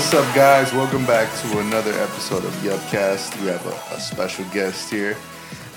What's 0.00 0.14
up, 0.14 0.34
guys? 0.34 0.72
Welcome 0.72 1.04
back 1.04 1.28
to 1.42 1.58
another 1.58 1.92
episode 1.92 2.42
of 2.46 2.52
Yupcast. 2.62 3.38
We 3.42 3.48
have 3.48 3.64
a, 3.66 3.94
a 3.94 4.00
special 4.00 4.46
guest 4.46 4.90
here, 4.90 5.14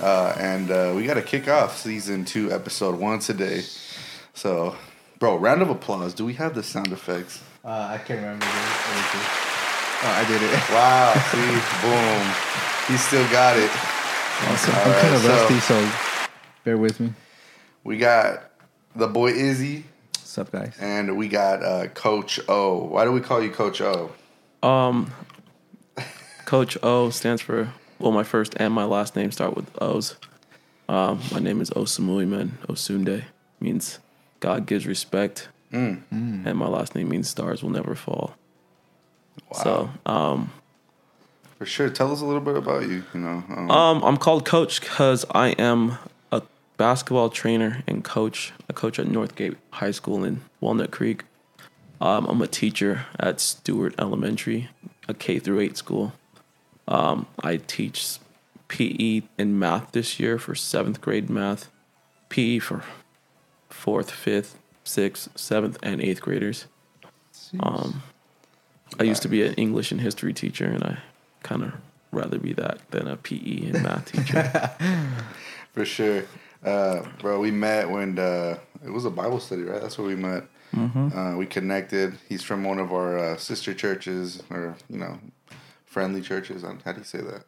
uh, 0.02 0.34
and 0.40 0.72
uh, 0.72 0.94
we 0.96 1.06
got 1.06 1.16
to 1.16 1.22
kick 1.22 1.50
off 1.50 1.78
season 1.78 2.24
two, 2.24 2.50
episode 2.50 2.98
one 2.98 3.20
today. 3.20 3.64
So, 4.34 4.78
bro, 5.20 5.36
round 5.36 5.62
of 5.62 5.70
applause. 5.70 6.14
Do 6.14 6.24
we 6.24 6.36
have 6.36 6.56
the 6.56 6.64
sound 6.64 6.94
effects? 6.94 7.44
Uh, 7.66 7.68
I 7.68 7.98
can't 7.98 8.22
remember. 8.22 8.46
Oh, 8.46 8.50
I 10.04 10.24
did 10.26 10.42
it. 10.42 10.70
Wow, 10.72 11.14
see, 11.30 11.60
boom. 11.84 12.24
He 12.88 12.98
still 12.98 13.30
got 13.30 13.58
it. 13.58 13.70
Awesome. 14.50 14.74
I'm 14.74 14.84
kind 14.84 15.04
right, 15.04 15.14
of 15.16 15.22
so- 15.22 15.28
rusty, 15.28 15.60
so 15.60 15.92
bear 16.64 16.78
with 16.78 17.02
me. 17.02 17.14
We 17.84 17.98
got 17.98 18.52
the 18.96 19.08
boy 19.08 19.32
Izzy, 19.32 19.84
What's 20.36 20.52
up, 20.52 20.52
guys? 20.52 20.76
and 20.80 21.16
we 21.16 21.28
got 21.28 21.62
uh, 21.62 21.86
Coach 21.90 22.40
O. 22.50 22.86
Why 22.86 23.06
do 23.06 23.12
we 23.12 23.22
call 23.22 23.40
you 23.44 23.52
Coach 23.52 23.82
O? 23.82 24.12
Um, 24.64 25.14
Coach 26.46 26.76
O 26.82 27.12
stands 27.12 27.40
for 27.40 27.72
well, 28.00 28.12
my 28.12 28.24
first 28.24 28.56
and 28.58 28.74
my 28.74 28.84
last 28.84 29.16
name 29.16 29.32
start 29.32 29.56
with 29.56 29.70
O's. 29.80 30.16
Um, 30.90 31.20
my 31.32 31.38
name 31.38 31.62
is 31.62 31.70
Osamui 31.70 32.28
Man 32.28 32.58
Osunde 32.68 33.26
means 33.60 34.00
God 34.40 34.66
gives 34.66 34.88
respect, 34.88 35.50
Mm. 35.72 36.02
and 36.12 36.58
my 36.58 36.68
last 36.68 36.96
name 36.96 37.10
means 37.10 37.30
stars 37.30 37.62
will 37.62 37.70
never 37.70 37.94
fall. 37.94 38.34
Wow. 39.52 39.60
So, 39.64 39.90
um, 40.12 40.52
For 41.60 41.68
sure. 41.68 41.92
Tell 41.92 42.12
us 42.12 42.22
a 42.22 42.26
little 42.26 42.42
bit 42.42 42.58
about 42.58 42.90
you. 42.90 43.04
You 43.14 43.20
know, 43.20 43.44
um, 43.50 43.70
um, 43.70 44.04
I'm 44.04 44.18
called 44.18 44.46
Coach 44.46 44.82
because 44.82 45.26
I 45.30 45.50
am 45.50 46.00
basketball 46.78 47.30
trainer 47.30 47.84
and 47.88 48.04
coach. 48.04 48.54
a 48.70 48.74
coach 48.74 49.00
at 49.00 49.08
Northgate 49.08 49.56
High 49.72 49.92
School 49.92 50.24
in 50.24 50.42
Walnut 50.60 50.92
Creek. 50.92 51.24
Um, 52.02 52.26
I'm 52.26 52.42
a 52.42 52.48
teacher 52.48 53.06
at 53.20 53.40
Stewart 53.40 53.96
Elementary, 53.98 54.70
a 55.08 55.14
K 55.14 55.40
through 55.40 55.60
eight 55.60 55.78
school. 55.78 56.14
Um, 56.88 57.28
I 57.42 57.58
teach 57.58 58.18
PE 58.68 59.22
and 59.38 59.60
math 59.60 59.92
this 59.92 60.20
year 60.20 60.38
for 60.38 60.56
seventh 60.56 61.00
grade 61.00 61.30
math, 61.30 61.70
PE 62.30 62.60
for 62.60 62.84
fourth, 63.70 64.12
fifth, 64.12 64.58
sixth, 64.84 65.30
seventh, 65.36 65.78
and 65.82 66.02
eighth 66.02 66.22
graders. 66.22 66.66
Um, 67.60 68.04
I 69.00 69.04
used 69.04 69.22
to 69.22 69.30
be 69.30 69.44
an 69.44 69.54
English 69.54 69.92
and 69.92 70.02
history 70.02 70.34
teacher, 70.34 70.66
and 70.66 70.84
I 70.84 70.98
kind 71.42 71.64
of 71.64 71.74
rather 72.12 72.38
be 72.38 72.54
that 72.54 72.80
than 72.92 73.08
a 73.08 73.16
PE 73.16 73.70
and 73.70 73.84
math 73.84 74.12
teacher. 74.12 74.72
For 75.74 75.86
sure. 75.86 76.24
Uh, 76.64 77.04
bro, 77.20 77.40
we 77.40 77.52
met 77.52 77.90
when 77.90 78.18
uh, 78.18 78.58
it 78.86 78.90
was 78.90 79.06
a 79.06 79.10
Bible 79.10 79.40
study, 79.40 79.64
right? 79.64 79.82
That's 79.82 79.98
where 79.98 80.08
we 80.08 80.16
met. 80.16 80.46
Uh, 80.76 81.36
we 81.38 81.46
connected. 81.46 82.18
He's 82.28 82.42
from 82.42 82.64
one 82.64 82.80
of 82.80 82.92
our 82.92 83.18
uh, 83.20 83.38
sister 83.38 83.74
churches, 83.74 84.42
or, 84.50 84.76
you 84.90 84.98
know, 84.98 85.20
friendly 85.86 86.22
churches. 86.22 86.64
How 86.64 86.92
do 86.92 87.00
you 87.00 87.04
say 87.04 87.22
that? 87.22 87.44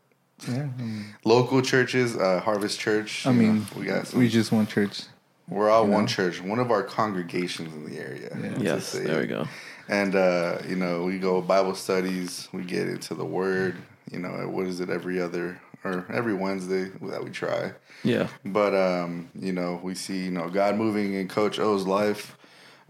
Yeah, 0.48 0.64
um, 0.64 1.16
Local 1.24 1.62
churches, 1.62 2.16
uh, 2.16 2.40
Harvest 2.42 2.80
Church. 2.80 3.26
I 3.26 3.32
mean, 3.32 3.60
know, 3.60 3.66
we 3.78 3.86
got 3.86 4.08
some, 4.08 4.20
we 4.20 4.30
just 4.30 4.52
want 4.52 4.70
church. 4.70 5.04
we're 5.48 5.70
all 5.70 5.88
one 5.88 6.02
know. 6.02 6.08
church, 6.08 6.42
one 6.42 6.60
of 6.60 6.72
our 6.72 6.84
congregations 6.84 7.74
in 7.74 7.90
the 7.90 7.98
area. 8.00 8.38
Yeah. 8.40 8.58
yes, 8.60 8.92
there 8.92 9.22
we 9.22 9.28
go. 9.28 9.48
And 9.88 10.16
uh, 10.16 10.60
you 10.68 10.76
know, 10.76 11.04
we 11.04 11.20
go 11.20 11.42
Bible 11.42 11.74
studies. 11.74 12.50
We 12.52 12.64
get 12.64 12.88
into 12.88 13.16
the 13.16 13.26
Word. 13.26 13.78
You 14.12 14.20
know, 14.20 14.30
what 14.50 14.68
is 14.68 14.82
it 14.82 14.90
every 14.90 15.20
other 15.20 15.60
or 15.86 16.06
every 16.12 16.34
Wednesday 16.34 16.86
that 17.02 17.24
we 17.24 17.30
try. 17.30 17.72
Yeah, 18.04 18.28
But 18.44 18.74
um, 18.76 19.30
you 19.40 19.52
know, 19.54 19.80
we 19.82 19.96
see 19.96 20.26
you 20.26 20.32
know 20.32 20.50
God 20.50 20.76
moving 20.76 21.14
in 21.14 21.28
Coach 21.28 21.60
O's 21.60 21.86
life. 21.86 22.38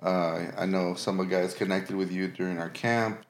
Uh, 0.02 0.46
I 0.58 0.66
know 0.66 0.96
some 0.96 1.20
of 1.20 1.30
the 1.30 1.36
guys 1.36 1.54
connected 1.54 1.96
with 1.96 2.12
you 2.12 2.28
during 2.28 2.58
our 2.58 2.70
camp, 2.70 3.24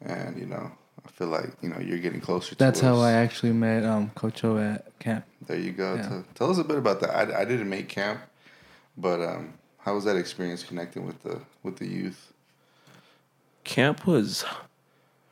and 0.00 0.38
you 0.38 0.46
know, 0.46 0.70
I 1.06 1.10
feel 1.10 1.28
like 1.28 1.50
you 1.62 1.68
know 1.68 1.78
you're 1.78 1.98
getting 1.98 2.20
closer. 2.20 2.50
To 2.50 2.58
That's 2.58 2.80
to 2.80 2.86
how 2.86 2.94
us. 2.96 3.02
I 3.02 3.12
actually 3.12 3.52
met 3.52 3.84
um, 3.84 4.10
Coach 4.14 4.44
O 4.44 4.58
at 4.58 4.98
camp. 4.98 5.24
There 5.46 5.58
you 5.58 5.72
go. 5.72 5.94
Yeah. 5.94 6.02
Tell, 6.08 6.24
tell 6.34 6.50
us 6.50 6.58
a 6.58 6.64
bit 6.64 6.76
about 6.76 7.00
that. 7.00 7.10
I, 7.10 7.42
I 7.42 7.44
didn't 7.44 7.68
make 7.68 7.88
camp, 7.88 8.20
but 8.96 9.20
um, 9.20 9.54
how 9.78 9.94
was 9.94 10.04
that 10.04 10.16
experience 10.16 10.62
connecting 10.62 11.06
with 11.06 11.22
the 11.22 11.40
with 11.62 11.76
the 11.76 11.86
youth? 11.86 12.32
camp 13.64 14.06
was 14.06 14.44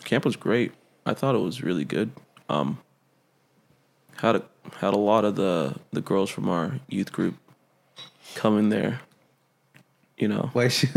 camp 0.05 0.25
was 0.25 0.37
great. 0.37 0.73
I 1.05 1.15
thought 1.15 1.35
it 1.35 1.41
was 1.41 1.63
really 1.63 1.85
good. 1.85 2.13
Um, 2.49 2.79
had 4.21 4.37
a 4.37 4.43
had 4.81 4.95
a 4.95 4.99
lot 4.99 5.25
of 5.25 5.37
the 5.37 5.75
the 5.93 6.01
girls 6.01 6.31
from 6.31 6.49
our 6.49 6.73
youth 6.89 7.13
group 7.13 7.37
come 8.35 8.59
in 8.59 8.69
there. 8.69 9.01
You 10.19 10.29
know, 10.29 10.51
Why 10.53 10.69
should 10.69 10.91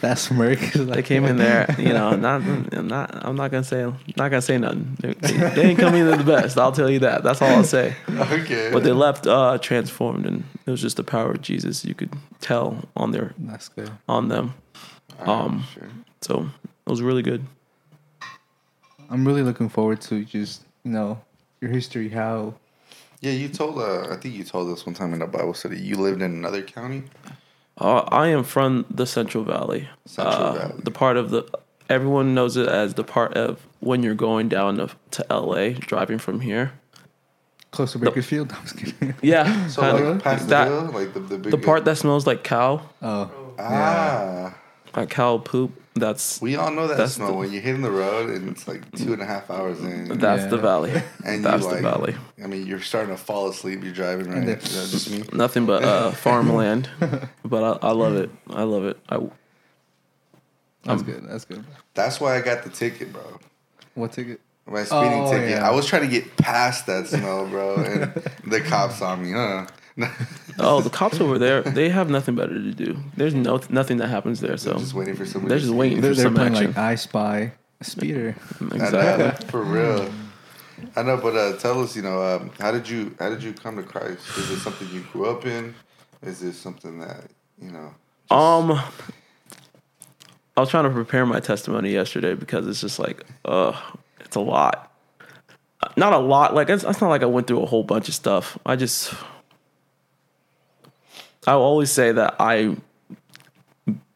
that 0.00 0.16
smirk? 0.18 0.74
is 0.74 0.86
they 0.86 1.02
came 1.02 1.26
in 1.26 1.36
there. 1.36 1.66
You 1.78 1.92
know, 1.92 2.16
not 2.16 2.40
I'm 2.40 2.88
not 2.88 3.10
I'm 3.26 3.36
not 3.36 3.50
gonna 3.50 3.62
say 3.62 3.84
not 4.16 4.30
gonna 4.30 4.40
say 4.40 4.56
nothing. 4.56 4.96
They, 5.00 5.12
they, 5.12 5.32
they 5.50 5.62
ain't 5.66 5.78
coming 5.78 6.00
in 6.00 6.16
the 6.16 6.24
best. 6.24 6.56
I'll 6.56 6.72
tell 6.72 6.88
you 6.88 7.00
that. 7.00 7.22
That's 7.22 7.42
all 7.42 7.50
I'll 7.50 7.64
say. 7.64 7.94
Okay. 8.08 8.70
But 8.72 8.82
they 8.82 8.92
left 8.92 9.26
uh, 9.26 9.58
transformed, 9.58 10.24
and 10.24 10.44
it 10.64 10.70
was 10.70 10.80
just 10.80 10.96
the 10.96 11.04
power 11.04 11.32
of 11.32 11.42
Jesus. 11.42 11.84
You 11.84 11.94
could 11.94 12.14
tell 12.40 12.88
on 12.96 13.10
their 13.10 13.34
That's 13.36 13.68
good. 13.68 13.90
on 14.08 14.28
them. 14.28 14.54
All 15.18 15.26
right, 15.26 15.44
um, 15.44 15.64
sure. 15.74 15.88
So 16.22 16.48
it 16.86 16.90
was 16.90 17.02
really 17.02 17.22
good. 17.22 17.44
I'm 19.10 19.26
really 19.26 19.42
looking 19.42 19.68
forward 19.68 20.00
to 20.02 20.24
just 20.24 20.62
you 20.84 20.92
know 20.92 21.20
your 21.60 21.70
history. 21.70 22.08
How 22.08 22.54
Yeah, 23.20 23.32
you 23.32 23.48
told. 23.48 23.78
Uh, 23.78 24.08
I 24.10 24.16
think 24.16 24.34
you 24.34 24.44
told 24.44 24.70
us 24.72 24.86
one 24.86 24.94
time 24.94 25.12
in 25.14 25.22
a 25.22 25.26
Bible 25.26 25.54
study 25.54 25.78
you 25.78 25.96
lived 25.96 26.22
in 26.22 26.32
another 26.32 26.62
county. 26.62 27.04
Uh, 27.78 28.00
I 28.08 28.28
am 28.28 28.44
from 28.44 28.86
the 28.90 29.06
Central 29.06 29.44
Valley. 29.44 29.88
Central 30.06 30.34
Uh, 30.36 30.52
Valley. 30.54 30.80
The 30.84 30.90
part 30.90 31.16
of 31.16 31.30
the 31.30 31.44
everyone 31.88 32.34
knows 32.34 32.56
it 32.56 32.68
as 32.68 32.94
the 32.94 33.04
part 33.04 33.34
of 33.34 33.60
when 33.80 34.02
you're 34.02 34.14
going 34.14 34.48
down 34.48 34.76
to, 34.76 34.90
to 35.12 35.26
LA, 35.30 35.70
driving 35.70 36.18
from 36.18 36.40
here. 36.40 36.72
close 37.72 37.92
to 37.92 37.98
Bakersfield? 37.98 38.52
I'm 38.52 38.62
just 38.62 38.76
kidding. 38.78 39.14
Yeah, 39.22 39.66
So 39.68 39.82
like 39.82 40.22
past 40.22 40.44
the 40.44 40.50
that 40.50 40.68
hill, 40.68 40.90
like 40.92 41.12
the 41.14 41.20
the 41.20 41.38
big 41.38 41.50
the 41.50 41.58
part 41.58 41.84
that 41.84 41.96
smells 41.98 42.26
like 42.26 42.42
cow, 42.44 42.80
Oh, 43.02 43.30
ah. 43.58 44.54
Like 44.96 45.10
cow 45.10 45.38
poop. 45.38 45.72
That's 45.94 46.40
We 46.40 46.54
all 46.56 46.70
know 46.70 46.86
that 46.86 46.96
That's 46.96 47.14
smell 47.14 47.28
the- 47.32 47.34
when 47.34 47.52
you're 47.52 47.60
hitting 47.62 47.82
the 47.82 47.90
road 47.90 48.30
and 48.30 48.48
it's 48.48 48.68
like 48.68 48.90
two 48.92 49.12
and 49.12 49.20
a 49.20 49.26
half 49.26 49.50
hours 49.50 49.80
in. 49.80 50.18
that's 50.18 50.46
the 50.46 50.56
valley. 50.56 50.92
and 51.24 51.44
that's 51.44 51.64
you 51.64 51.74
the 51.74 51.82
valley. 51.82 52.14
I 52.42 52.46
mean, 52.46 52.66
you're 52.66 52.80
starting 52.80 53.10
to 53.14 53.20
fall 53.20 53.48
asleep. 53.48 53.82
You're 53.82 53.92
driving, 53.92 54.28
right? 54.28 54.38
And 54.38 54.48
Is 54.48 54.74
that 54.74 54.88
just 54.90 55.10
me? 55.10 55.24
Nothing 55.36 55.66
but 55.66 55.82
uh, 55.82 56.10
farmland, 56.12 56.88
but 57.44 57.82
I, 57.84 57.88
I 57.88 57.90
love 57.92 58.14
it. 58.16 58.30
I 58.48 58.62
love 58.62 58.84
it. 58.84 58.98
I, 59.08 59.18
that's 60.84 61.02
good. 61.02 61.24
That's 61.28 61.44
good. 61.44 61.64
That's 61.94 62.20
why 62.20 62.36
I 62.36 62.40
got 62.40 62.62
the 62.62 62.70
ticket, 62.70 63.12
bro. 63.12 63.38
What 63.94 64.12
ticket? 64.12 64.40
My 64.66 64.84
speeding 64.84 65.24
Oh, 65.24 65.30
ticket. 65.32 65.50
yeah. 65.50 65.68
I 65.68 65.72
was 65.72 65.86
trying 65.86 66.02
to 66.02 66.08
get 66.08 66.36
past 66.36 66.86
that 66.86 67.08
smell, 67.08 67.46
bro, 67.48 67.76
and 67.82 68.12
the 68.46 68.60
cops 68.60 68.96
saw 69.00 69.16
me, 69.16 69.32
huh? 69.32 69.66
oh, 70.58 70.80
the 70.80 70.90
cops 70.90 71.20
over 71.20 71.38
there, 71.38 71.62
they 71.62 71.88
have 71.88 72.10
nothing 72.10 72.34
better 72.34 72.54
to 72.54 72.72
do. 72.72 72.96
There's 73.16 73.34
no 73.34 73.60
nothing 73.68 73.98
that 73.98 74.08
happens 74.08 74.40
there. 74.40 74.56
So 74.56 74.74
just 74.78 74.94
waiting 74.94 75.16
for 75.16 75.26
somebody. 75.26 75.48
they're 75.48 75.58
just 75.58 75.72
waiting 75.72 75.98
me. 75.98 76.02
They're, 76.02 76.12
for 76.12 76.16
they're 76.16 76.24
some 76.26 76.34
playing 76.34 76.54
action. 76.54 76.66
like 76.68 76.78
I 76.78 76.94
Spy 76.94 77.52
a 77.80 77.84
speeder. 77.84 78.36
I 78.60 78.64
know, 78.64 78.84
exactly. 78.84 79.46
for 79.50 79.62
real. 79.62 80.10
I 80.96 81.02
know, 81.02 81.16
but 81.18 81.36
uh, 81.36 81.56
tell 81.58 81.82
us, 81.82 81.94
you 81.94 82.02
know, 82.02 82.22
um, 82.22 82.50
how 82.58 82.70
did 82.70 82.88
you 82.88 83.14
how 83.18 83.28
did 83.28 83.42
you 83.42 83.52
come 83.52 83.76
to 83.76 83.82
Christ? 83.82 84.26
Is 84.38 84.50
it 84.50 84.60
something 84.60 84.88
you 84.90 85.00
grew 85.12 85.26
up 85.26 85.44
in? 85.46 85.74
Is 86.22 86.42
it 86.42 86.54
something 86.54 87.00
that 87.00 87.24
you 87.60 87.70
know? 87.70 87.94
Um, 88.34 88.80
I 90.56 90.60
was 90.60 90.68
trying 90.68 90.84
to 90.84 90.90
prepare 90.90 91.24
my 91.26 91.40
testimony 91.40 91.90
yesterday 91.90 92.34
because 92.34 92.66
it's 92.66 92.80
just 92.80 92.98
like, 92.98 93.24
uh, 93.44 93.78
it's 94.20 94.36
a 94.36 94.40
lot. 94.40 94.92
Not 95.96 96.12
a 96.12 96.18
lot. 96.18 96.54
Like 96.54 96.68
it's, 96.68 96.84
it's 96.84 97.00
not 97.00 97.08
like 97.08 97.22
I 97.22 97.26
went 97.26 97.46
through 97.46 97.62
a 97.62 97.66
whole 97.66 97.82
bunch 97.82 98.08
of 98.08 98.14
stuff. 98.14 98.58
I 98.66 98.76
just, 98.76 99.14
I 101.46 101.54
will 101.54 101.62
always 101.62 101.90
say 101.90 102.12
that 102.12 102.36
I 102.38 102.76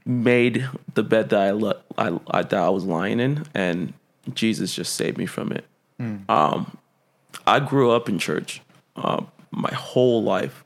made 0.05 0.69
the 0.95 1.03
bed 1.03 1.31
that 1.31 1.41
I, 1.41 1.51
le- 1.53 1.81
I, 1.97 2.19
I 2.29 2.43
that 2.43 2.55
I 2.61 2.69
was 2.69 2.85
lying 2.85 3.21
in, 3.21 3.47
and 3.55 3.95
Jesus 4.35 4.75
just 4.75 4.95
saved 4.95 5.19
me 5.19 5.27
from 5.27 5.53
it. 5.53 5.65
Um, 6.29 6.77
I 7.47 7.61
grew 7.61 7.91
up 7.91 8.09
in 8.09 8.19
church, 8.19 8.61
uh, 8.97 9.23
my 9.51 9.73
whole 9.73 10.23
life. 10.23 10.65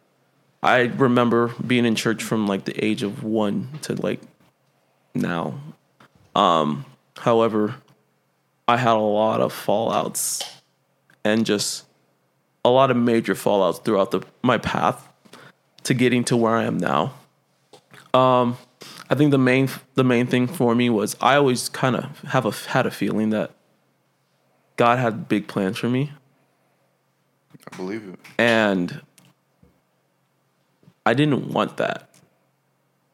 I 0.62 0.80
remember 0.80 1.54
being 1.64 1.84
in 1.84 1.94
church 1.94 2.22
from 2.22 2.46
like 2.48 2.64
the 2.64 2.84
age 2.84 3.02
of 3.02 3.22
one 3.22 3.68
to 3.82 3.94
like 3.94 4.20
now. 5.14 5.60
Um, 6.34 6.84
however, 7.16 7.76
I 8.66 8.76
had 8.76 8.94
a 8.94 8.98
lot 8.98 9.40
of 9.40 9.52
fallouts 9.52 10.44
and 11.24 11.46
just 11.46 11.84
a 12.64 12.70
lot 12.70 12.90
of 12.90 12.96
major 12.96 13.34
fallouts 13.34 13.84
throughout 13.84 14.10
the 14.10 14.22
my 14.42 14.58
path 14.58 15.07
to 15.88 15.94
getting 15.94 16.22
to 16.22 16.36
where 16.36 16.54
I 16.54 16.64
am 16.64 16.76
now. 16.76 17.14
Um, 18.12 18.58
I 19.08 19.14
think 19.14 19.30
the 19.30 19.38
main 19.38 19.70
the 19.94 20.04
main 20.04 20.26
thing 20.26 20.46
for 20.46 20.74
me 20.74 20.90
was 20.90 21.16
I 21.18 21.36
always 21.36 21.70
kind 21.70 21.96
of 21.96 22.20
have 22.28 22.44
a 22.44 22.50
had 22.68 22.84
a 22.84 22.90
feeling 22.90 23.30
that 23.30 23.52
God 24.76 24.98
had 24.98 25.28
big 25.28 25.48
plans 25.48 25.78
for 25.78 25.88
me 25.88 26.12
I 27.72 27.76
believe 27.76 28.06
it. 28.06 28.20
and 28.38 29.00
I 31.06 31.14
didn't 31.14 31.48
want 31.48 31.78
that. 31.78 32.10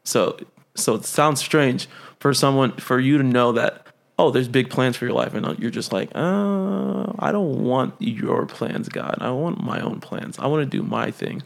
So 0.03 0.37
so 0.75 0.97
it 0.97 1.05
sounds 1.05 1.39
strange 1.39 1.87
for 2.19 2.35
someone 2.35 2.73
for 2.73 2.99
you 2.99 3.19
to 3.19 3.25
know 3.25 3.53
that 3.53 3.87
oh, 4.19 4.31
there's 4.31 4.49
big 4.49 4.71
plans 4.71 4.97
for 4.97 5.05
your 5.05 5.15
life, 5.15 5.35
and 5.35 5.59
you're 5.59 5.71
just 5.71 5.93
like, 5.93 6.09
uh, 6.15 7.13
I 7.19 7.33
don't 7.33 7.65
want 7.65 7.95
your 7.99 8.47
plans, 8.47 8.89
God. 8.89 9.19
I 9.21 9.31
want 9.31 9.63
my 9.63 9.81
own 9.81 10.01
plans. 10.01 10.39
I 10.39 10.47
want 10.47 10.63
to 10.63 10.77
do 10.77 10.85
my 10.85 11.11
thing. 11.11 11.43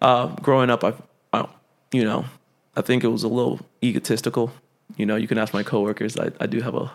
Uh, 0.00 0.26
growing 0.36 0.70
up, 0.70 0.84
I, 0.84 0.92
I, 1.32 1.48
you 1.92 2.04
know, 2.04 2.24
I 2.76 2.82
think 2.82 3.04
it 3.04 3.08
was 3.08 3.22
a 3.24 3.28
little 3.28 3.60
egotistical. 3.82 4.52
You 4.96 5.06
know, 5.06 5.16
you 5.16 5.26
can 5.28 5.38
ask 5.38 5.52
my 5.52 5.62
coworkers. 5.62 6.16
I, 6.16 6.30
I 6.40 6.46
do 6.46 6.60
have 6.60 6.74
a, 6.74 6.90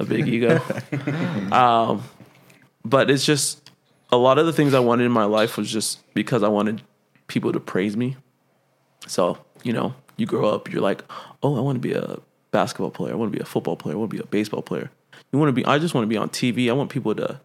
a 0.00 0.04
big 0.04 0.26
ego. 0.34 0.60
um, 1.52 2.02
but 2.84 3.10
it's 3.10 3.24
just 3.24 3.70
a 4.10 4.16
lot 4.16 4.38
of 4.38 4.46
the 4.46 4.52
things 4.52 4.74
I 4.74 4.80
wanted 4.80 5.04
in 5.04 5.12
my 5.12 5.24
life 5.24 5.56
was 5.56 5.70
just 5.70 6.00
because 6.14 6.42
I 6.42 6.48
wanted 6.48 6.82
people 7.26 7.52
to 7.52 7.60
praise 7.60 7.96
me. 7.96 8.16
So, 9.06 9.38
you 9.62 9.72
know, 9.72 9.94
you 10.16 10.26
grow 10.26 10.48
up, 10.48 10.70
you're 10.72 10.80
like, 10.82 11.02
oh, 11.42 11.56
I 11.56 11.60
want 11.60 11.76
to 11.76 11.80
be 11.80 11.92
a 11.92 12.18
basketball 12.50 12.90
player. 12.90 13.12
I 13.12 13.16
want 13.16 13.32
to 13.32 13.36
be 13.36 13.42
a 13.42 13.46
football 13.46 13.76
player. 13.76 13.94
I 13.94 13.98
want 13.98 14.10
to 14.10 14.16
be 14.16 14.22
a 14.22 14.26
baseball 14.26 14.62
player. 14.62 14.90
You 15.32 15.38
want 15.38 15.48
to 15.48 15.52
be, 15.52 15.64
I 15.66 15.78
just 15.78 15.94
want 15.94 16.04
to 16.04 16.08
be 16.08 16.16
on 16.16 16.28
TV. 16.30 16.68
I 16.70 16.72
want 16.72 16.90
people 16.90 17.14
to, 17.16 17.40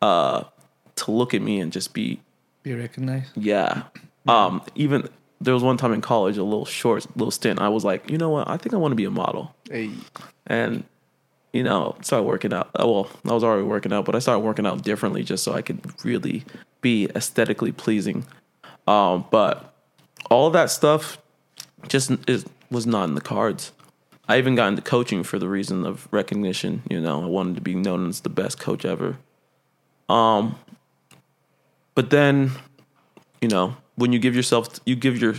uh, 0.00 0.44
to 0.96 1.10
look 1.10 1.34
at 1.34 1.42
me 1.42 1.60
and 1.60 1.70
just 1.72 1.92
be, 1.94 2.20
Be 2.62 2.74
recognized. 2.74 3.30
yeah. 3.36 3.84
Um, 4.26 4.62
even 4.74 5.08
there 5.40 5.54
was 5.54 5.62
one 5.62 5.76
time 5.76 5.92
in 5.92 6.00
college, 6.00 6.36
a 6.36 6.44
little 6.44 6.64
short, 6.64 7.06
little 7.16 7.30
stint. 7.30 7.60
I 7.60 7.68
was 7.68 7.84
like, 7.84 8.08
you 8.10 8.18
know 8.18 8.30
what? 8.30 8.48
I 8.48 8.56
think 8.56 8.74
I 8.74 8.76
want 8.76 8.92
to 8.92 8.96
be 8.96 9.04
a 9.04 9.10
model. 9.10 9.54
Hey. 9.68 9.90
And, 10.46 10.84
you 11.52 11.62
know, 11.62 11.96
started 12.02 12.24
working 12.24 12.52
out. 12.52 12.70
uh, 12.78 12.86
Well, 12.86 13.10
I 13.28 13.32
was 13.32 13.42
already 13.42 13.64
working 13.64 13.92
out, 13.92 14.04
but 14.04 14.14
I 14.14 14.20
started 14.20 14.40
working 14.40 14.66
out 14.66 14.84
differently 14.84 15.24
just 15.24 15.42
so 15.42 15.52
I 15.52 15.62
could 15.62 15.80
really 16.04 16.44
be 16.80 17.08
aesthetically 17.16 17.72
pleasing. 17.72 18.24
Um, 18.86 19.24
but 19.30 19.74
all 20.30 20.46
of 20.46 20.52
that 20.52 20.70
stuff 20.70 21.18
just 21.88 22.12
is, 22.28 22.46
was 22.70 22.86
not 22.86 23.08
in 23.08 23.14
the 23.14 23.20
cards. 23.20 23.72
I 24.28 24.38
even 24.38 24.54
got 24.54 24.68
into 24.68 24.82
coaching 24.82 25.24
for 25.24 25.38
the 25.38 25.48
reason 25.48 25.84
of 25.84 26.06
recognition. 26.12 26.82
You 26.88 27.00
know, 27.00 27.22
I 27.22 27.26
wanted 27.26 27.56
to 27.56 27.60
be 27.60 27.74
known 27.74 28.08
as 28.08 28.20
the 28.20 28.28
best 28.28 28.60
coach 28.60 28.84
ever. 28.84 29.18
Um, 30.08 30.56
but 31.94 32.10
then, 32.10 32.52
you 33.40 33.48
know, 33.48 33.76
when 33.94 34.12
you 34.12 34.18
give 34.18 34.34
yourself, 34.34 34.80
you 34.84 34.96
give 34.96 35.18
your 35.18 35.36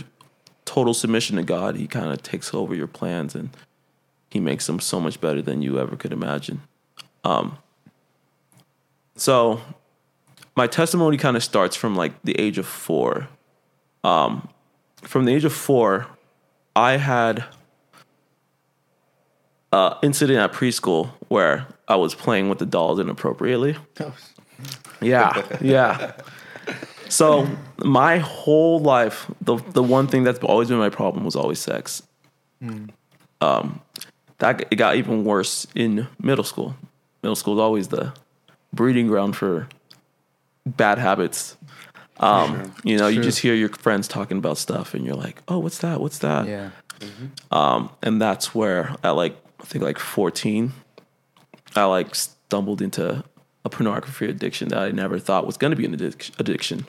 total 0.64 0.94
submission 0.94 1.36
to 1.36 1.42
God, 1.42 1.76
He 1.76 1.86
kind 1.86 2.12
of 2.12 2.22
takes 2.22 2.52
over 2.54 2.74
your 2.74 2.86
plans 2.86 3.34
and 3.34 3.50
He 4.30 4.40
makes 4.40 4.66
them 4.66 4.80
so 4.80 5.00
much 5.00 5.20
better 5.20 5.42
than 5.42 5.62
you 5.62 5.78
ever 5.78 5.96
could 5.96 6.12
imagine. 6.12 6.62
Um, 7.24 7.58
so 9.16 9.60
my 10.56 10.66
testimony 10.66 11.16
kind 11.16 11.36
of 11.36 11.44
starts 11.44 11.76
from 11.76 11.96
like 11.96 12.22
the 12.22 12.38
age 12.40 12.58
of 12.58 12.66
four. 12.66 13.28
Um, 14.02 14.48
from 15.02 15.24
the 15.24 15.34
age 15.34 15.44
of 15.44 15.52
four, 15.52 16.06
I 16.76 16.96
had 16.96 17.44
an 19.72 19.94
incident 20.02 20.38
at 20.38 20.52
preschool 20.52 21.10
where 21.28 21.66
I 21.88 21.96
was 21.96 22.14
playing 22.14 22.48
with 22.48 22.58
the 22.58 22.66
dolls 22.66 22.98
inappropriately. 22.98 23.76
Yeah, 25.00 25.42
yeah. 25.60 26.12
So 27.08 27.46
my 27.78 28.18
whole 28.18 28.80
life, 28.80 29.30
the 29.40 29.56
the 29.72 29.82
one 29.82 30.06
thing 30.06 30.24
that's 30.24 30.38
always 30.40 30.68
been 30.68 30.78
my 30.78 30.90
problem 30.90 31.24
was 31.24 31.36
always 31.36 31.58
sex. 31.58 32.02
Um, 33.40 33.80
that 34.38 34.66
it 34.70 34.76
got 34.76 34.96
even 34.96 35.24
worse 35.24 35.66
in 35.74 36.08
middle 36.20 36.44
school. 36.44 36.76
Middle 37.22 37.36
school 37.36 37.54
is 37.54 37.60
always 37.60 37.88
the 37.88 38.12
breeding 38.72 39.06
ground 39.06 39.36
for 39.36 39.68
bad 40.66 40.98
habits. 40.98 41.56
Um, 42.20 42.72
You 42.84 42.96
know, 42.96 43.08
you 43.08 43.20
just 43.22 43.38
hear 43.40 43.54
your 43.54 43.68
friends 43.70 44.08
talking 44.08 44.38
about 44.38 44.56
stuff, 44.58 44.94
and 44.94 45.04
you're 45.04 45.16
like, 45.16 45.42
"Oh, 45.48 45.58
what's 45.58 45.78
that? 45.78 46.00
What's 46.00 46.18
that?" 46.18 46.46
Yeah. 46.46 46.70
Um, 47.50 47.90
and 48.02 48.20
that's 48.20 48.54
where 48.54 48.94
at 49.02 49.10
like 49.10 49.36
I 49.60 49.64
think 49.64 49.84
like 49.84 49.98
14, 49.98 50.72
I 51.76 51.84
like 51.84 52.14
stumbled 52.14 52.80
into 52.80 53.24
a 53.64 53.68
pornography 53.70 54.26
addiction 54.28 54.68
that 54.68 54.78
I 54.78 54.90
never 54.90 55.18
thought 55.18 55.46
was 55.46 55.56
going 55.56 55.70
to 55.70 55.76
be 55.76 55.84
an 55.86 55.96
addic- 55.96 56.38
addiction. 56.38 56.86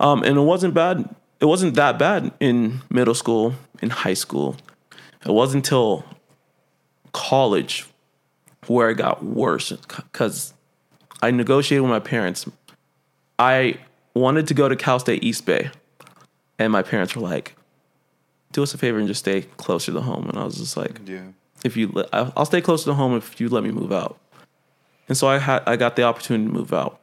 Um, 0.00 0.22
and 0.22 0.36
it 0.36 0.42
wasn't 0.42 0.74
bad. 0.74 1.14
It 1.40 1.46
wasn't 1.46 1.74
that 1.74 1.98
bad 1.98 2.32
in 2.40 2.80
middle 2.90 3.14
school, 3.14 3.54
in 3.80 3.90
high 3.90 4.14
school. 4.14 4.56
It 5.24 5.32
wasn't 5.32 5.64
until 5.66 6.04
college 7.12 7.86
where 8.66 8.90
it 8.90 8.94
got 8.94 9.24
worse 9.24 9.70
because 9.72 10.54
I 11.20 11.30
negotiated 11.30 11.82
with 11.82 11.90
my 11.90 11.98
parents. 12.00 12.48
I 13.38 13.78
wanted 14.14 14.46
to 14.48 14.54
go 14.54 14.68
to 14.68 14.76
Cal 14.76 14.98
State 14.98 15.24
East 15.24 15.46
Bay, 15.46 15.70
and 16.58 16.72
my 16.72 16.82
parents 16.82 17.16
were 17.16 17.22
like, 17.22 17.56
"Do 18.52 18.62
us 18.62 18.72
a 18.74 18.78
favor 18.78 18.98
and 18.98 19.08
just 19.08 19.20
stay 19.20 19.42
closer 19.56 19.92
to 19.92 20.00
home." 20.00 20.28
And 20.28 20.38
I 20.38 20.44
was 20.44 20.56
just 20.58 20.76
like, 20.76 21.00
Yeah. 21.06 21.22
if 21.64 21.76
you 21.76 21.88
let, 21.88 22.08
I'll 22.12 22.44
stay 22.44 22.60
close 22.60 22.84
to 22.84 22.94
home 22.94 23.16
if 23.16 23.40
you 23.40 23.48
let 23.48 23.64
me 23.64 23.70
move 23.72 23.92
out. 23.92 24.18
And 25.12 25.16
so 25.18 25.28
I 25.28 25.36
had 25.36 25.62
I 25.66 25.76
got 25.76 25.94
the 25.94 26.04
opportunity 26.04 26.46
to 26.46 26.54
move 26.54 26.72
out. 26.72 26.98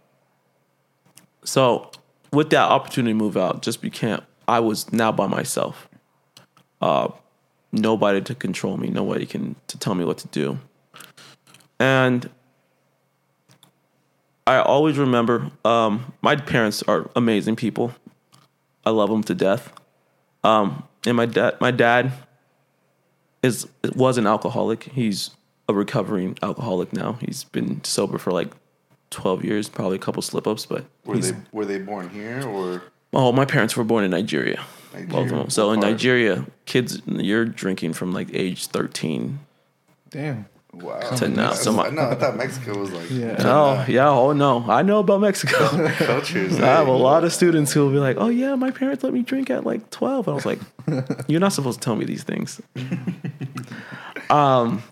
So 1.44 1.92
with 2.34 2.50
that 2.50 2.68
opportunity 2.72 3.12
to 3.14 3.16
move 3.16 3.38
out, 3.38 3.62
just 3.62 3.84
became 3.84 4.22
I 4.48 4.62
was 4.62 4.92
now 4.92 5.12
by 5.12 5.28
myself. 5.28 5.88
Uh, 6.82 7.10
nobody 7.72 8.20
to 8.22 8.34
control 8.34 8.78
me, 8.78 8.88
nobody 8.88 9.28
can 9.28 9.56
to 9.68 9.78
tell 9.78 9.94
me 9.94 10.06
what 10.06 10.18
to 10.18 10.28
do. 10.30 10.58
And 11.80 12.28
I 14.48 14.58
always 14.58 14.98
remember 14.98 15.52
um, 15.64 16.12
my 16.24 16.36
parents 16.36 16.82
are 16.82 17.12
amazing 17.16 17.58
people. 17.58 17.94
I 18.88 18.90
love 18.90 19.12
them 19.12 19.22
to 19.26 19.36
death. 19.36 19.72
Um, 20.44 20.82
and 21.06 21.16
my 21.16 21.28
dad, 21.28 21.62
my 21.62 21.70
dad 21.70 22.12
is 23.44 23.68
was 23.94 24.18
an 24.18 24.26
alcoholic. 24.26 24.86
He's 24.86 25.30
a 25.70 25.74
recovering 25.74 26.38
alcoholic 26.42 26.92
now. 26.92 27.14
He's 27.22 27.44
been 27.46 27.84
sober 27.84 28.18
for 28.18 28.32
like 28.32 28.50
twelve 29.12 29.46
years, 29.46 29.70
probably 29.70 29.96
a 29.96 30.00
couple 30.00 30.22
slip 30.22 30.48
ups, 30.48 30.66
but 30.66 30.86
Were 31.06 31.18
they 31.18 31.34
were 31.52 31.66
they 31.66 31.80
born 31.80 32.10
here 32.10 32.46
or 32.46 32.82
oh, 33.14 33.32
my 33.32 33.46
parents 33.46 33.78
were 33.78 33.84
born 33.84 34.04
in 34.04 34.12
Nigeria, 34.12 34.62
both 35.08 35.32
of 35.32 35.38
them. 35.38 35.50
So 35.50 35.72
in 35.72 35.80
Nigeria, 35.80 36.46
kids 36.66 37.02
you're 37.06 37.46
drinking 37.46 37.94
from 37.94 38.12
like 38.12 38.30
age 38.34 38.68
thirteen. 38.68 39.40
Damn. 40.10 40.48
Wow. 40.72 41.00
To 41.00 41.28
now, 41.28 41.54
so 41.54 41.74
my- 41.74 41.90
no, 41.90 42.10
I 42.10 42.16
thought 42.16 42.38
Mexico 42.38 42.78
was 42.78 42.92
like 42.92 43.10
Yeah. 43.10 43.36
Oh 43.40 43.86
yeah, 43.88 44.10
oh 44.10 44.34
no, 44.34 44.64
I 44.70 44.84
know 44.84 45.00
about 45.00 45.22
Mexico. 45.22 45.58
cultures. 45.98 46.60
I 46.60 46.66
have 46.68 46.88
a 46.88 46.92
lot 46.92 47.24
of 47.24 47.34
students 47.34 47.74
who 47.74 47.82
will 47.84 47.92
be 47.92 47.98
like, 47.98 48.18
"Oh 48.20 48.30
yeah, 48.30 48.54
my 48.54 48.70
parents 48.70 49.04
let 49.04 49.12
me 49.12 49.24
drink 49.24 49.50
at 49.50 49.66
like 49.66 49.90
12." 49.90 50.28
And 50.28 50.32
I 50.32 50.36
was 50.36 50.46
like, 50.46 50.60
"You're 51.28 51.40
not 51.40 51.54
supposed 51.54 51.82
to 51.82 51.86
tell 51.86 51.96
me 51.96 52.06
these 52.06 52.24
things." 52.24 52.62
um, 54.30 54.84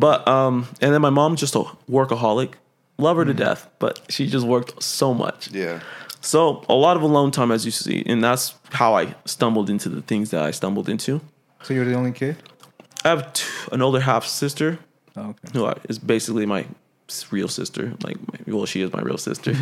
but 0.00 0.26
um, 0.26 0.66
and 0.80 0.92
then 0.92 1.00
my 1.02 1.10
mom's 1.10 1.40
just 1.40 1.54
a 1.54 1.62
workaholic, 1.90 2.54
love 2.98 3.16
her 3.18 3.24
to 3.24 3.34
death, 3.34 3.68
but 3.78 4.00
she 4.08 4.26
just 4.26 4.46
worked 4.46 4.82
so 4.82 5.12
much. 5.14 5.50
Yeah. 5.52 5.80
So 6.22 6.64
a 6.68 6.74
lot 6.74 6.96
of 6.96 7.02
alone 7.02 7.30
time, 7.30 7.50
as 7.50 7.64
you 7.64 7.70
see, 7.70 8.02
and 8.06 8.22
that's 8.22 8.54
how 8.72 8.94
I 8.94 9.14
stumbled 9.24 9.70
into 9.70 9.88
the 9.88 10.02
things 10.02 10.30
that 10.30 10.42
I 10.42 10.50
stumbled 10.50 10.88
into. 10.88 11.20
So 11.62 11.72
you're 11.74 11.84
the 11.86 11.94
only 11.94 12.12
kid? 12.12 12.36
I 13.04 13.08
have 13.08 13.32
t- 13.32 13.44
an 13.72 13.80
older 13.82 14.00
half 14.00 14.24
sister 14.26 14.78
Oh, 15.16 15.30
okay. 15.30 15.48
who 15.54 15.64
I- 15.66 15.78
is 15.88 15.98
basically 15.98 16.44
my 16.46 16.66
real 17.30 17.48
sister. 17.48 17.94
Like, 18.04 18.18
my, 18.30 18.38
well, 18.54 18.66
she 18.66 18.82
is 18.82 18.92
my 18.92 19.00
real 19.00 19.16
sister, 19.18 19.52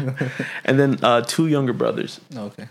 and 0.64 0.78
then 0.80 0.98
uh, 1.02 1.20
two 1.22 1.46
younger 1.46 1.72
brothers. 1.72 2.20
Oh, 2.36 2.46
okay. 2.50 2.66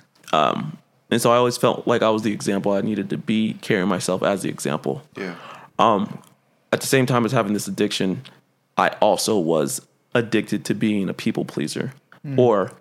And 1.10 1.22
so 1.22 1.32
I 1.32 1.38
always 1.38 1.56
felt 1.58 1.88
like 1.88 2.02
I 2.02 2.10
was 2.10 2.24
the 2.24 2.34
example 2.34 2.74
I 2.74 2.82
needed 2.82 3.10
to 3.12 3.18
be, 3.18 3.54
carrying 3.62 3.88
myself 3.88 4.22
as 4.24 4.42
the 4.42 4.50
example. 4.50 5.02
Yeah. 5.18 5.36
At 6.72 6.82
the 6.82 6.88
same 6.88 7.06
time 7.06 7.26
as 7.26 7.32
having 7.32 7.54
this 7.54 7.68
addiction, 7.68 8.24
I 8.78 8.90
also 9.02 9.38
was 9.38 9.86
addicted 10.14 10.66
to 10.66 10.74
being 10.74 11.10
a 11.10 11.14
people 11.14 11.46
pleaser 11.46 11.94
hmm. 12.24 12.40
or 12.40 12.72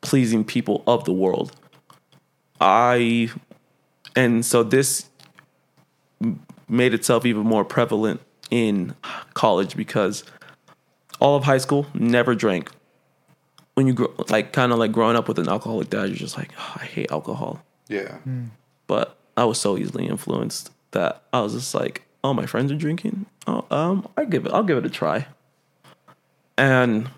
pleasing 0.00 0.44
people 0.44 0.82
of 0.86 1.04
the 1.04 1.12
world. 1.12 1.52
I, 2.60 3.30
and 4.16 4.44
so 4.44 4.62
this 4.62 5.08
made 6.68 6.94
itself 6.94 7.24
even 7.24 7.42
more 7.42 7.64
prevalent 7.64 8.20
in 8.50 8.94
college 9.34 9.76
because 9.76 10.24
all 11.20 11.36
of 11.36 11.44
high 11.44 11.58
school 11.58 11.86
never 11.94 12.34
drank. 12.34 12.70
When 13.74 13.86
you 13.86 13.92
grow, 13.92 14.12
like 14.28 14.52
kind 14.52 14.72
of 14.72 14.78
like 14.78 14.90
growing 14.90 15.16
up 15.16 15.28
with 15.28 15.38
an 15.38 15.48
alcoholic 15.48 15.88
dad, 15.90 16.08
you're 16.08 16.16
just 16.16 16.36
like, 16.36 16.50
"Oh, 16.58 16.76
I 16.76 16.84
hate 16.84 17.12
alcohol. 17.12 17.62
Yeah. 17.88 18.16
Hmm. 18.18 18.46
But 18.88 19.16
I 19.36 19.44
was 19.44 19.60
so 19.60 19.78
easily 19.78 20.08
influenced 20.08 20.72
that 20.90 21.22
I 21.32 21.40
was 21.40 21.52
just 21.52 21.74
like, 21.74 22.02
oh, 22.24 22.34
my 22.34 22.46
friends 22.46 22.72
are 22.72 22.76
drinking. 22.76 23.26
Oh, 23.46 23.64
um, 23.70 24.08
I 24.16 24.24
give 24.24 24.46
it. 24.46 24.52
I'll 24.52 24.62
give 24.62 24.78
it 24.78 24.86
a 24.86 24.90
try. 24.90 25.26
And 26.56 27.08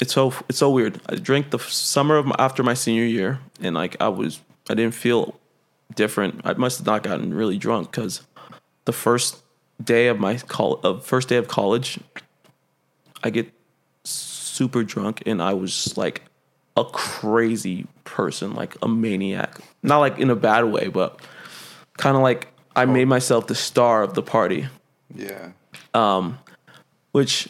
it's 0.00 0.12
so 0.12 0.34
it's 0.48 0.58
so 0.58 0.70
weird. 0.70 1.00
I 1.08 1.14
drank 1.14 1.50
the 1.50 1.58
summer 1.58 2.16
of 2.16 2.26
my, 2.26 2.34
after 2.38 2.62
my 2.62 2.74
senior 2.74 3.04
year, 3.04 3.38
and 3.60 3.74
like 3.74 3.96
I 4.00 4.08
was, 4.08 4.40
I 4.68 4.74
didn't 4.74 4.94
feel 4.94 5.38
different. 5.94 6.40
I 6.44 6.54
must 6.54 6.78
have 6.78 6.86
not 6.86 7.02
gotten 7.02 7.32
really 7.32 7.58
drunk 7.58 7.90
because 7.90 8.22
the 8.84 8.92
first 8.92 9.38
day 9.82 10.08
of 10.08 10.18
my 10.18 10.36
col- 10.38 10.80
of 10.82 11.06
first 11.06 11.28
day 11.28 11.36
of 11.36 11.48
college, 11.48 12.00
I 13.22 13.30
get 13.30 13.52
super 14.04 14.82
drunk, 14.82 15.22
and 15.24 15.40
I 15.42 15.54
was 15.54 15.96
like 15.96 16.22
a 16.76 16.84
crazy 16.84 17.86
person, 18.04 18.54
like 18.54 18.76
a 18.82 18.88
maniac. 18.88 19.58
Not 19.82 19.98
like 19.98 20.18
in 20.18 20.30
a 20.30 20.36
bad 20.36 20.64
way, 20.64 20.88
but 20.88 21.20
kind 21.96 22.16
of 22.16 22.22
like 22.22 22.51
I 22.74 22.84
made 22.86 23.06
myself 23.08 23.46
the 23.46 23.54
star 23.54 24.02
of 24.02 24.14
the 24.14 24.22
party. 24.22 24.66
Yeah. 25.14 25.52
Um, 25.94 26.38
which 27.12 27.48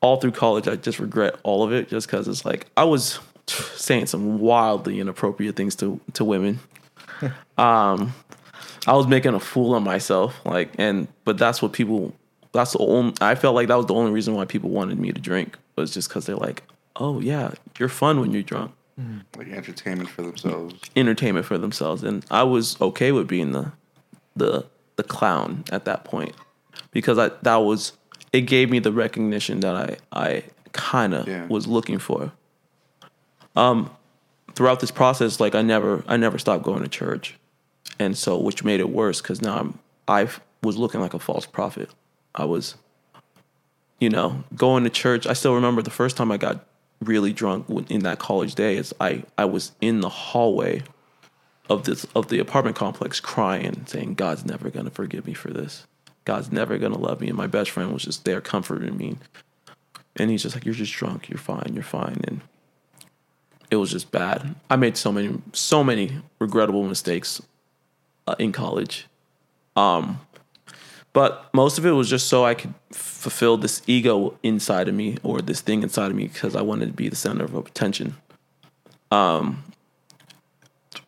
all 0.00 0.16
through 0.16 0.32
college, 0.32 0.68
I 0.68 0.76
just 0.76 0.98
regret 0.98 1.36
all 1.42 1.62
of 1.62 1.72
it 1.72 1.88
just 1.88 2.06
because 2.06 2.28
it's 2.28 2.44
like 2.44 2.66
I 2.76 2.84
was 2.84 3.18
saying 3.46 4.06
some 4.06 4.38
wildly 4.38 5.00
inappropriate 5.00 5.56
things 5.56 5.76
to 5.76 6.00
to 6.14 6.24
women. 6.24 6.60
um, 7.58 8.12
I 8.86 8.92
was 8.92 9.06
making 9.06 9.34
a 9.34 9.40
fool 9.40 9.74
of 9.74 9.82
myself, 9.82 10.38
like, 10.44 10.70
and 10.78 11.08
but 11.24 11.38
that's 11.38 11.62
what 11.62 11.72
people. 11.72 12.14
That's 12.52 12.72
the 12.72 12.78
only. 12.78 13.14
I 13.20 13.34
felt 13.34 13.54
like 13.54 13.68
that 13.68 13.76
was 13.76 13.86
the 13.86 13.94
only 13.94 14.12
reason 14.12 14.34
why 14.34 14.44
people 14.44 14.70
wanted 14.70 14.98
me 14.98 15.10
to 15.10 15.20
drink 15.20 15.58
was 15.74 15.92
just 15.92 16.08
because 16.08 16.26
they're 16.26 16.36
like, 16.36 16.62
"Oh 16.96 17.20
yeah, 17.20 17.52
you're 17.78 17.88
fun 17.88 18.20
when 18.20 18.32
you're 18.32 18.42
drunk." 18.42 18.72
Like 19.36 19.48
entertainment 19.48 20.08
for 20.08 20.22
themselves. 20.22 20.74
entertainment 20.94 21.46
for 21.46 21.58
themselves 21.58 22.04
and 22.04 22.24
i 22.30 22.44
was 22.44 22.80
okay 22.80 23.10
with 23.10 23.26
being 23.26 23.50
the 23.50 23.72
the 24.36 24.66
the 24.96 25.02
clown 25.02 25.64
at 25.72 25.84
that 25.84 26.04
point. 26.04 26.34
Because 26.90 27.18
i 27.18 27.28
that 27.42 27.56
was 27.56 27.92
it 28.32 28.42
gave 28.42 28.70
me 28.70 28.78
the 28.78 28.92
recognition 28.92 29.60
that 29.60 29.74
i 29.76 29.96
i 30.12 30.42
kind 30.72 31.14
of 31.14 31.26
Yeah. 31.28 31.46
was 31.46 31.66
looking 31.66 31.98
for. 31.98 32.32
Um 33.56 33.90
throughout 34.54 34.80
this 34.80 34.90
process 34.90 35.40
like 35.40 35.54
i 35.54 35.62
never 35.62 36.04
i 36.06 36.16
never 36.16 36.38
stopped 36.38 36.64
going 36.64 36.82
to 36.82 36.88
church. 36.88 37.36
And 37.98 38.16
so 38.16 38.36
which 38.38 38.64
made 38.64 38.80
it 38.80 38.90
worse 38.90 39.20
because 39.20 39.40
now 39.42 39.56
i'm 39.58 39.78
i 40.08 40.28
was 40.62 40.76
looking 40.76 41.00
like 41.00 41.14
a 41.14 41.18
false 41.18 41.46
prophet. 41.46 41.90
I 42.34 42.44
was 42.44 42.74
you 44.00 44.10
know 44.10 44.44
going 44.56 44.84
to 44.84 44.90
church. 44.90 45.26
I 45.26 45.32
still 45.34 45.54
remember 45.54 45.82
the 45.82 45.90
first 45.90 46.16
time 46.16 46.30
i 46.32 46.36
got 46.36 46.64
really 47.00 47.32
drunk 47.32 47.66
in 47.90 48.00
that 48.04 48.18
college 48.18 48.54
day 48.54 48.76
is 48.76 48.94
i 49.00 49.22
i 49.36 49.44
was 49.44 49.72
in 49.80 50.00
the 50.00 50.08
hallway 50.08 50.82
of 51.68 51.84
this 51.84 52.04
of 52.14 52.28
the 52.28 52.38
apartment 52.38 52.76
complex 52.76 53.20
crying 53.20 53.84
saying 53.86 54.14
god's 54.14 54.44
never 54.44 54.70
to 54.84 54.90
forgive 54.90 55.26
me 55.26 55.34
for 55.34 55.50
this. 55.50 55.86
God's 56.24 56.50
never 56.50 56.78
to 56.78 56.88
love 56.98 57.20
me. 57.20 57.28
And 57.28 57.36
my 57.36 57.46
best 57.46 57.70
friend 57.70 57.92
was 57.92 58.02
just 58.02 58.24
there 58.24 58.40
comforting 58.40 58.96
me. 58.96 59.18
And 60.16 60.30
he's 60.30 60.42
just 60.42 60.54
like 60.56 60.64
you're 60.64 60.74
just 60.74 60.94
drunk. 60.94 61.28
You're 61.28 61.38
fine. 61.38 61.72
You're 61.74 61.82
fine. 61.82 62.20
And 62.26 62.40
it 63.70 63.76
was 63.76 63.90
just 63.90 64.10
bad. 64.10 64.54
I 64.70 64.76
made 64.76 64.96
so 64.96 65.12
many 65.12 65.38
so 65.52 65.84
many 65.84 66.22
regrettable 66.38 66.84
mistakes 66.84 67.42
uh, 68.26 68.36
in 68.38 68.52
college. 68.52 69.06
Um 69.76 70.20
but 71.12 71.48
most 71.54 71.78
of 71.78 71.86
it 71.86 71.92
was 71.92 72.10
just 72.10 72.26
so 72.26 72.44
i 72.44 72.54
could 72.54 72.74
fulfill 72.90 73.56
this 73.56 73.82
ego 73.86 74.36
inside 74.42 74.88
of 74.88 74.94
me 74.96 75.16
or 75.22 75.40
this 75.40 75.60
thing 75.60 75.84
inside 75.84 76.10
of 76.10 76.16
me 76.16 76.26
because 76.26 76.56
i 76.56 76.60
wanted 76.60 76.86
to 76.86 76.92
be 76.92 77.08
the 77.08 77.14
center 77.14 77.44
of 77.44 77.54
attention 77.54 78.16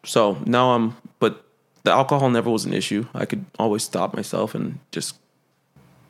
so 0.06 0.38
now 0.46 0.72
I'm, 0.72 0.96
but 1.18 1.44
the 1.82 1.90
alcohol 1.92 2.30
never 2.30 2.50
was 2.50 2.64
an 2.64 2.72
issue. 2.72 3.06
I 3.14 3.26
could 3.26 3.44
always 3.58 3.82
stop 3.82 4.14
myself 4.14 4.54
and 4.54 4.78
just 4.90 5.16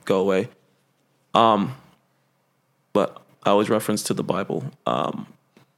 go 0.04 0.20
away. 0.20 0.48
Um, 1.34 1.74
but 2.92 3.20
I 3.42 3.50
always 3.50 3.68
reference 3.68 4.02
to 4.04 4.14
the 4.14 4.22
Bible. 4.22 4.64
Um, 4.86 5.26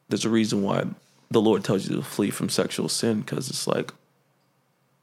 there's 0.09 0.25
a 0.25 0.31
reason 0.31 0.63
why 0.63 0.85
the 1.31 1.41
Lord 1.41 1.65
tells 1.65 1.89
you 1.89 1.97
to 1.97 2.03
flee 2.03 2.31
from 2.31 2.49
sexual 2.49 2.89
sin 2.89 3.21
because 3.21 3.49
it's 3.49 3.67
like 3.67 3.93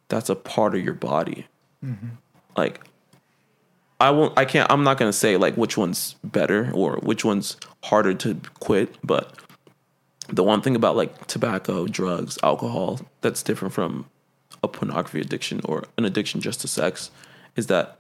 that's 0.08 0.30
a 0.30 0.36
part 0.36 0.76
of 0.76 0.84
your 0.84 0.94
body. 0.94 1.48
Like 2.58 2.82
I 4.00 4.12
won't. 4.12 4.38
I 4.38 4.46
can't. 4.46 4.72
I'm 4.72 4.84
not 4.84 4.98
gonna 4.98 5.14
say 5.14 5.38
like 5.38 5.56
which 5.56 5.78
one's 5.78 6.16
better 6.24 6.72
or 6.74 6.98
which 6.98 7.24
one's 7.24 7.58
harder 7.84 8.14
to 8.14 8.40
quit, 8.60 8.98
but 9.04 9.34
the 10.28 10.44
one 10.44 10.62
thing 10.62 10.76
about 10.76 10.96
like 10.96 11.28
tobacco, 11.28 11.88
drugs, 11.88 12.38
alcohol 12.44 13.00
that's 13.22 13.44
different 13.44 13.74
from 13.74 14.06
a 14.64 14.68
pornography 14.68 15.22
addiction 15.22 15.62
or 15.66 15.84
an 15.98 16.06
addiction 16.06 16.42
just 16.42 16.62
to 16.62 16.68
sex 16.68 17.12
is 17.56 17.68
that 17.68 18.00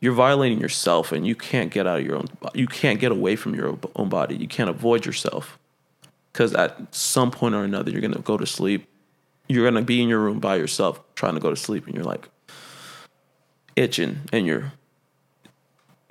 you're 0.00 0.14
violating 0.14 0.60
yourself 0.60 1.12
and 1.12 1.26
you 1.26 1.34
can't 1.34 1.70
get 1.70 1.86
out 1.86 2.00
of 2.00 2.06
your 2.06 2.16
own 2.16 2.26
you 2.54 2.66
can't 2.66 3.00
get 3.00 3.12
away 3.12 3.36
from 3.36 3.54
your 3.54 3.78
own 3.94 4.08
body. 4.08 4.36
You 4.36 4.48
can't 4.48 4.70
avoid 4.70 5.06
yourself. 5.06 5.58
Cuz 6.32 6.52
at 6.54 6.94
some 6.94 7.30
point 7.30 7.54
or 7.54 7.64
another 7.64 7.90
you're 7.90 8.00
going 8.00 8.12
to 8.14 8.20
go 8.20 8.36
to 8.36 8.46
sleep. 8.46 8.86
You're 9.48 9.64
going 9.64 9.74
to 9.74 9.82
be 9.82 10.02
in 10.02 10.08
your 10.08 10.20
room 10.20 10.40
by 10.40 10.56
yourself 10.56 11.00
trying 11.14 11.34
to 11.34 11.40
go 11.40 11.50
to 11.50 11.56
sleep 11.56 11.86
and 11.86 11.94
you're 11.94 12.04
like 12.04 12.28
itching 13.74 14.20
and 14.32 14.46
you're 14.46 14.72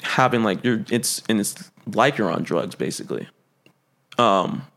having 0.02 0.44
like 0.44 0.64
you're 0.64 0.86
it's 0.90 1.22
and 1.28 1.40
it's 1.40 1.72
like 1.88 2.18
you're 2.18 2.32
on 2.32 2.44
drugs 2.44 2.76
basically. 2.76 3.28
Um 4.18 4.68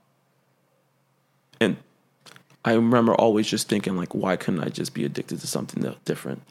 and 1.61 1.77
I 2.65 2.73
remember 2.73 3.15
always 3.15 3.47
just 3.47 3.69
thinking 3.69 3.97
like, 3.97 4.15
why 4.15 4.37
couldn't 4.37 4.63
I 4.63 4.69
just 4.69 4.95
be 4.95 5.05
addicted 5.05 5.41
to 5.41 5.47
something 5.47 5.95
different? 6.05 6.43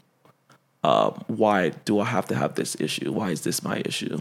Uh, 0.84 1.12
why 1.28 1.70
do 1.70 2.00
I 2.00 2.06
have 2.06 2.28
to 2.28 2.36
have 2.36 2.56
this 2.56 2.80
issue? 2.80 3.12
Why 3.12 3.32
is 3.32 3.42
this 3.42 3.64
my 3.64 3.82
issue? 3.86 4.20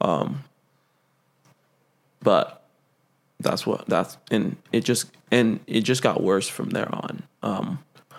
Um, 0.00 0.44
but 2.20 2.62
that's 3.40 3.66
what 3.66 3.86
that's 3.86 4.18
and 4.30 4.56
it 4.72 4.84
just 4.84 5.10
and 5.30 5.60
it 5.66 5.82
just 5.82 6.02
got 6.02 6.22
worse 6.22 6.48
from 6.48 6.70
there 6.70 6.92
on. 6.94 7.22
Um, 7.42 7.84
I 8.12 8.16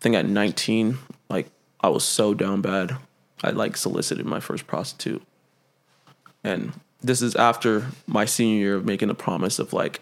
think 0.00 0.16
at 0.16 0.26
19, 0.26 0.98
like 1.28 1.48
I 1.80 1.88
was 1.88 2.04
so 2.04 2.34
down 2.34 2.60
bad, 2.60 2.96
I 3.42 3.50
like 3.50 3.76
solicited 3.76 4.26
my 4.26 4.40
first 4.40 4.66
prostitute, 4.66 5.22
and 6.42 6.72
this 7.00 7.22
is 7.22 7.36
after 7.36 7.86
my 8.06 8.24
senior 8.24 8.58
year 8.58 8.74
of 8.76 8.84
making 8.84 9.10
a 9.10 9.14
promise 9.14 9.58
of 9.58 9.72
like 9.72 10.00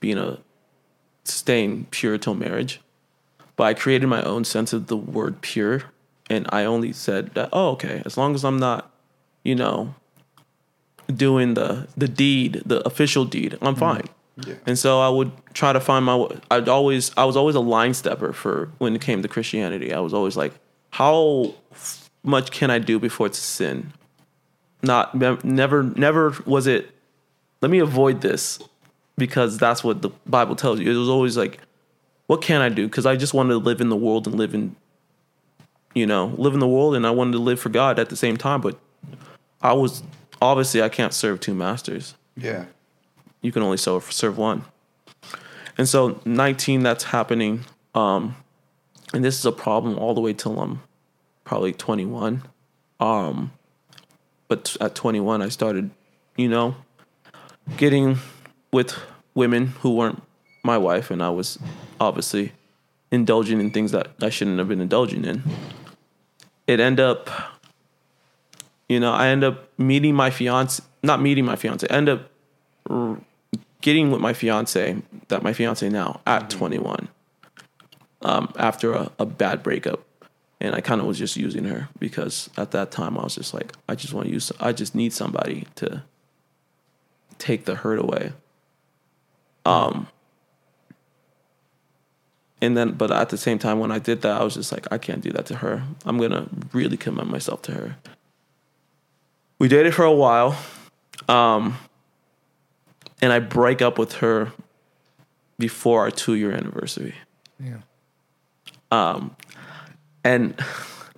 being 0.00 0.18
a 0.18 0.38
staying 1.24 1.86
pure 1.90 2.18
till 2.18 2.34
marriage. 2.34 2.80
But 3.56 3.64
I 3.64 3.74
created 3.74 4.06
my 4.06 4.22
own 4.22 4.44
sense 4.44 4.72
of 4.72 4.86
the 4.86 4.96
word 4.96 5.40
pure. 5.40 5.84
And 6.30 6.46
I 6.50 6.64
only 6.64 6.92
said 6.92 7.34
that, 7.34 7.50
oh, 7.52 7.70
okay, 7.70 8.02
as 8.04 8.16
long 8.16 8.34
as 8.34 8.44
I'm 8.44 8.58
not, 8.58 8.90
you 9.42 9.54
know, 9.54 9.94
doing 11.14 11.54
the 11.54 11.88
the 11.96 12.08
deed, 12.08 12.62
the 12.64 12.86
official 12.86 13.24
deed, 13.24 13.54
I'm 13.60 13.74
mm-hmm. 13.74 13.80
fine. 13.80 14.08
Yeah. 14.46 14.54
And 14.66 14.78
so 14.78 15.00
I 15.00 15.08
would 15.08 15.30
try 15.52 15.72
to 15.72 15.80
find 15.80 16.04
my. 16.04 16.26
I'd 16.50 16.68
always. 16.68 17.10
I 17.16 17.24
was 17.24 17.36
always 17.36 17.54
a 17.54 17.60
line 17.60 17.92
stepper 17.92 18.32
for 18.32 18.70
when 18.78 18.94
it 18.94 19.02
came 19.02 19.20
to 19.22 19.28
Christianity. 19.28 19.92
I 19.92 20.00
was 20.00 20.14
always 20.14 20.36
like, 20.36 20.54
how 20.90 21.54
f- 21.72 22.10
much 22.22 22.50
can 22.50 22.70
I 22.70 22.78
do 22.78 22.98
before 22.98 23.26
it's 23.26 23.38
a 23.38 23.42
sin? 23.42 23.92
Not 24.82 25.14
never 25.44 25.82
never 25.82 26.34
was 26.46 26.66
it. 26.66 26.90
Let 27.60 27.70
me 27.70 27.78
avoid 27.78 28.22
this 28.22 28.58
because 29.16 29.58
that's 29.58 29.82
what 29.84 30.02
the 30.02 30.10
Bible 30.26 30.56
tells 30.56 30.80
you. 30.80 30.90
It 30.90 30.96
was 30.96 31.08
always 31.08 31.36
like, 31.36 31.58
what 32.26 32.42
can 32.42 32.60
I 32.60 32.68
do? 32.68 32.86
Because 32.88 33.06
I 33.06 33.16
just 33.16 33.34
wanted 33.34 33.50
to 33.54 33.58
live 33.58 33.80
in 33.80 33.88
the 33.88 33.96
world 33.96 34.26
and 34.26 34.36
live 34.36 34.54
in, 34.54 34.74
you 35.94 36.06
know, 36.06 36.32
live 36.36 36.54
in 36.54 36.60
the 36.60 36.68
world, 36.68 36.94
and 36.94 37.06
I 37.06 37.10
wanted 37.10 37.32
to 37.32 37.38
live 37.38 37.60
for 37.60 37.68
God 37.68 37.98
at 37.98 38.08
the 38.08 38.16
same 38.16 38.36
time. 38.36 38.60
But 38.60 38.78
I 39.60 39.72
was 39.74 40.02
obviously 40.40 40.82
I 40.82 40.88
can't 40.88 41.12
serve 41.14 41.38
two 41.40 41.54
masters 41.54 42.14
Yeah. 42.36 42.64
you 43.42 43.52
can 43.52 43.62
only 43.62 43.76
serve 43.76 44.10
serve 44.12 44.36
one. 44.38 44.64
And 45.78 45.88
so 45.88 46.20
19 46.24 46.82
that's 46.82 47.04
happening 47.04 47.64
um 47.94 48.34
and 49.14 49.22
this 49.24 49.38
is 49.38 49.44
a 49.44 49.52
problem 49.52 49.98
all 49.98 50.14
the 50.14 50.20
way 50.20 50.32
till 50.32 50.58
I'm 50.60 50.82
probably 51.44 51.72
21. 51.72 52.42
Um 52.98 53.52
but 54.48 54.76
at 54.80 54.94
21 54.96 55.42
I 55.42 55.48
started, 55.48 55.90
you 56.36 56.48
know, 56.48 56.74
getting 57.76 58.18
with 58.72 58.98
women 59.34 59.68
who 59.80 59.94
weren't 59.94 60.22
my 60.62 60.78
wife 60.78 61.10
and 61.10 61.22
I 61.22 61.30
was 61.30 61.58
obviously 62.00 62.52
indulging 63.10 63.60
in 63.60 63.70
things 63.70 63.92
that 63.92 64.08
I 64.20 64.30
shouldn't 64.30 64.58
have 64.58 64.68
been 64.68 64.80
indulging 64.80 65.24
in. 65.24 65.42
It 66.66 66.80
end 66.80 67.00
up 67.00 67.28
you 68.92 69.00
know, 69.00 69.12
I 69.12 69.28
end 69.28 69.42
up 69.42 69.68
meeting 69.78 70.14
my 70.14 70.28
fiance, 70.28 70.82
not 71.02 71.22
meeting 71.22 71.46
my 71.46 71.56
fiance, 71.56 71.86
I 71.88 71.94
end 71.94 72.10
up 72.10 72.30
r- 72.90 73.18
getting 73.80 74.10
with 74.10 74.20
my 74.20 74.34
fiance, 74.34 75.00
that 75.28 75.42
my 75.42 75.54
fiance 75.54 75.88
now, 75.88 76.20
at 76.26 76.50
21, 76.50 77.08
um, 78.20 78.52
after 78.58 78.92
a, 78.92 79.10
a 79.18 79.24
bad 79.24 79.62
breakup. 79.62 80.04
And 80.60 80.74
I 80.74 80.82
kind 80.82 81.00
of 81.00 81.06
was 81.06 81.18
just 81.18 81.38
using 81.38 81.64
her 81.64 81.88
because 81.98 82.50
at 82.58 82.70
that 82.72 82.90
time 82.90 83.16
I 83.16 83.24
was 83.24 83.34
just 83.34 83.54
like, 83.54 83.72
I 83.88 83.94
just 83.94 84.12
want 84.12 84.28
to 84.28 84.32
use, 84.32 84.52
I 84.60 84.72
just 84.72 84.94
need 84.94 85.14
somebody 85.14 85.66
to 85.76 86.02
take 87.38 87.64
the 87.64 87.76
hurt 87.76 87.98
away. 87.98 88.32
Um, 89.64 90.08
and 92.60 92.76
then, 92.76 92.92
but 92.92 93.10
at 93.10 93.28
the 93.30 93.36
same 93.36 93.58
time, 93.58 93.78
when 93.80 93.90
I 93.90 93.98
did 93.98 94.22
that, 94.22 94.40
I 94.40 94.44
was 94.44 94.54
just 94.54 94.72
like, 94.72 94.86
I 94.92 94.98
can't 94.98 95.20
do 95.20 95.30
that 95.32 95.46
to 95.46 95.56
her. 95.56 95.82
I'm 96.04 96.18
gonna 96.18 96.48
really 96.72 96.96
commit 96.96 97.26
myself 97.26 97.62
to 97.62 97.72
her. 97.72 97.96
We 99.58 99.68
dated 99.68 99.94
for 99.94 100.04
a 100.04 100.12
while, 100.12 100.56
um, 101.28 101.76
and 103.20 103.32
I 103.32 103.38
break 103.38 103.82
up 103.82 103.98
with 103.98 104.14
her 104.14 104.52
before 105.58 106.00
our 106.00 106.10
two 106.10 106.34
year 106.34 106.52
anniversary. 106.52 107.14
Yeah. 107.60 107.78
Um, 108.90 109.36
And 110.24 110.54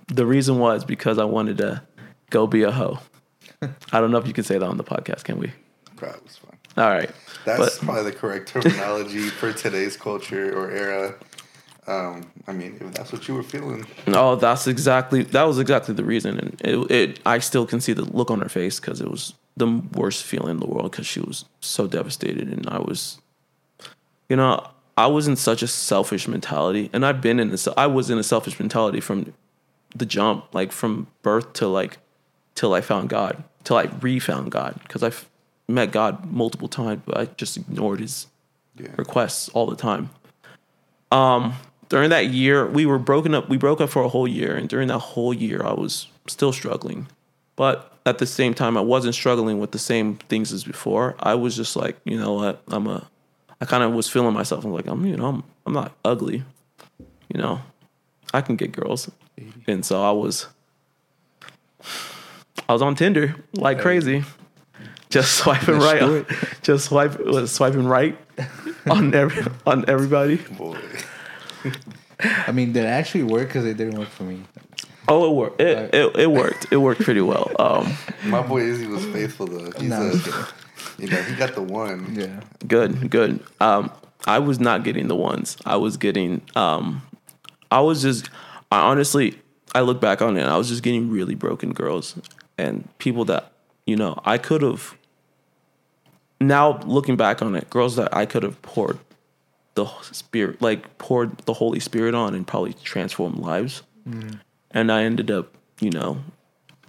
the 0.07 0.25
reason 0.25 0.57
was 0.59 0.83
because 0.85 1.17
I 1.19 1.25
wanted 1.25 1.57
to 1.59 1.81
go 2.29 2.47
be 2.47 2.63
a 2.63 2.71
hoe. 2.71 2.99
I 3.91 3.99
don't 3.99 4.11
know 4.11 4.17
if 4.17 4.27
you 4.27 4.33
can 4.33 4.43
say 4.43 4.57
that 4.57 4.67
on 4.67 4.77
the 4.77 4.83
podcast, 4.83 5.23
can 5.23 5.37
we? 5.37 5.51
Probably 5.95 6.21
was 6.23 6.37
fine. 6.37 6.44
All 6.77 6.89
right. 6.89 7.09
That's 7.45 7.77
But- 7.77 7.85
probably 7.85 8.03
the 8.03 8.11
correct 8.17 8.49
terminology 8.49 9.29
for 9.39 9.53
today's 9.53 9.95
culture 9.97 10.57
or 10.57 10.71
era. 10.71 11.15
Um, 11.87 12.25
I 12.47 12.51
mean, 12.53 12.77
if 12.81 12.93
that's 12.95 13.11
what 13.11 13.27
you 13.27 13.35
were 13.35 13.43
feeling, 13.43 13.85
No, 14.07 14.35
that's 14.35 14.65
exactly 14.65 15.21
that 15.21 15.43
was 15.43 15.59
exactly 15.59 15.93
the 15.93 16.03
reason, 16.03 16.39
and 16.39 16.61
it, 16.61 16.91
it 16.91 17.19
I 17.27 17.37
still 17.37 17.67
can 17.67 17.79
see 17.79 17.93
the 17.93 18.01
look 18.05 18.31
on 18.31 18.41
her 18.41 18.49
face 18.49 18.79
because 18.79 19.01
it 19.01 19.11
was 19.11 19.33
the 19.55 19.67
worst 19.93 20.23
feeling 20.23 20.49
in 20.49 20.59
the 20.59 20.65
world 20.65 20.89
because 20.91 21.05
she 21.05 21.19
was 21.19 21.45
so 21.61 21.85
devastated, 21.85 22.47
and 22.49 22.67
I 22.67 22.79
was, 22.79 23.19
you 24.29 24.35
know, 24.35 24.67
I 24.97 25.05
was 25.05 25.27
in 25.27 25.35
such 25.35 25.61
a 25.61 25.67
selfish 25.67 26.27
mentality, 26.27 26.89
and 26.91 27.05
I've 27.05 27.21
been 27.21 27.39
in 27.39 27.51
this. 27.51 27.67
I 27.77 27.85
was 27.85 28.09
in 28.09 28.17
a 28.17 28.23
selfish 28.23 28.59
mentality 28.59 28.99
from 28.99 29.31
the 29.95 30.07
jump, 30.07 30.55
like 30.55 30.71
from 30.71 31.05
birth 31.21 31.53
to 31.53 31.67
like 31.67 31.99
till 32.55 32.73
I 32.73 32.81
found 32.81 33.09
God, 33.09 33.43
till 33.63 33.77
I 33.77 33.83
re-found 34.01 34.51
God, 34.51 34.79
because 34.81 35.03
I've 35.03 35.29
met 35.67 35.91
God 35.91 36.31
multiple 36.31 36.67
times, 36.67 37.01
but 37.05 37.17
I 37.17 37.25
just 37.25 37.57
ignored 37.57 37.99
His 37.99 38.27
yeah, 38.77 38.89
requests 38.97 39.49
all 39.49 39.65
the 39.65 39.75
time. 39.75 40.09
Um, 41.11 41.53
during 41.89 42.09
that 42.09 42.27
year, 42.27 42.67
we 42.67 42.85
were 42.85 42.99
broken 42.99 43.33
up. 43.33 43.49
We 43.49 43.57
broke 43.57 43.81
up 43.81 43.89
for 43.89 44.03
a 44.03 44.09
whole 44.09 44.27
year, 44.27 44.55
and 44.55 44.67
during 44.67 44.87
that 44.89 44.99
whole 44.99 45.33
year, 45.33 45.63
I 45.63 45.73
was 45.73 46.07
still 46.27 46.51
struggling. 46.51 47.07
But 47.55 47.93
at 48.05 48.17
the 48.17 48.25
same 48.25 48.53
time, 48.53 48.77
I 48.77 48.81
wasn't 48.81 49.15
struggling 49.15 49.59
with 49.59 49.71
the 49.71 49.79
same 49.79 50.15
things 50.15 50.51
as 50.51 50.63
before. 50.63 51.15
I 51.19 51.35
was 51.35 51.55
just 51.55 51.75
like, 51.75 51.97
you 52.03 52.19
know 52.19 52.33
what? 52.33 52.61
I'm 52.67 52.87
a. 52.87 53.07
I 53.61 53.65
kind 53.65 53.83
of 53.83 53.93
was 53.93 54.09
feeling 54.09 54.33
myself. 54.33 54.65
I'm 54.65 54.73
like, 54.73 54.87
I'm, 54.87 55.05
you 55.05 55.15
know, 55.15 55.27
I'm, 55.27 55.43
I'm 55.65 55.73
not 55.73 55.93
ugly. 56.03 56.43
You 57.33 57.41
know, 57.41 57.61
I 58.33 58.41
can 58.41 58.57
get 58.57 58.71
girls, 58.71 59.09
and 59.67 59.85
so 59.85 60.03
I 60.03 60.11
was. 60.11 60.47
I 62.67 62.73
was 62.73 62.81
on 62.81 62.95
Tinder 62.95 63.35
like 63.53 63.79
crazy, 63.79 64.23
just 65.15 65.33
swiping 65.39 65.79
Let's 65.79 66.01
right, 66.01 66.27
do 66.27 66.35
just 66.61 66.85
swipe, 66.85 67.19
was 67.19 67.51
swiping 67.51 67.85
right 67.87 68.17
on 68.89 69.13
every 69.13 69.43
on 69.65 69.85
everybody. 69.87 70.37
boy. 70.57 70.77
I 72.19 72.51
mean, 72.51 72.73
did 72.73 72.83
it 72.83 72.87
actually 72.87 73.23
work? 73.23 73.47
Because 73.47 73.65
it 73.65 73.77
didn't 73.77 73.97
work 73.97 74.09
for 74.09 74.23
me. 74.23 74.41
Oh, 75.07 75.29
it 75.31 75.35
worked. 75.35 75.61
It, 75.61 75.93
it, 75.93 76.15
it 76.17 76.31
worked. 76.31 76.67
It 76.71 76.77
worked 76.77 77.01
pretty 77.01 77.21
well. 77.21 77.51
Um, 77.59 77.93
My 78.25 78.41
boy 78.41 78.61
Izzy 78.61 78.87
was 78.87 79.05
faithful 79.05 79.45
though. 79.47 79.71
He's 79.79 79.89
Nah, 79.89 80.01
a, 80.01 80.05
I'm 80.05 80.11
just 80.11 80.25
kidding. 80.25 80.45
you 80.99 81.07
know, 81.09 81.21
he 81.23 81.35
got 81.35 81.53
the 81.55 81.61
one. 81.61 82.15
Yeah. 82.15 82.41
good, 82.67 83.09
good. 83.11 83.39
Um, 83.59 83.91
I 84.25 84.39
was 84.39 84.59
not 84.59 84.83
getting 84.83 85.07
the 85.07 85.15
ones. 85.15 85.57
I 85.65 85.75
was 85.77 85.97
getting. 85.97 86.41
Um, 86.55 87.01
I 87.71 87.81
was 87.81 88.01
just. 88.01 88.29
I 88.71 88.79
honestly, 88.89 89.39
I 89.75 89.81
look 89.81 90.01
back 90.01 90.21
on 90.21 90.37
it. 90.37 90.41
and 90.41 90.49
I 90.49 90.57
was 90.57 90.69
just 90.69 90.81
getting 90.83 91.09
really 91.11 91.35
broken 91.35 91.71
girls 91.73 92.15
and 92.57 92.87
people 92.97 93.25
that 93.25 93.51
you 93.85 93.95
know 93.95 94.19
I 94.25 94.37
could 94.37 94.61
have. 94.63 94.95
Now 96.39 96.79
looking 96.79 97.15
back 97.15 97.41
on 97.41 97.55
it, 97.55 97.69
girls 97.69 97.95
that 97.95 98.15
I 98.15 98.25
could 98.25 98.43
have 98.43 98.61
poured 98.61 98.99
the 99.75 99.85
spirit, 100.01 100.61
like 100.61 100.97
poured 100.97 101.37
the 101.39 101.53
Holy 101.53 101.79
Spirit 101.79 102.15
on, 102.15 102.33
and 102.33 102.45
probably 102.47 102.73
transformed 102.73 103.39
lives. 103.39 103.83
And 104.71 104.91
I 104.91 105.03
ended 105.03 105.31
up, 105.31 105.55
you 105.79 105.89
know, 105.89 106.19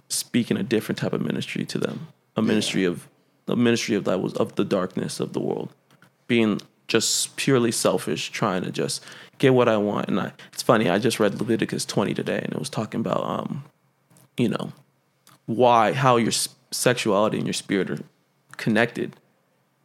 speaking 0.09 0.57
a 0.57 0.63
different 0.63 0.99
type 0.99 1.13
of 1.13 1.21
ministry 1.21 1.65
to 1.65 1.77
them, 1.77 2.07
a 2.35 2.41
ministry 2.41 2.83
of 2.85 3.07
a 3.47 3.55
ministry 3.55 3.95
of 3.95 4.03
that 4.05 4.21
was 4.21 4.33
of 4.33 4.55
the 4.55 4.65
darkness 4.65 5.19
of 5.19 5.33
the 5.33 5.39
world, 5.39 5.69
being 6.27 6.59
just 6.87 7.35
purely 7.37 7.71
selfish, 7.71 8.29
trying 8.31 8.63
to 8.63 8.71
just 8.71 9.03
get 9.37 9.53
what 9.53 9.67
I 9.67 9.77
want. 9.77 10.07
And 10.07 10.19
I, 10.19 10.33
it's 10.53 10.63
funny, 10.63 10.89
I 10.89 10.99
just 10.99 11.19
read 11.19 11.35
Leviticus 11.35 11.85
20 11.85 12.13
today, 12.13 12.39
and 12.43 12.53
it 12.53 12.59
was 12.59 12.69
talking 12.69 12.99
about, 12.99 13.23
um, 13.23 13.63
you 14.37 14.49
know, 14.49 14.71
why 15.45 15.93
how 15.93 16.17
your 16.17 16.33
sexuality 16.71 17.37
and 17.37 17.47
your 17.47 17.53
spirit 17.53 17.89
are 17.89 17.99
connected. 18.57 19.15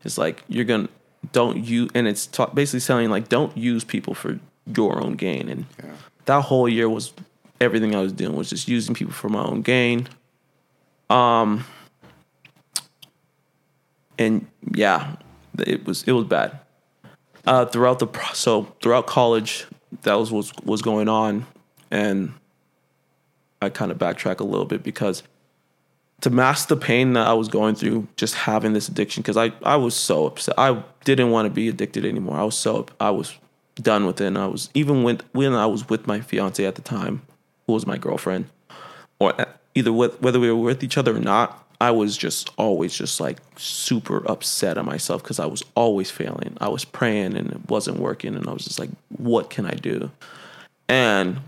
It's 0.04 0.18
like 0.18 0.42
you're 0.49 0.64
gonna 0.64 0.88
don't 1.32 1.64
you, 1.64 1.88
and 1.95 2.06
it's 2.08 2.26
ta- 2.26 2.47
basically 2.47 2.80
telling 2.80 3.10
like 3.10 3.28
don't 3.28 3.56
use 3.56 3.84
people 3.84 4.15
for 4.15 4.38
your 4.76 5.02
own 5.02 5.15
gain. 5.15 5.49
And 5.49 5.67
Yeah. 5.82 5.91
that 6.25 6.43
whole 6.43 6.69
year 6.69 6.88
was 6.88 7.12
everything 7.60 7.95
I 7.95 8.00
was 8.00 8.12
doing 8.12 8.34
was 8.34 8.50
just 8.50 8.67
using 8.69 8.95
people 8.95 9.12
for 9.15 9.28
my 9.28 9.43
own 9.43 9.62
gain. 9.62 10.08
Um, 11.10 11.65
and 14.19 14.47
yeah, 14.75 15.17
it 15.67 15.84
was 15.86 16.02
it 16.04 16.12
was 16.12 16.25
bad. 16.26 16.58
Uh, 17.47 17.65
throughout 17.67 17.99
the 17.99 18.06
pro- 18.06 18.32
so 18.34 18.73
throughout 18.82 19.06
college, 19.06 19.67
that 20.02 20.15
was 20.15 20.32
what 20.32 20.65
was 20.65 20.82
going 20.82 21.08
on, 21.08 21.47
and 21.91 22.32
I 23.60 23.69
kind 23.69 23.91
of 23.93 23.99
backtrack 23.99 24.41
a 24.41 24.45
little 24.45 24.65
bit 24.67 24.82
because 24.82 25.23
to 26.23 26.30
mask 26.30 26.69
the 26.69 26.76
pain 26.76 27.13
that 27.13 27.26
I 27.26 27.35
was 27.35 27.49
going 27.49 27.75
through, 27.75 28.06
just 28.17 28.35
having 28.35 28.73
this 28.73 28.89
addiction, 28.89 29.23
because 29.23 29.37
I 29.37 29.52
I 29.63 29.76
was 29.76 29.95
so 29.95 30.26
upset. 30.26 30.54
I 30.56 30.82
didn't 31.04 31.30
want 31.30 31.47
to 31.47 31.50
be 31.50 31.69
addicted 31.69 32.04
anymore. 32.04 32.37
I 32.37 32.45
was 32.45 32.56
so 32.56 32.87
I 33.00 33.11
was 33.11 33.37
done 33.76 34.06
with 34.06 34.21
it. 34.21 34.26
And 34.26 34.39
I 34.39 34.47
was 34.47 34.71
even 34.75 35.02
when 35.02 35.21
when 35.32 35.52
I 35.52 35.67
was 35.67 35.89
with 35.89 36.06
my 36.06 36.21
fiance 36.21 36.65
at 36.65 36.76
the 36.76 36.82
time, 36.82 37.23
who 37.67 37.75
was 37.75 37.87
my 37.87 37.99
girlfriend, 37.99 38.47
or 39.19 39.39
uh, 39.41 39.47
either 39.75 39.93
with, 39.93 40.21
whether 40.23 40.39
we 40.39 40.50
were 40.50 40.56
with 40.56 40.85
each 40.85 40.97
other 40.97 41.17
or 41.17 41.21
not, 41.21 41.67
I 41.80 41.91
was 41.91 42.17
just 42.17 42.50
always 42.56 42.95
just 42.95 43.21
like 43.21 43.39
super 43.56 44.25
upset 44.30 44.78
at 44.78 44.85
myself 44.85 45.23
because 45.23 45.41
I 45.41 45.47
was 45.47 45.65
always 45.75 46.11
failing. 46.11 46.56
I 46.61 46.69
was 46.69 46.85
praying 46.85 47.37
and 47.37 47.50
it 47.50 47.69
wasn't 47.69 47.99
working, 47.99 48.37
and 48.37 48.49
I 48.49 48.52
was 48.52 48.65
just 48.65 48.78
like, 48.78 48.91
what 49.08 49.50
can 49.50 49.67
I 49.67 49.75
do? 49.75 50.11
And 50.89 51.41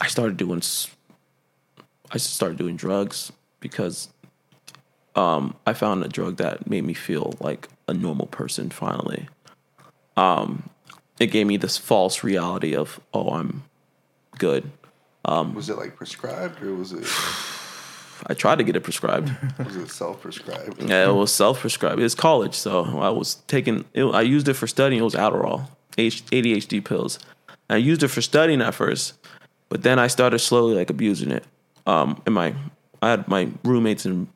I 0.00 0.06
started 0.06 0.38
doing 0.38 0.62
I 2.10 2.16
started 2.16 2.56
doing 2.56 2.76
drugs 2.76 3.30
because 3.62 4.10
um, 5.16 5.56
I 5.66 5.72
found 5.72 6.04
a 6.04 6.08
drug 6.08 6.36
that 6.36 6.68
made 6.68 6.84
me 6.84 6.92
feel 6.92 7.34
like 7.40 7.68
a 7.88 7.94
normal 7.94 8.26
person 8.26 8.68
finally. 8.68 9.28
Um, 10.16 10.68
it 11.18 11.28
gave 11.28 11.46
me 11.46 11.56
this 11.56 11.78
false 11.78 12.22
reality 12.22 12.76
of, 12.76 13.00
oh, 13.14 13.30
I'm 13.30 13.62
good. 14.38 14.70
Was 15.54 15.70
it 15.70 15.78
like 15.78 15.96
prescribed 15.96 16.62
or 16.62 16.74
was 16.74 16.92
it 16.92 17.06
I 18.26 18.34
tried 18.34 18.58
to 18.58 18.64
get 18.64 18.76
it 18.76 18.82
prescribed. 18.82 19.30
was 19.64 19.76
it 19.76 19.90
self 19.90 20.20
prescribed? 20.20 20.82
yeah, 20.82 21.08
it 21.08 21.12
was 21.12 21.32
self 21.32 21.60
prescribed. 21.60 22.00
It's 22.00 22.14
college, 22.14 22.54
so 22.54 22.84
I 23.00 23.10
was 23.10 23.36
taking. 23.46 23.84
It, 23.94 24.04
I 24.04 24.22
used 24.22 24.48
it 24.48 24.54
for 24.54 24.66
studying. 24.66 25.00
It 25.00 25.04
was 25.04 25.14
Adderall, 25.14 25.68
ADHD 25.96 26.84
pills. 26.84 27.18
I 27.68 27.76
used 27.76 28.02
it 28.02 28.08
for 28.08 28.22
studying 28.22 28.60
at 28.60 28.74
first, 28.74 29.14
but 29.68 29.82
then 29.82 29.98
I 29.98 30.06
started 30.06 30.38
slowly 30.38 30.74
like 30.74 30.90
abusing 30.90 31.30
it. 31.30 31.44
Um, 31.86 32.22
and 32.26 32.34
my 32.34 32.54
I 33.02 33.10
had 33.10 33.28
my 33.28 33.50
roommates 33.64 34.06
and 34.06 34.28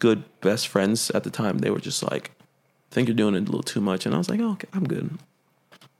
good 0.00 0.24
best 0.40 0.66
friends 0.68 1.10
at 1.10 1.22
the 1.22 1.30
time. 1.30 1.58
They 1.58 1.70
were 1.70 1.80
just 1.80 2.02
like, 2.02 2.32
"I 2.90 2.94
think 2.94 3.06
you're 3.06 3.14
doing 3.14 3.34
it 3.34 3.42
a 3.42 3.44
little 3.46 3.62
too 3.62 3.80
much," 3.80 4.06
and 4.06 4.14
I 4.14 4.18
was 4.18 4.28
like, 4.28 4.40
oh, 4.40 4.52
"Okay, 4.52 4.68
I'm 4.72 4.88
good." 4.88 5.18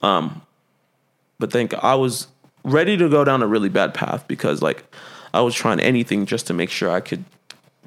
Um, 0.02 0.42
but 1.38 1.52
think 1.52 1.74
I 1.74 1.94
was 1.94 2.28
ready 2.64 2.96
to 2.96 3.08
go 3.08 3.24
down 3.24 3.42
a 3.42 3.46
really 3.46 3.68
bad 3.68 3.94
path 3.94 4.26
because 4.26 4.62
like 4.62 4.84
I 5.32 5.40
was 5.42 5.54
trying 5.54 5.80
anything 5.80 6.26
just 6.26 6.46
to 6.48 6.54
make 6.54 6.70
sure 6.70 6.90
I 6.90 7.00
could 7.00 7.24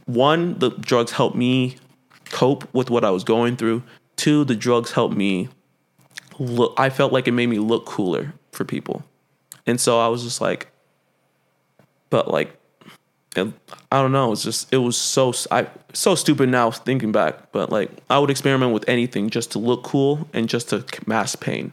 one, 0.05 0.59
the 0.59 0.69
drugs 0.69 1.11
helped 1.11 1.35
me 1.35 1.77
cope 2.25 2.71
with 2.73 2.89
what 2.89 3.05
I 3.05 3.09
was 3.11 3.23
going 3.23 3.55
through. 3.55 3.83
Two, 4.15 4.43
the 4.43 4.55
drugs 4.55 4.91
helped 4.91 5.15
me 5.15 5.49
look 6.39 6.73
I 6.77 6.89
felt 6.89 7.13
like 7.13 7.27
it 7.27 7.31
made 7.31 7.47
me 7.47 7.59
look 7.59 7.85
cooler 7.85 8.33
for 8.51 8.65
people. 8.65 9.03
And 9.65 9.79
so 9.79 9.99
I 9.99 10.07
was 10.07 10.23
just 10.23 10.41
like 10.41 10.71
but 12.09 12.27
like 12.27 12.55
and 13.37 13.53
I 13.91 14.01
don't 14.01 14.11
know, 14.11 14.31
it's 14.31 14.43
just 14.43 14.71
it 14.73 14.77
was 14.77 14.97
so 14.97 15.33
I 15.51 15.67
so 15.93 16.15
stupid 16.15 16.49
now 16.49 16.71
thinking 16.71 17.11
back, 17.11 17.51
but 17.51 17.71
like 17.71 17.91
I 18.09 18.19
would 18.19 18.29
experiment 18.29 18.73
with 18.73 18.87
anything 18.87 19.29
just 19.29 19.51
to 19.51 19.59
look 19.59 19.83
cool 19.83 20.27
and 20.33 20.49
just 20.49 20.69
to 20.69 20.83
mask 21.05 21.39
pain. 21.39 21.71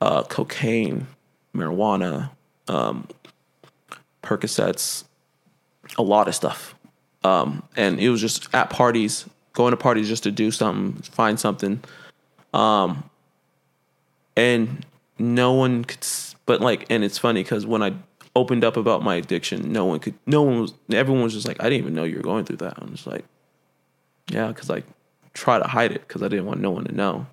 Uh 0.00 0.22
cocaine, 0.24 1.06
marijuana, 1.54 2.30
um 2.68 3.08
Percocets, 4.24 5.04
a 5.98 6.02
lot 6.02 6.26
of 6.28 6.34
stuff. 6.34 6.74
Um, 7.22 7.62
and 7.76 8.00
it 8.00 8.08
was 8.08 8.20
just 8.20 8.52
at 8.54 8.70
parties, 8.70 9.26
going 9.52 9.70
to 9.70 9.76
parties 9.76 10.08
just 10.08 10.24
to 10.24 10.30
do 10.30 10.50
something, 10.50 11.00
find 11.02 11.38
something. 11.38 11.82
Um, 12.52 13.08
and 14.36 14.84
no 15.18 15.52
one 15.52 15.84
could, 15.84 16.06
but 16.46 16.60
like, 16.60 16.86
and 16.90 17.04
it's 17.04 17.18
funny 17.18 17.42
because 17.42 17.66
when 17.66 17.82
I 17.82 17.94
opened 18.36 18.64
up 18.64 18.76
about 18.76 19.02
my 19.02 19.14
addiction, 19.16 19.72
no 19.72 19.84
one 19.84 20.00
could, 20.00 20.14
no 20.26 20.42
one 20.42 20.60
was, 20.60 20.74
everyone 20.90 21.22
was 21.22 21.34
just 21.34 21.46
like, 21.46 21.60
I 21.60 21.64
didn't 21.64 21.78
even 21.78 21.94
know 21.94 22.04
you 22.04 22.16
were 22.16 22.22
going 22.22 22.44
through 22.44 22.56
that. 22.58 22.74
I'm 22.78 22.90
just 22.90 23.06
like, 23.06 23.24
yeah, 24.28 24.48
because 24.48 24.70
I 24.70 24.82
try 25.34 25.58
to 25.58 25.66
hide 25.66 25.92
it 25.92 26.06
because 26.06 26.22
I 26.22 26.28
didn't 26.28 26.46
want 26.46 26.60
no 26.60 26.70
one 26.70 26.84
to 26.84 26.94
know. 26.94 27.26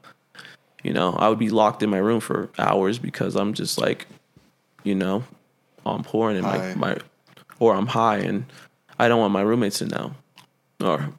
You 0.84 0.94
know, 0.94 1.14
I 1.14 1.30
would 1.30 1.40
be 1.40 1.50
locked 1.50 1.84
in 1.84 1.90
my 1.90 1.98
room 1.98 2.20
for 2.20 2.50
hours 2.58 2.98
because 3.00 3.36
I'm 3.36 3.54
just 3.54 3.78
like, 3.78 4.08
you 4.84 4.96
know, 4.96 5.24
I'm 5.86 6.04
pouring 6.04 6.38
and 6.38 6.46
High. 6.46 6.74
my, 6.76 6.94
my, 6.94 6.98
or 7.60 7.76
I'm 7.76 7.88
high 7.88 8.18
and 8.18 8.46
I 8.98 9.08
don't 9.08 9.20
want 9.20 9.34
my 9.34 9.42
roommates 9.42 9.80
to 9.80 9.86
know. 9.86 10.16
Or 10.84 11.14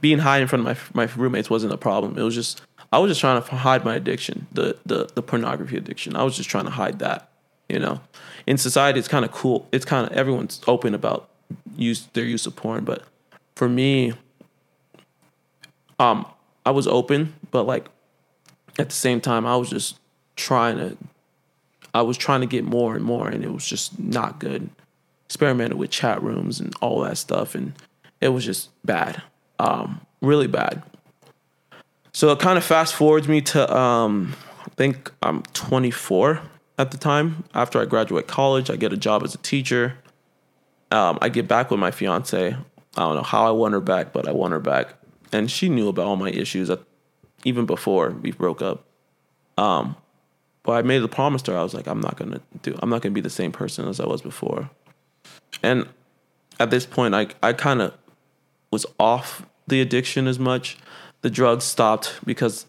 being 0.00 0.18
high 0.18 0.38
in 0.38 0.46
front 0.46 0.66
of 0.66 0.92
my 0.94 1.06
my 1.06 1.12
roommates 1.16 1.50
wasn't 1.50 1.72
a 1.72 1.76
problem. 1.76 2.16
It 2.16 2.22
was 2.22 2.34
just 2.34 2.62
I 2.92 2.98
was 2.98 3.10
just 3.10 3.20
trying 3.20 3.42
to 3.42 3.56
hide 3.56 3.84
my 3.84 3.96
addiction, 3.96 4.46
the 4.52 4.78
the 4.86 5.08
the 5.14 5.22
pornography 5.22 5.76
addiction. 5.76 6.16
I 6.16 6.22
was 6.22 6.36
just 6.36 6.48
trying 6.48 6.64
to 6.64 6.70
hide 6.70 7.00
that. 7.00 7.27
You 7.68 7.78
know, 7.78 8.00
in 8.46 8.56
society, 8.56 8.98
it's 8.98 9.08
kind 9.08 9.24
of 9.24 9.32
cool. 9.32 9.68
It's 9.72 9.84
kind 9.84 10.06
of 10.10 10.16
everyone's 10.16 10.60
open 10.66 10.94
about 10.94 11.28
use 11.76 12.06
their 12.12 12.24
use 12.24 12.46
of 12.46 12.56
porn, 12.56 12.84
but 12.84 13.04
for 13.54 13.68
me, 13.68 14.12
um, 15.98 16.26
I 16.64 16.70
was 16.70 16.86
open, 16.86 17.34
but 17.50 17.64
like 17.64 17.88
at 18.78 18.88
the 18.88 18.94
same 18.94 19.20
time, 19.20 19.46
I 19.46 19.56
was 19.56 19.70
just 19.70 19.98
trying 20.36 20.76
to. 20.76 20.96
I 21.94 22.02
was 22.02 22.16
trying 22.16 22.40
to 22.42 22.46
get 22.46 22.64
more 22.64 22.94
and 22.94 23.04
more, 23.04 23.28
and 23.28 23.42
it 23.42 23.52
was 23.52 23.66
just 23.66 23.98
not 23.98 24.38
good. 24.38 24.68
Experimented 25.26 25.76
with 25.76 25.90
chat 25.90 26.22
rooms 26.22 26.60
and 26.60 26.74
all 26.80 27.00
that 27.00 27.18
stuff, 27.18 27.54
and 27.54 27.72
it 28.20 28.28
was 28.28 28.44
just 28.44 28.70
bad, 28.84 29.22
um, 29.58 30.00
really 30.20 30.46
bad. 30.46 30.82
So 32.12 32.30
it 32.30 32.38
kind 32.38 32.56
of 32.58 32.64
fast 32.64 32.94
forwards 32.94 33.28
me 33.28 33.40
to 33.42 33.76
um, 33.76 34.34
I 34.64 34.70
think 34.76 35.10
I'm 35.22 35.42
24 35.54 36.40
at 36.78 36.92
the 36.92 36.96
time. 36.96 37.44
After 37.52 37.80
I 37.80 37.84
graduate 37.84 38.26
college, 38.26 38.70
I 38.70 38.76
get 38.76 38.92
a 38.92 38.96
job 38.96 39.22
as 39.24 39.34
a 39.34 39.38
teacher. 39.38 39.98
Um, 40.90 41.18
I 41.20 41.28
get 41.28 41.46
back 41.46 41.70
with 41.70 41.80
my 41.80 41.90
fiance. 41.90 42.56
I 42.96 43.00
don't 43.00 43.16
know 43.16 43.22
how 43.22 43.46
I 43.46 43.50
won 43.50 43.72
her 43.72 43.80
back, 43.80 44.12
but 44.12 44.26
I 44.26 44.32
won 44.32 44.52
her 44.52 44.60
back, 44.60 44.94
and 45.32 45.50
she 45.50 45.68
knew 45.68 45.88
about 45.88 46.06
all 46.06 46.16
my 46.16 46.30
issues 46.30 46.70
at, 46.70 46.80
even 47.44 47.66
before 47.66 48.10
we 48.10 48.32
broke 48.32 48.62
up. 48.62 48.84
Um, 49.58 49.96
but 50.62 50.72
I 50.72 50.82
made 50.82 51.02
a 51.02 51.08
promise 51.08 51.42
to 51.42 51.52
her. 51.52 51.58
I 51.58 51.62
was 51.62 51.74
like, 51.74 51.86
I'm 51.86 52.00
not 52.00 52.16
gonna 52.16 52.40
do. 52.62 52.78
I'm 52.80 52.90
not 52.90 53.02
gonna 53.02 53.14
be 53.14 53.20
the 53.20 53.30
same 53.30 53.52
person 53.52 53.86
as 53.88 54.00
I 54.00 54.06
was 54.06 54.22
before. 54.22 54.70
And 55.62 55.88
at 56.58 56.70
this 56.70 56.86
point, 56.86 57.14
I 57.14 57.28
I 57.42 57.52
kind 57.52 57.82
of 57.82 57.94
was 58.70 58.86
off 58.98 59.46
the 59.66 59.80
addiction 59.80 60.26
as 60.26 60.38
much. 60.38 60.78
The 61.20 61.30
drugs 61.30 61.64
stopped 61.64 62.20
because 62.24 62.66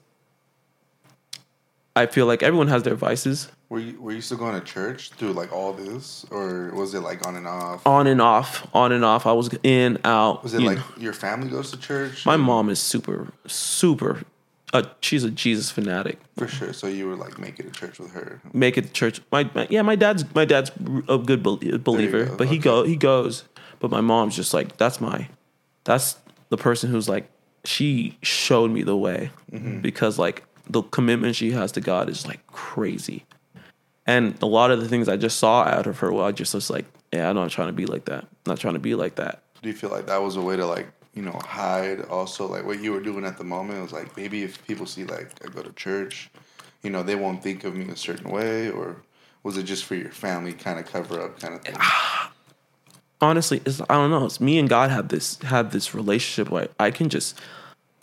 I 2.02 2.06
feel 2.06 2.26
like 2.26 2.42
everyone 2.44 2.68
has 2.70 2.84
their 2.84 2.96
vices 2.96 3.50
Were 3.70 3.80
you 3.80 3.94
were 4.02 4.14
you 4.14 4.22
still 4.22 4.38
going 4.38 4.58
to 4.60 4.66
church 4.66 5.10
through 5.18 5.34
like 5.34 5.52
all 5.52 5.74
this, 5.74 6.26
or 6.32 6.72
was 6.74 6.94
it 6.94 7.02
like 7.02 7.28
on 7.28 7.36
and 7.36 7.48
off? 7.48 7.86
on 7.86 8.08
and 8.08 8.22
off, 8.22 8.68
on 8.74 8.92
and 8.92 9.04
off. 9.06 9.26
I 9.26 9.34
was 9.34 9.48
in, 9.64 9.98
out. 10.06 10.44
Was 10.44 10.54
it 10.54 10.62
like 10.62 10.78
know. 10.78 10.84
your 10.98 11.14
family 11.14 11.50
goes 11.50 11.72
to 11.72 11.78
church? 11.78 12.26
my 12.26 12.38
mom 12.38 12.70
is 12.70 12.80
super, 12.80 13.32
super. 13.48 14.24
Uh, 14.72 14.84
she's 15.02 15.24
a 15.24 15.32
Jesus 15.32 15.72
fanatic. 15.72 16.20
for 16.38 16.48
sure. 16.48 16.74
So 16.74 16.86
you 16.88 17.08
were 17.10 17.16
like 17.16 17.40
making 17.40 17.66
a 17.68 17.72
church 17.72 17.98
with 18.00 18.12
her. 18.14 18.40
Make 18.54 18.78
it 18.78 18.84
to 18.88 18.92
church. 18.94 19.20
My, 19.32 19.50
my 19.56 19.66
yeah, 19.70 19.82
my 19.82 19.96
dad's 19.96 20.24
my 20.36 20.46
dad's 20.46 20.72
a 21.08 21.18
good 21.18 21.42
bel- 21.44 21.58
believer, 21.90 22.26
go. 22.26 22.38
but 22.38 22.48
he 22.48 22.58
go 22.60 22.84
he 22.84 22.96
goes. 22.96 23.44
But 23.80 23.90
my 23.92 24.02
mom's 24.02 24.36
just 24.36 24.54
like 24.54 24.78
that's 24.78 25.00
my, 25.02 25.28
that's 25.86 26.18
the 26.50 26.58
person 26.58 26.92
who's 26.92 27.10
like 27.10 27.26
she 27.66 28.18
showed 28.22 28.72
me 28.72 28.84
the 28.84 28.96
way 28.98 29.32
Mm-hmm. 29.52 29.82
because 29.82 30.20
like 30.20 30.44
the 30.69 30.82
commitment 30.84 31.36
she 31.36 31.51
has 31.51 31.71
to 31.73 31.82
God 31.82 32.10
is 32.10 32.27
like 32.27 32.45
crazy, 32.47 33.25
and 34.05 34.41
a 34.41 34.45
lot 34.45 34.71
of 34.71 34.82
the 34.82 34.88
things 34.88 35.08
I 35.08 35.17
just 35.17 35.38
saw 35.38 35.63
out 35.63 35.88
of 35.88 35.99
her, 35.99 36.12
well, 36.12 36.25
I 36.25 36.32
just 36.32 36.53
was 36.53 36.69
like, 36.69 36.86
yeah, 37.13 37.29
I'm 37.29 37.36
not 37.36 37.51
trying 37.51 37.67
to 37.67 37.73
be 37.73 37.86
like 37.86 38.05
that. 38.05 38.23
I'm 38.23 38.47
not 38.47 38.60
trying 38.60 38.75
to 38.75 38.79
be 38.79 38.95
like 38.95 39.15
that. 39.15 39.43
Do 39.62 39.69
you 39.69 39.75
feel 39.75 39.89
like 39.89 40.08
that 40.08 40.21
was 40.21 40.36
a 40.36 40.41
way 40.41 40.55
to 40.55 40.65
like 40.65 40.88
you 41.13 41.21
know 41.23 41.39
hide 41.43 42.01
also 42.05 42.47
like 42.47 42.65
what 42.65 42.82
you 42.82 42.91
were 42.91 43.01
doing 43.01 43.25
at 43.25 43.38
the 43.38 43.43
moment? 43.43 43.79
It 43.79 43.82
was 43.82 43.93
like 43.93 44.15
maybe 44.15 44.43
if 44.43 44.65
people 44.65 44.86
see 44.86 45.05
like 45.05 45.32
I 45.45 45.49
go 45.49 45.62
to 45.62 45.73
church, 45.73 46.29
you 46.84 46.89
know 46.89 47.03
they 47.03 47.15
won't 47.15 47.43
think 47.43 47.63
of 47.63 47.75
me 47.75 47.89
a 47.89 47.95
certain 47.95 48.32
way, 48.32 48.69
or 48.69 49.01
was 49.43 49.58
it 49.58 49.63
just 49.63 49.86
for 49.86 49.95
your 49.95 50.12
family 50.12 50.53
kind 50.53 50.79
of 50.79 50.86
cover 50.86 51.21
up 51.21 51.39
kind 51.39 51.55
of 51.55 51.62
thing? 51.62 51.75
honestly, 53.21 53.62
it's, 53.65 53.82
I 53.82 53.95
don't 53.95 54.12
know. 54.12 54.25
It's 54.25 54.39
me 54.39 54.58
and 54.60 54.69
God 54.69 54.89
have 54.89 55.10
this 55.10 55.38
have 55.41 55.71
this 55.71 55.93
relationship 55.93 56.51
where 56.51 56.69
I 56.79 56.91
can 56.91 57.10
just 57.10 57.39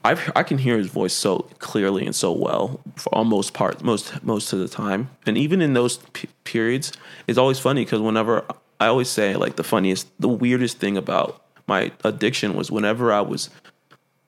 I 0.06 0.16
I 0.36 0.42
can 0.44 0.58
hear 0.58 0.78
His 0.78 0.88
voice 0.88 1.14
so 1.14 1.48
clearly 1.58 2.06
and 2.06 2.14
so 2.14 2.32
well 2.32 2.80
for 2.96 3.14
almost 3.14 3.54
part 3.54 3.82
most 3.84 4.22
most 4.24 4.52
of 4.54 4.60
the 4.60 4.68
time, 4.68 5.10
and 5.26 5.38
even 5.38 5.62
in 5.62 5.74
those 5.74 5.98
p- 6.14 6.28
periods, 6.44 6.92
it's 7.28 7.38
always 7.38 7.58
funny 7.58 7.84
because 7.84 8.00
whenever 8.00 8.44
I 8.80 8.86
always 8.88 9.10
say 9.10 9.36
like 9.36 9.56
the 9.56 9.64
funniest, 9.64 10.08
the 10.20 10.28
weirdest 10.28 10.78
thing 10.78 10.96
about 10.96 11.42
my 11.68 11.92
addiction 12.04 12.54
was 12.54 12.70
whenever 12.70 13.12
I 13.12 13.22
was, 13.22 13.50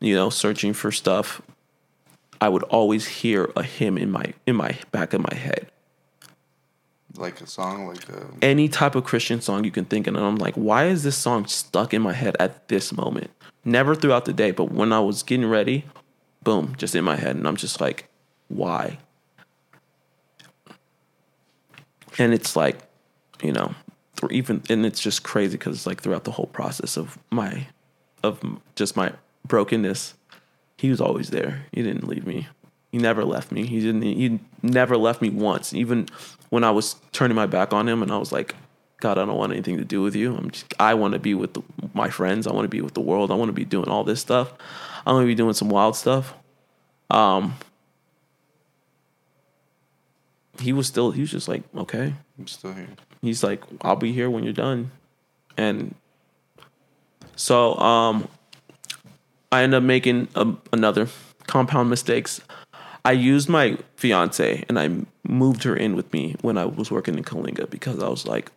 you 0.00 0.14
know, 0.16 0.30
searching 0.30 0.74
for 0.74 0.92
stuff, 0.92 1.42
I 2.40 2.48
would 2.48 2.64
always 2.64 3.06
hear 3.06 3.50
a 3.56 3.62
hymn 3.62 3.98
in 3.98 4.10
my 4.10 4.34
in 4.46 4.56
my 4.56 4.78
back 4.92 5.14
of 5.14 5.22
my 5.22 5.36
head 5.36 5.68
Like 7.16 7.40
a 7.40 7.46
song, 7.46 7.86
like 7.88 8.08
a 8.08 8.26
any 8.42 8.68
type 8.68 8.94
of 8.94 9.04
Christian 9.04 9.40
song 9.40 9.64
you 9.64 9.70
can 9.72 9.84
think 9.86 10.06
of. 10.06 10.14
And 10.16 10.24
I'm 10.24 10.36
like, 10.36 10.54
why 10.56 10.86
is 10.86 11.02
this 11.04 11.16
song 11.16 11.46
stuck 11.46 11.94
in 11.94 12.02
my 12.02 12.12
head 12.12 12.36
at 12.40 12.68
this 12.68 12.92
moment? 12.92 13.30
Never 13.68 13.94
throughout 13.94 14.24
the 14.24 14.32
day, 14.32 14.50
but 14.50 14.72
when 14.72 14.94
I 14.94 15.00
was 15.00 15.22
getting 15.22 15.44
ready, 15.44 15.84
boom, 16.42 16.74
just 16.78 16.94
in 16.94 17.04
my 17.04 17.16
head. 17.16 17.36
And 17.36 17.46
I'm 17.46 17.56
just 17.56 17.82
like, 17.82 18.08
why? 18.48 18.96
And 22.16 22.32
it's 22.32 22.56
like, 22.56 22.78
you 23.42 23.52
know, 23.52 23.74
even, 24.30 24.62
and 24.70 24.86
it's 24.86 25.00
just 25.00 25.22
crazy 25.22 25.58
because 25.58 25.86
like 25.86 26.00
throughout 26.00 26.24
the 26.24 26.30
whole 26.30 26.46
process 26.46 26.96
of 26.96 27.18
my, 27.30 27.66
of 28.22 28.40
just 28.74 28.96
my 28.96 29.12
brokenness, 29.46 30.14
he 30.78 30.88
was 30.88 31.02
always 31.02 31.28
there. 31.28 31.66
He 31.70 31.82
didn't 31.82 32.08
leave 32.08 32.26
me. 32.26 32.48
He 32.90 32.96
never 32.96 33.22
left 33.22 33.52
me. 33.52 33.66
He 33.66 33.80
didn't. 33.80 34.00
He 34.00 34.40
never 34.62 34.96
left 34.96 35.20
me 35.20 35.28
once. 35.28 35.74
Even 35.74 36.08
when 36.48 36.64
I 36.64 36.70
was 36.70 36.96
turning 37.12 37.34
my 37.34 37.44
back 37.44 37.74
on 37.74 37.86
him, 37.86 38.02
and 38.02 38.10
I 38.10 38.16
was 38.16 38.32
like, 38.32 38.54
"God, 39.00 39.18
I 39.18 39.24
don't 39.24 39.36
want 39.36 39.52
anything 39.52 39.78
to 39.78 39.84
do 39.84 40.02
with 40.02 40.14
you. 40.14 40.36
I'm 40.36 40.50
just. 40.50 40.72
I 40.78 40.94
want 40.94 41.14
to 41.14 41.18
be 41.18 41.34
with 41.34 41.54
the, 41.54 41.62
my 41.94 42.10
friends. 42.10 42.46
I 42.46 42.52
want 42.52 42.64
to 42.64 42.68
be 42.68 42.80
with 42.80 42.94
the 42.94 43.00
world. 43.00 43.30
I 43.30 43.34
want 43.34 43.48
to 43.48 43.52
be 43.54 43.64
doing 43.64 43.88
all 43.88 44.04
this 44.04 44.20
stuff. 44.20 44.52
I 45.06 45.12
want 45.12 45.22
to 45.24 45.26
be 45.26 45.34
doing 45.34 45.54
some 45.54 45.68
wild 45.68 45.96
stuff." 45.96 46.34
Um. 47.10 47.54
He 50.60 50.72
was 50.72 50.86
still. 50.86 51.12
He 51.12 51.20
was 51.20 51.30
just 51.30 51.48
like, 51.48 51.62
"Okay." 51.76 52.14
I'm 52.38 52.46
still 52.46 52.72
here. 52.72 52.88
he's 53.20 53.42
like, 53.42 53.62
I'll 53.82 53.96
be 53.96 54.12
here 54.12 54.30
when 54.30 54.44
you're 54.44 54.52
done. 54.52 54.90
And 55.56 55.94
so 57.36 57.74
um 57.78 58.28
I 59.50 59.62
end 59.62 59.74
up 59.74 59.82
making 59.82 60.28
a, 60.34 60.54
another 60.72 61.08
compound 61.46 61.90
mistakes. 61.90 62.40
I 63.04 63.12
used 63.12 63.48
my 63.48 63.78
fiance 63.96 64.64
and 64.68 64.78
I 64.78 64.90
moved 65.26 65.64
her 65.64 65.74
in 65.74 65.96
with 65.96 66.12
me 66.12 66.36
when 66.42 66.58
I 66.58 66.66
was 66.66 66.90
working 66.90 67.16
in 67.16 67.24
Coalinga 67.24 67.70
because 67.70 68.02
I 68.02 68.08
was 68.08 68.26
like, 68.26 68.52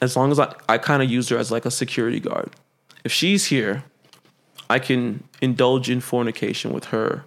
as 0.00 0.16
long 0.16 0.30
as 0.30 0.38
I, 0.38 0.54
I 0.68 0.78
kind 0.78 1.02
of 1.02 1.10
used 1.10 1.30
her 1.30 1.38
as 1.38 1.50
like 1.50 1.64
a 1.64 1.70
security 1.70 2.20
guard. 2.20 2.50
If 3.04 3.12
she's 3.12 3.46
here, 3.46 3.84
I 4.68 4.78
can 4.78 5.22
indulge 5.40 5.88
in 5.88 6.00
fornication 6.00 6.72
with 6.72 6.86
her 6.86 7.24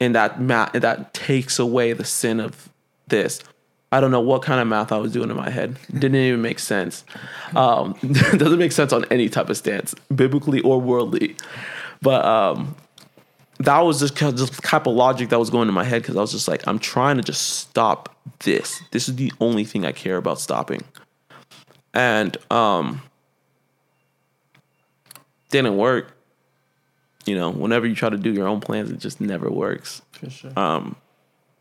and 0.00 0.14
that 0.14 0.38
that 0.72 1.14
takes 1.14 1.58
away 1.58 1.92
the 1.92 2.04
sin 2.04 2.40
of 2.40 2.68
this. 3.08 3.40
I 3.90 4.00
don't 4.00 4.10
know 4.10 4.20
what 4.20 4.42
kind 4.42 4.60
of 4.60 4.68
math 4.68 4.92
I 4.92 4.98
was 4.98 5.12
doing 5.12 5.30
in 5.30 5.36
my 5.36 5.50
head. 5.50 5.76
Didn't 5.92 6.16
even 6.16 6.42
make 6.42 6.58
sense. 6.58 7.04
Um, 7.56 7.94
doesn't 8.02 8.58
make 8.58 8.72
sense 8.72 8.92
on 8.92 9.04
any 9.10 9.28
type 9.28 9.48
of 9.48 9.56
stance, 9.56 9.94
biblically 10.14 10.60
or 10.60 10.80
worldly. 10.80 11.36
But 12.02 12.24
um, 12.24 12.76
that 13.58 13.80
was 13.80 14.00
just 14.00 14.14
kind 14.14 14.38
of 14.38 14.60
type 14.60 14.86
of 14.86 14.94
logic 14.94 15.30
that 15.30 15.38
was 15.38 15.50
going 15.50 15.68
in 15.68 15.74
my 15.74 15.84
head 15.84 16.02
because 16.02 16.16
I 16.16 16.20
was 16.20 16.32
just 16.32 16.48
like, 16.48 16.66
I'm 16.68 16.78
trying 16.78 17.16
to 17.16 17.22
just 17.22 17.60
stop 17.60 18.14
this. 18.40 18.82
This 18.90 19.08
is 19.08 19.16
the 19.16 19.32
only 19.40 19.64
thing 19.64 19.86
I 19.86 19.92
care 19.92 20.16
about 20.16 20.38
stopping. 20.38 20.84
And 21.94 22.36
um, 22.50 23.02
didn't 25.50 25.76
work. 25.76 26.16
You 27.26 27.34
know, 27.36 27.50
whenever 27.50 27.86
you 27.86 27.94
try 27.94 28.08
to 28.08 28.16
do 28.16 28.32
your 28.32 28.48
own 28.48 28.60
plans, 28.60 28.90
it 28.90 28.98
just 28.98 29.20
never 29.20 29.50
works 29.50 30.00
For 30.12 30.30
sure. 30.30 30.94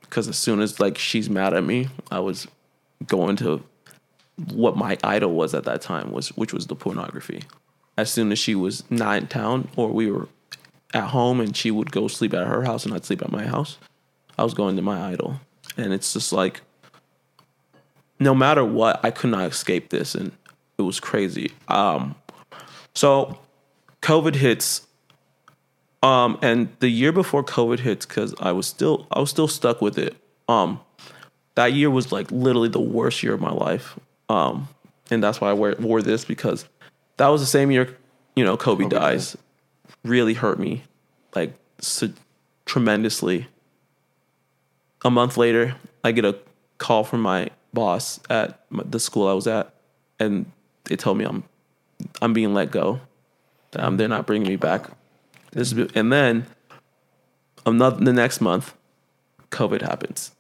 because 0.02 0.28
as 0.30 0.38
soon 0.38 0.62
as 0.62 0.80
like 0.80 0.98
she's 0.98 1.30
mad 1.30 1.54
at 1.54 1.64
me, 1.64 1.90
I 2.10 2.20
was 2.20 2.48
going 3.06 3.36
to 3.38 3.64
what 4.54 4.78
my 4.78 4.98
idol 5.04 5.34
was 5.34 5.54
at 5.54 5.64
that 5.66 5.82
time 5.82 6.12
was 6.12 6.30
which 6.38 6.54
was 6.54 6.68
the 6.68 6.76
pornography. 6.76 7.44
As 7.98 8.12
soon 8.12 8.32
as 8.32 8.40
she 8.40 8.54
was 8.56 8.84
not 8.90 9.18
in 9.18 9.28
town 9.28 9.68
or 9.76 9.90
we 9.90 10.12
were 10.12 10.30
at 10.94 11.06
home 11.10 11.42
and 11.42 11.58
she 11.58 11.72
would 11.72 11.92
go 11.92 12.08
sleep 12.08 12.34
at 12.34 12.48
her 12.48 12.64
house 12.64 12.86
and 12.86 12.94
I'd 12.94 13.04
sleep 13.04 13.22
at 13.22 13.32
my 13.32 13.46
house, 13.46 13.78
I 14.38 14.44
was 14.44 14.54
going 14.54 14.76
to 14.76 14.82
my 14.82 15.12
idol. 15.12 15.42
And 15.76 15.92
it's 15.92 16.14
just 16.14 16.32
like 16.32 16.62
no 18.20 18.34
matter 18.34 18.64
what, 18.66 19.04
I 19.04 19.12
could 19.12 19.30
not 19.30 19.50
escape 19.50 19.90
this 19.90 20.16
and 20.16 20.32
it 20.78 20.84
was 20.84 21.00
crazy. 21.00 21.52
Um 21.68 22.16
so 22.94 23.40
COVID 24.02 24.36
hits 24.36 24.88
um, 26.04 26.38
and 26.42 26.70
the 26.80 26.90
year 26.90 27.12
before 27.12 27.44
COVID 27.44 27.80
hits, 27.80 28.06
because 28.06 28.36
I 28.40 28.52
was 28.52 28.68
still 28.68 29.08
I 29.12 29.20
was 29.20 29.30
still 29.30 29.48
stuck 29.48 29.82
with 29.82 29.98
it. 29.98 30.16
Um, 30.48 30.80
that 31.56 31.74
year 31.74 31.90
was 31.90 32.12
like 32.12 32.32
literally 32.32 32.70
the 32.70 32.80
worst 32.80 33.24
year 33.24 33.34
of 33.34 33.42
my 33.42 33.52
life. 33.52 33.98
Um, 34.30 34.68
and 35.10 35.24
that's 35.24 35.42
why 35.42 35.50
I 35.50 35.54
wear, 35.54 35.76
wore 35.80 36.02
this 36.02 36.24
because 36.24 36.66
that 37.18 37.28
was 37.30 37.42
the 37.42 37.48
same 37.48 37.72
year, 37.72 37.98
you 38.36 38.46
know, 38.46 38.58
Kobe, 38.58 38.84
Kobe 38.84 38.96
dies. 38.96 39.36
Really 40.04 40.34
hurt 40.36 40.60
me, 40.60 40.84
like 41.36 41.54
so 41.80 42.10
tremendously. 42.66 43.48
A 45.04 45.10
month 45.10 45.36
later, 45.38 45.76
I 46.04 46.12
get 46.12 46.26
a 46.26 46.38
call 46.78 47.04
from 47.04 47.22
my 47.22 47.50
boss 47.78 48.20
at 48.28 48.60
the 48.72 49.00
school 49.00 49.28
I 49.28 49.34
was 49.34 49.46
at, 49.46 49.72
and 50.20 50.52
they 50.86 50.96
told 50.96 51.20
me 51.20 51.26
I'm 51.26 51.44
I'm 52.24 52.34
being 52.34 52.56
let 52.56 52.72
go. 52.72 53.02
Um, 53.76 53.98
they're 53.98 54.08
not 54.08 54.26
bringing 54.26 54.48
me 54.48 54.56
back. 54.56 54.90
This 55.52 55.72
is, 55.72 55.92
and 55.94 56.12
then 56.12 56.48
another 57.68 58.04
the 58.04 58.14
next 58.14 58.42
month, 58.42 58.74
COVID 59.52 59.84
happens. 59.84 60.32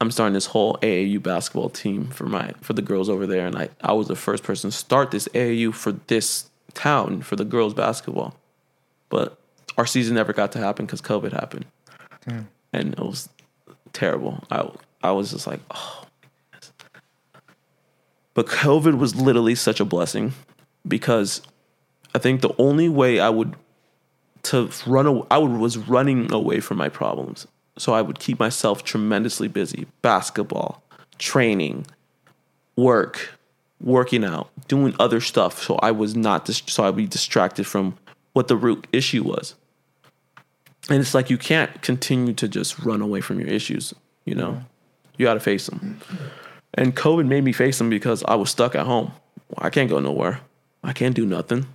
I'm 0.00 0.12
starting 0.12 0.34
this 0.34 0.46
whole 0.46 0.74
AAU 0.76 1.20
basketball 1.20 1.70
team 1.70 2.06
for 2.10 2.26
my 2.26 2.52
for 2.60 2.72
the 2.72 2.82
girls 2.82 3.08
over 3.08 3.26
there, 3.26 3.44
and 3.48 3.56
I 3.58 3.70
I 3.80 3.92
was 3.92 4.06
the 4.06 4.14
first 4.14 4.44
person 4.44 4.70
to 4.70 4.76
start 4.76 5.10
this 5.10 5.26
AAU 5.34 5.74
for 5.74 5.90
this 6.06 6.50
town 6.72 7.22
for 7.22 7.34
the 7.34 7.44
girls 7.44 7.74
basketball, 7.74 8.36
but 9.08 9.38
our 9.76 9.86
season 9.86 10.14
never 10.14 10.32
got 10.32 10.52
to 10.52 10.60
happen 10.60 10.86
because 10.86 11.02
COVID 11.02 11.32
happened, 11.32 11.64
and 12.72 12.92
it 12.92 13.00
was 13.00 13.28
terrible. 13.92 14.44
I 14.52 14.70
I 15.02 15.10
was 15.10 15.32
just 15.32 15.48
like, 15.48 15.58
oh. 15.72 16.06
But 18.34 18.46
COVID 18.46 18.98
was 18.98 19.14
literally 19.14 19.54
such 19.54 19.80
a 19.80 19.84
blessing 19.84 20.32
because 20.86 21.42
I 22.14 22.18
think 22.18 22.40
the 22.40 22.54
only 22.58 22.88
way 22.88 23.20
I 23.20 23.28
would 23.28 23.56
to 24.44 24.70
run 24.86 25.06
away, 25.06 25.26
I 25.30 25.38
would, 25.38 25.52
was 25.52 25.78
running 25.78 26.32
away 26.32 26.60
from 26.60 26.76
my 26.76 26.88
problems. 26.88 27.46
So 27.78 27.94
I 27.94 28.02
would 28.02 28.18
keep 28.18 28.38
myself 28.38 28.84
tremendously 28.84 29.48
busy, 29.48 29.86
basketball, 30.02 30.82
training, 31.18 31.86
work, 32.76 33.38
working 33.80 34.24
out, 34.24 34.50
doing 34.68 34.94
other 34.98 35.20
stuff. 35.20 35.62
So 35.62 35.76
I 35.76 35.90
was 35.90 36.14
not 36.14 36.44
dis- 36.44 36.62
so 36.66 36.84
I'd 36.84 36.96
be 36.96 37.06
distracted 37.06 37.66
from 37.66 37.96
what 38.32 38.48
the 38.48 38.56
root 38.56 38.86
issue 38.92 39.22
was. 39.22 39.54
And 40.90 41.00
it's 41.00 41.14
like 41.14 41.30
you 41.30 41.38
can't 41.38 41.80
continue 41.80 42.32
to 42.34 42.48
just 42.48 42.78
run 42.80 43.00
away 43.00 43.20
from 43.20 43.38
your 43.38 43.48
issues, 43.48 43.94
you 44.24 44.34
know. 44.34 44.50
Mm-hmm. 44.50 44.64
You 45.18 45.26
got 45.26 45.34
to 45.34 45.40
face 45.40 45.66
them. 45.66 46.00
And 46.74 46.96
COVID 46.96 47.26
made 47.26 47.44
me 47.44 47.52
face 47.52 47.78
them 47.78 47.90
because 47.90 48.22
I 48.24 48.34
was 48.34 48.50
stuck 48.50 48.74
at 48.74 48.86
home. 48.86 49.12
I 49.58 49.70
can't 49.70 49.90
go 49.90 50.00
nowhere. 50.00 50.40
I 50.82 50.92
can't 50.92 51.14
do 51.14 51.26
nothing. 51.26 51.66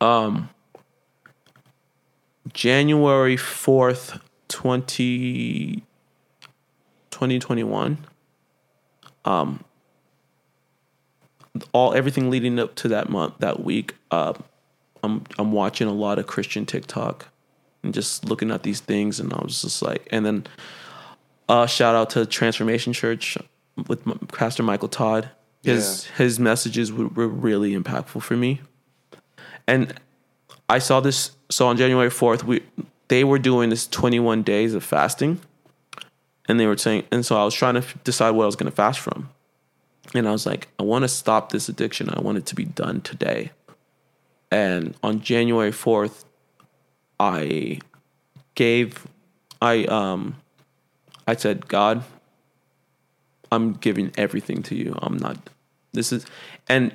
Um 0.00 0.50
January 2.52 3.36
4th, 3.36 4.20
20, 4.48 5.82
2021. 7.10 7.98
Um 9.24 9.64
all 11.72 11.94
everything 11.94 12.30
leading 12.30 12.58
up 12.58 12.74
to 12.76 12.88
that 12.88 13.08
month, 13.08 13.34
that 13.38 13.62
week, 13.62 13.94
uh, 14.10 14.32
I'm 15.02 15.24
I'm 15.38 15.52
watching 15.52 15.88
a 15.88 15.92
lot 15.92 16.18
of 16.18 16.26
Christian 16.26 16.66
TikTok 16.66 17.28
and 17.82 17.92
just 17.92 18.24
looking 18.24 18.50
at 18.50 18.62
these 18.62 18.80
things, 18.80 19.20
and 19.20 19.32
I 19.32 19.40
was 19.42 19.62
just 19.62 19.82
like, 19.82 20.06
and 20.10 20.24
then 20.24 20.46
uh, 21.48 21.66
shout 21.66 21.94
out 21.94 22.10
to 22.10 22.24
Transformation 22.24 22.92
Church 22.92 23.36
with 23.88 24.02
Pastor 24.28 24.62
Michael 24.62 24.88
Todd. 24.88 25.30
His 25.62 26.06
his 26.16 26.40
messages 26.40 26.92
were, 26.92 27.06
were 27.06 27.28
really 27.28 27.74
impactful 27.74 28.22
for 28.22 28.36
me, 28.36 28.60
and 29.66 29.94
I 30.68 30.78
saw 30.78 31.00
this. 31.00 31.32
So 31.50 31.68
on 31.68 31.76
January 31.76 32.10
fourth, 32.10 32.44
we 32.44 32.62
they 33.08 33.22
were 33.24 33.38
doing 33.38 33.70
this 33.70 33.86
21 33.86 34.42
days 34.42 34.74
of 34.74 34.82
fasting, 34.82 35.40
and 36.48 36.58
they 36.58 36.66
were 36.66 36.76
saying, 36.76 37.04
and 37.12 37.24
so 37.24 37.40
I 37.40 37.44
was 37.44 37.54
trying 37.54 37.74
to 37.74 37.84
decide 38.04 38.30
what 38.30 38.42
I 38.42 38.46
was 38.46 38.56
going 38.56 38.70
to 38.70 38.74
fast 38.74 38.98
from, 38.98 39.28
and 40.14 40.26
I 40.26 40.32
was 40.32 40.46
like, 40.46 40.68
I 40.80 40.82
want 40.82 41.02
to 41.02 41.08
stop 41.08 41.52
this 41.52 41.68
addiction. 41.68 42.10
I 42.10 42.20
want 42.20 42.38
it 42.38 42.46
to 42.46 42.54
be 42.54 42.64
done 42.64 43.00
today. 43.02 43.52
And 44.50 44.94
on 45.02 45.20
January 45.20 45.70
4th, 45.70 46.24
I 47.20 47.78
gave 48.54 49.06
I 49.60 49.84
um 49.84 50.36
I 51.26 51.36
said, 51.36 51.68
God, 51.68 52.02
I'm 53.52 53.74
giving 53.74 54.10
everything 54.16 54.62
to 54.64 54.74
you. 54.74 54.98
I'm 55.00 55.16
not 55.16 55.38
this 55.92 56.10
is 56.10 56.26
and 56.68 56.92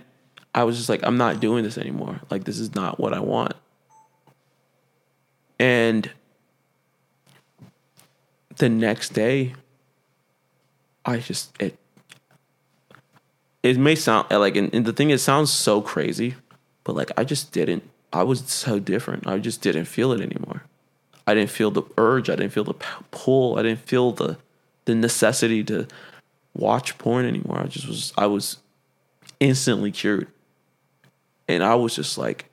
I 0.57 0.63
was 0.63 0.75
just 0.75 0.89
like, 0.89 1.01
I'm 1.03 1.17
not 1.17 1.39
doing 1.39 1.63
this 1.63 1.77
anymore. 1.77 2.19
Like 2.31 2.45
this 2.45 2.57
is 2.57 2.73
not 2.73 2.99
what 2.99 3.13
I 3.13 3.19
want. 3.19 3.53
And 5.59 6.09
the 8.57 8.67
next 8.67 9.13
day, 9.13 9.53
I 11.05 11.17
just 11.17 11.55
it 11.61 11.77
it 13.61 13.77
may 13.77 13.93
sound 13.93 14.31
like 14.31 14.55
and, 14.55 14.73
and 14.73 14.83
the 14.83 14.93
thing 14.93 15.11
it 15.11 15.19
sounds 15.19 15.51
so 15.51 15.81
crazy, 15.81 16.35
but 16.83 16.95
like 16.95 17.11
I 17.17 17.23
just 17.23 17.51
didn't 17.51 17.83
I 18.11 18.23
was 18.23 18.41
so 18.47 18.79
different. 18.79 19.27
I 19.27 19.37
just 19.37 19.61
didn't 19.61 19.85
feel 19.85 20.11
it 20.11 20.21
anymore. 20.21 20.63
I 21.27 21.35
didn't 21.35 21.51
feel 21.51 21.69
the 21.69 21.83
urge. 21.97 22.31
I 22.31 22.35
didn't 22.35 22.53
feel 22.53 22.63
the 22.63 22.75
pull. 23.11 23.59
I 23.59 23.63
didn't 23.63 23.81
feel 23.81 24.11
the 24.11 24.37
the 24.85 24.95
necessity 24.95 25.63
to 25.65 25.87
watch 26.57 26.97
porn 26.97 27.25
anymore. 27.25 27.59
I 27.59 27.67
just 27.67 27.87
was 27.87 28.13
I 28.17 28.25
was 28.25 28.57
instantly 29.39 29.91
cured. 29.91 30.27
And 31.47 31.63
I 31.63 31.75
was 31.75 31.95
just 31.95 32.17
like 32.17 32.49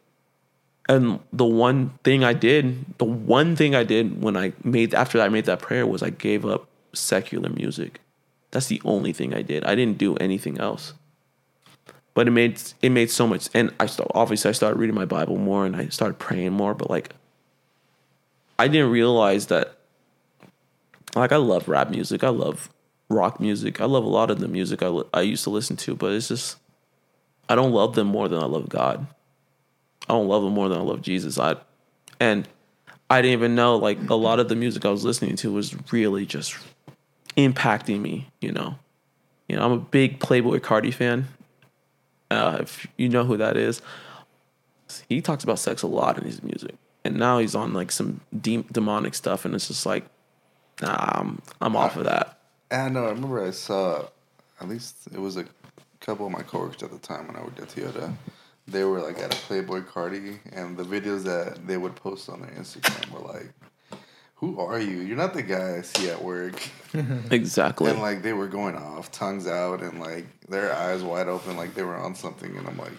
and 0.88 1.20
the 1.32 1.46
one 1.46 1.90
thing 2.04 2.24
I 2.24 2.34
did, 2.34 2.84
the 2.98 3.06
one 3.06 3.56
thing 3.56 3.74
I 3.74 3.84
did 3.84 4.22
when 4.22 4.36
I 4.36 4.52
made 4.62 4.94
after 4.94 5.20
I 5.20 5.28
made 5.28 5.46
that 5.46 5.60
prayer 5.60 5.86
was 5.86 6.02
I 6.02 6.10
gave 6.10 6.44
up 6.44 6.68
secular 6.92 7.48
music. 7.48 8.00
That's 8.50 8.66
the 8.66 8.82
only 8.84 9.12
thing 9.12 9.34
I 9.34 9.42
did. 9.42 9.64
I 9.64 9.74
didn't 9.74 9.98
do 9.98 10.14
anything 10.16 10.60
else. 10.60 10.92
But 12.12 12.28
it 12.28 12.32
made 12.32 12.60
it 12.82 12.90
made 12.90 13.10
so 13.10 13.26
much 13.26 13.48
and 13.54 13.72
I 13.80 13.86
st- 13.86 14.10
obviously 14.14 14.50
I 14.50 14.52
started 14.52 14.78
reading 14.78 14.94
my 14.94 15.06
Bible 15.06 15.36
more 15.36 15.66
and 15.66 15.74
I 15.74 15.88
started 15.88 16.18
praying 16.18 16.52
more, 16.52 16.74
but 16.74 16.90
like 16.90 17.14
I 18.58 18.68
didn't 18.68 18.90
realize 18.90 19.46
that 19.46 19.78
like 21.16 21.32
I 21.32 21.36
love 21.36 21.68
rap 21.68 21.90
music. 21.90 22.22
I 22.22 22.28
love 22.28 22.68
rock 23.08 23.40
music. 23.40 23.80
I 23.80 23.84
love 23.84 24.04
a 24.04 24.08
lot 24.08 24.30
of 24.30 24.40
the 24.40 24.48
music 24.48 24.82
I 24.82 25.02
I 25.12 25.22
used 25.22 25.44
to 25.44 25.50
listen 25.50 25.76
to, 25.78 25.94
but 25.94 26.12
it's 26.12 26.28
just 26.28 26.56
I 27.48 27.54
don't 27.54 27.72
love 27.72 27.94
them 27.94 28.08
more 28.08 28.28
than 28.28 28.42
I 28.42 28.46
love 28.46 28.68
God. 28.68 29.06
I 30.08 30.12
don't 30.12 30.28
love 30.28 30.42
them 30.42 30.54
more 30.54 30.68
than 30.68 30.78
I 30.78 30.82
love 30.82 31.02
Jesus. 31.02 31.38
I 31.38 31.56
and 32.20 32.48
I 33.10 33.20
didn't 33.22 33.34
even 33.34 33.54
know 33.54 33.76
like 33.76 34.08
a 34.08 34.14
lot 34.14 34.40
of 34.40 34.48
the 34.48 34.56
music 34.56 34.84
I 34.84 34.90
was 34.90 35.04
listening 35.04 35.36
to 35.36 35.52
was 35.52 35.74
really 35.92 36.26
just 36.26 36.56
impacting 37.36 38.00
me, 38.00 38.28
you 38.40 38.52
know. 38.52 38.76
You 39.48 39.56
know, 39.56 39.64
I'm 39.64 39.72
a 39.72 39.78
big 39.78 40.20
Playboi 40.20 40.60
Carti 40.60 40.92
fan. 40.92 41.28
Uh, 42.30 42.58
if 42.60 42.86
you 42.96 43.08
know 43.08 43.24
who 43.24 43.36
that 43.36 43.56
is, 43.56 43.82
he 45.08 45.20
talks 45.20 45.44
about 45.44 45.58
sex 45.58 45.82
a 45.82 45.86
lot 45.86 46.16
in 46.18 46.24
his 46.24 46.42
music, 46.42 46.74
and 47.04 47.16
now 47.16 47.38
he's 47.38 47.54
on 47.54 47.74
like 47.74 47.92
some 47.92 48.20
de- 48.40 48.64
demonic 48.72 49.14
stuff, 49.14 49.44
and 49.44 49.54
it's 49.54 49.68
just 49.68 49.84
like, 49.84 50.04
nah, 50.80 51.20
I'm 51.20 51.42
I'm 51.60 51.76
off 51.76 51.96
of 51.96 52.04
that. 52.04 52.38
And 52.70 52.94
no, 52.94 53.06
I 53.06 53.10
remember 53.10 53.44
I 53.44 53.50
saw, 53.50 54.06
at 54.60 54.68
least 54.68 55.08
it 55.12 55.20
was 55.20 55.36
a 55.36 55.44
couple 56.00 56.26
of 56.26 56.32
my 56.32 56.42
coworkers 56.42 56.82
at 56.82 56.90
the 56.90 56.98
time 56.98 57.26
when 57.26 57.36
I 57.36 57.42
worked 57.42 57.60
at 57.60 57.68
Toyota. 57.68 58.12
They 58.66 58.84
were 58.84 59.00
like 59.00 59.18
at 59.18 59.34
a 59.34 59.36
Playboy 59.36 59.82
party, 59.82 60.38
and 60.52 60.76
the 60.76 60.84
videos 60.84 61.22
that 61.24 61.66
they 61.66 61.76
would 61.76 61.94
post 61.96 62.28
on 62.30 62.40
their 62.40 62.50
Instagram 62.50 63.10
were 63.10 63.32
like, 63.32 63.52
"Who 64.36 64.58
are 64.58 64.80
you? 64.80 65.00
You're 65.00 65.18
not 65.18 65.34
the 65.34 65.42
guy 65.42 65.76
I 65.76 65.82
see 65.82 66.08
at 66.08 66.22
work." 66.22 66.62
Exactly. 67.30 67.90
And 67.90 68.00
like 68.00 68.22
they 68.22 68.32
were 68.32 68.46
going 68.46 68.76
off, 68.76 69.10
tongues 69.10 69.46
out, 69.48 69.82
and 69.82 70.00
like 70.00 70.26
their 70.48 70.72
eyes 70.72 71.02
wide 71.02 71.28
open, 71.28 71.56
like 71.56 71.74
they 71.74 71.82
were 71.82 71.96
on 71.96 72.14
something. 72.14 72.56
And 72.56 72.66
I'm 72.68 72.78
like, 72.78 72.92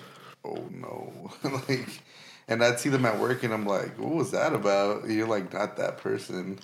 oh 0.43 0.67
no, 0.69 1.32
like, 1.67 2.01
and 2.47 2.63
I'd 2.63 2.80
see 2.80 2.89
them 2.89 3.06
at 3.06 3.17
work, 3.19 3.43
and 3.43 3.54
I'm 3.54 3.65
like, 3.65 3.97
what 3.97 4.13
was 4.13 4.32
that 4.32 4.54
about? 4.54 5.10
You're 5.10 5.28
like 5.28 5.54
not 5.54 5.78
that 5.78 5.97
person, 5.97 6.60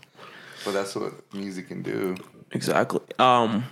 but 0.66 0.74
that's 0.74 0.94
what 0.94 1.14
music 1.34 1.70
can 1.70 1.82
do. 1.82 2.16
Exactly. 2.52 3.00
Um, 3.20 3.66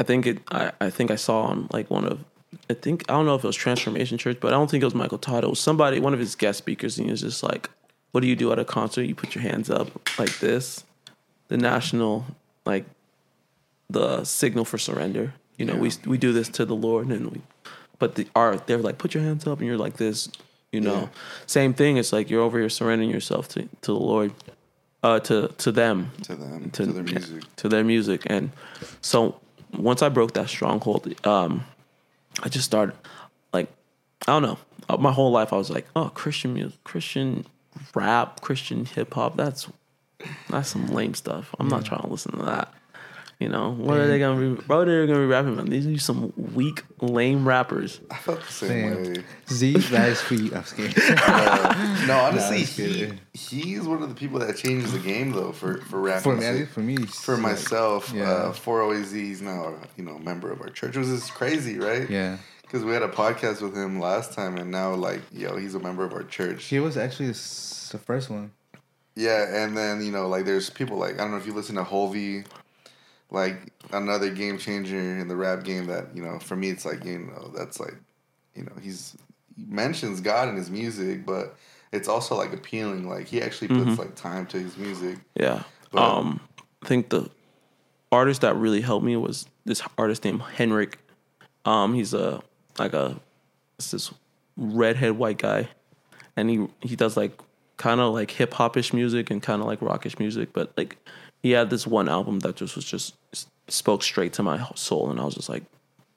I 0.00 0.02
think 0.04 0.26
it. 0.26 0.38
I, 0.50 0.72
I 0.80 0.90
think 0.90 1.10
I 1.10 1.16
saw 1.16 1.42
on 1.42 1.68
like 1.72 1.90
one 1.90 2.04
of. 2.04 2.24
I 2.70 2.74
think 2.74 3.04
I 3.08 3.12
don't 3.12 3.26
know 3.26 3.34
if 3.34 3.44
it 3.44 3.46
was 3.46 3.56
Transformation 3.56 4.18
Church, 4.18 4.38
but 4.40 4.48
I 4.48 4.56
don't 4.56 4.70
think 4.70 4.82
it 4.82 4.86
was 4.86 4.94
Michael 4.94 5.18
Todd. 5.18 5.44
It 5.44 5.50
was 5.50 5.60
somebody, 5.60 6.00
one 6.00 6.14
of 6.14 6.18
his 6.20 6.34
guest 6.34 6.58
speakers, 6.58 6.98
and 6.98 7.06
he 7.06 7.10
was 7.10 7.20
just 7.20 7.42
like, 7.42 7.70
"What 8.12 8.20
do 8.22 8.26
you 8.26 8.36
do 8.36 8.52
at 8.52 8.58
a 8.58 8.64
concert? 8.64 9.02
You 9.02 9.14
put 9.14 9.34
your 9.34 9.42
hands 9.42 9.70
up 9.70 9.88
like 10.18 10.38
this, 10.38 10.84
the 11.48 11.56
national 11.56 12.24
like, 12.64 12.84
the 13.90 14.24
signal 14.24 14.64
for 14.64 14.78
surrender. 14.78 15.34
You 15.58 15.64
know, 15.66 15.76
we 15.76 15.92
we 16.06 16.18
do 16.18 16.32
this 16.32 16.48
to 16.50 16.64
the 16.64 16.74
Lord, 16.76 17.08
and 17.08 17.30
we, 17.30 17.40
but 17.98 18.14
the 18.16 18.26
art 18.34 18.66
they're 18.66 18.78
like, 18.78 18.98
put 18.98 19.14
your 19.14 19.22
hands 19.22 19.46
up, 19.46 19.58
and 19.58 19.66
you're 19.66 19.78
like 19.78 19.96
this. 19.96 20.28
You 20.72 20.80
know, 20.80 21.00
Yeah. 21.02 21.08
same 21.46 21.74
thing. 21.74 21.96
It's 21.96 22.12
like 22.12 22.28
you're 22.28 22.42
over 22.42 22.58
here 22.58 22.68
surrendering 22.68 23.10
yourself 23.10 23.48
to 23.50 23.62
to 23.62 23.68
the 23.86 23.92
Lord, 23.94 24.32
uh, 25.06 25.20
to 25.20 25.48
to 25.64 25.70
them, 25.72 26.10
To 26.22 26.34
them, 26.34 26.70
to, 26.70 26.84
to, 26.86 26.92
their 26.92 27.02
music. 27.04 27.42
to 27.56 27.68
their 27.68 27.84
music. 27.84 28.20
And 28.26 28.50
so 29.00 29.16
once 29.90 30.02
I 30.02 30.08
broke 30.08 30.32
that 30.34 30.48
stronghold, 30.48 31.02
um, 31.26 31.64
I 32.44 32.48
just 32.48 32.64
started 32.64 32.94
like 33.52 33.68
I 34.26 34.32
don't 34.32 34.42
know. 34.42 34.58
Uh, 34.88 34.96
My 34.96 35.12
whole 35.12 35.30
life 35.38 35.52
I 35.52 35.56
was 35.56 35.70
like, 35.70 35.86
oh, 35.94 36.08
Christian 36.14 36.54
music, 36.54 36.78
Christian 36.84 37.46
rap, 37.94 38.40
Christian 38.40 38.84
hip 38.84 39.14
hop. 39.14 39.36
That's 39.36 39.68
that's 40.50 40.70
some 40.70 40.86
lame 40.88 41.14
stuff. 41.14 41.54
I'm 41.58 41.68
not 41.68 41.84
trying 41.84 42.02
to 42.02 42.08
listen 42.08 42.32
to 42.38 42.44
that. 42.46 42.72
You 43.38 43.50
know, 43.50 43.72
what 43.72 43.98
are 43.98 44.06
they 44.06 44.18
gonna 44.18 44.40
be? 44.40 44.62
What 44.62 44.88
are 44.88 45.06
gonna 45.06 45.18
be 45.18 45.26
rapping 45.26 45.52
about? 45.52 45.66
These 45.68 45.86
are 45.86 45.98
some 45.98 46.32
weak, 46.54 46.82
lame 47.02 47.46
rappers. 47.46 48.00
I 48.10 48.16
felt 48.16 48.40
the 48.42 48.50
same 48.50 48.94
Damn. 48.94 49.12
way. 49.14 49.24
Z, 49.50 49.72
that 49.90 50.08
is 50.08 50.20
for 50.22 50.34
you. 50.34 50.54
I'm 50.54 50.64
scared. 50.64 50.94
Uh, 51.28 52.04
no, 52.06 52.18
honestly, 52.20 52.62
it's 52.62 52.76
he, 52.76 53.00
good. 53.00 53.20
he's 53.34 53.82
one 53.82 54.02
of 54.02 54.08
the 54.08 54.14
people 54.14 54.38
that 54.38 54.56
changes 54.56 54.92
the 54.92 54.98
game 54.98 55.32
though 55.32 55.52
for 55.52 55.82
for 55.82 56.00
rap. 56.00 56.22
for 56.22 56.34
me, 56.34 56.64
for 56.64 56.80
me, 56.80 56.94
it's 56.94 57.22
For 57.22 57.34
like- 57.34 57.42
myself, 57.42 58.10
yeah. 58.14 58.22
uh, 58.30 58.52
4OAZ, 58.54 59.12
he's 59.12 59.42
now 59.42 59.74
you 59.98 60.04
know 60.04 60.12
a 60.14 60.20
member 60.20 60.50
of 60.50 60.62
our 60.62 60.70
church. 60.70 60.96
It 60.96 61.00
was 61.00 61.08
just 61.10 61.34
crazy, 61.34 61.78
right? 61.78 62.08
yeah, 62.08 62.38
Because 62.62 62.84
we 62.84 62.92
had 62.92 63.02
a 63.02 63.08
podcast 63.08 63.60
with 63.60 63.76
him 63.76 64.00
last 64.00 64.32
time, 64.32 64.56
and 64.56 64.70
now 64.70 64.94
like 64.94 65.20
yo, 65.30 65.56
he's 65.58 65.74
a 65.74 65.80
member 65.80 66.04
of 66.04 66.14
our 66.14 66.22
church. 66.22 66.64
he 66.64 66.80
was 66.80 66.96
actually 66.96 67.26
the 67.26 67.88
the 67.92 67.98
first 67.98 68.30
one. 68.30 68.52
Yeah, 69.14 69.62
and 69.64 69.76
then 69.76 70.02
you 70.02 70.10
know 70.10 70.26
like 70.26 70.46
there's 70.46 70.70
people 70.70 70.96
like 70.96 71.14
I 71.16 71.18
don't 71.18 71.32
know 71.32 71.36
if 71.36 71.46
you 71.46 71.52
listen 71.52 71.74
to 71.76 71.84
Hulvey, 71.84 72.46
like 73.30 73.72
another 73.92 74.30
game 74.30 74.58
changer 74.58 75.18
in 75.18 75.28
the 75.28 75.36
rap 75.36 75.64
game 75.64 75.86
that 75.86 76.14
you 76.14 76.22
know 76.22 76.38
for 76.38 76.56
me 76.56 76.70
it's 76.70 76.84
like 76.84 77.04
you 77.04 77.18
know 77.18 77.52
that's 77.56 77.80
like 77.80 77.94
you 78.54 78.62
know 78.62 78.72
he's 78.80 79.16
he 79.56 79.64
mentions 79.66 80.20
God 80.20 80.48
in 80.48 80.56
his 80.56 80.70
music, 80.70 81.24
but 81.24 81.56
it's 81.92 82.08
also 82.08 82.36
like 82.36 82.52
appealing. 82.52 83.08
Like 83.08 83.26
he 83.26 83.40
actually 83.40 83.68
puts 83.68 83.98
like 83.98 84.14
time 84.14 84.46
to 84.46 84.58
his 84.58 84.76
music. 84.76 85.18
Yeah. 85.34 85.62
But- 85.90 86.02
um, 86.02 86.40
I 86.82 86.88
think 86.88 87.08
the 87.08 87.30
artist 88.12 88.42
that 88.42 88.54
really 88.56 88.80
helped 88.80 89.04
me 89.04 89.16
was 89.16 89.46
this 89.64 89.82
artist 89.98 90.24
named 90.24 90.42
Henrik. 90.42 90.98
Um, 91.64 91.94
he's 91.94 92.14
a 92.14 92.42
like 92.78 92.92
a 92.92 93.18
it's 93.78 93.90
this 93.90 94.12
redhead 94.56 95.12
white 95.12 95.38
guy, 95.38 95.68
and 96.36 96.48
he 96.50 96.66
he 96.80 96.96
does 96.96 97.16
like 97.16 97.40
kind 97.76 98.00
of 98.00 98.12
like 98.14 98.30
hip 98.30 98.52
hopish 98.52 98.92
music 98.92 99.30
and 99.30 99.42
kind 99.42 99.60
of 99.60 99.66
like 99.66 99.82
rockish 99.82 100.18
music, 100.18 100.52
but 100.52 100.72
like 100.76 100.96
he 101.46 101.52
had 101.52 101.70
this 101.70 101.86
one 101.86 102.08
album 102.08 102.40
that 102.40 102.56
just 102.56 102.74
was 102.74 102.84
just 102.84 103.14
spoke 103.68 104.02
straight 104.02 104.32
to 104.32 104.42
my 104.42 104.66
soul, 104.74 105.10
and 105.10 105.20
I 105.20 105.24
was 105.24 105.34
just 105.36 105.48
like, 105.48 105.62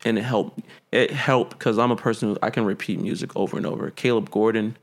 and 0.04 0.18
it 0.18 0.24
helped. 0.24 0.60
It 0.92 1.12
helped 1.12 1.52
because 1.58 1.78
I'm 1.78 1.92
a 1.92 1.96
person 1.96 2.30
who 2.30 2.38
I 2.42 2.50
can 2.50 2.66
repeat 2.66 3.00
music 3.00 3.36
over 3.36 3.56
and 3.58 3.66
over. 3.66 3.92
Caleb 3.92 4.32
Gordon, 4.32 4.76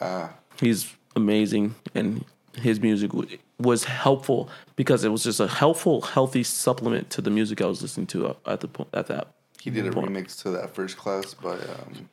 Ah, 0.00 0.30
he's 0.60 0.92
amazing, 1.16 1.74
and 1.94 2.24
his 2.56 2.80
music 2.80 3.12
w- 3.12 3.38
was 3.58 3.84
helpful 3.84 4.50
because 4.76 5.04
it 5.04 5.08
was 5.10 5.24
just 5.24 5.40
a 5.40 5.48
helpful, 5.48 6.02
healthy 6.02 6.42
supplement 6.42 7.08
to 7.10 7.22
the 7.22 7.30
music 7.30 7.62
I 7.62 7.66
was 7.66 7.80
listening 7.80 8.06
to 8.08 8.36
at 8.46 8.60
the 8.60 8.68
po- 8.68 8.88
at 8.92 9.06
that. 9.06 9.28
he 9.60 9.70
did 9.70 9.86
a 9.86 9.90
point. 9.92 10.10
remix 10.10 10.40
to 10.42 10.50
that 10.50 10.74
first 10.74 10.98
class 10.98 11.32
by 11.34 11.52
um, 11.52 12.10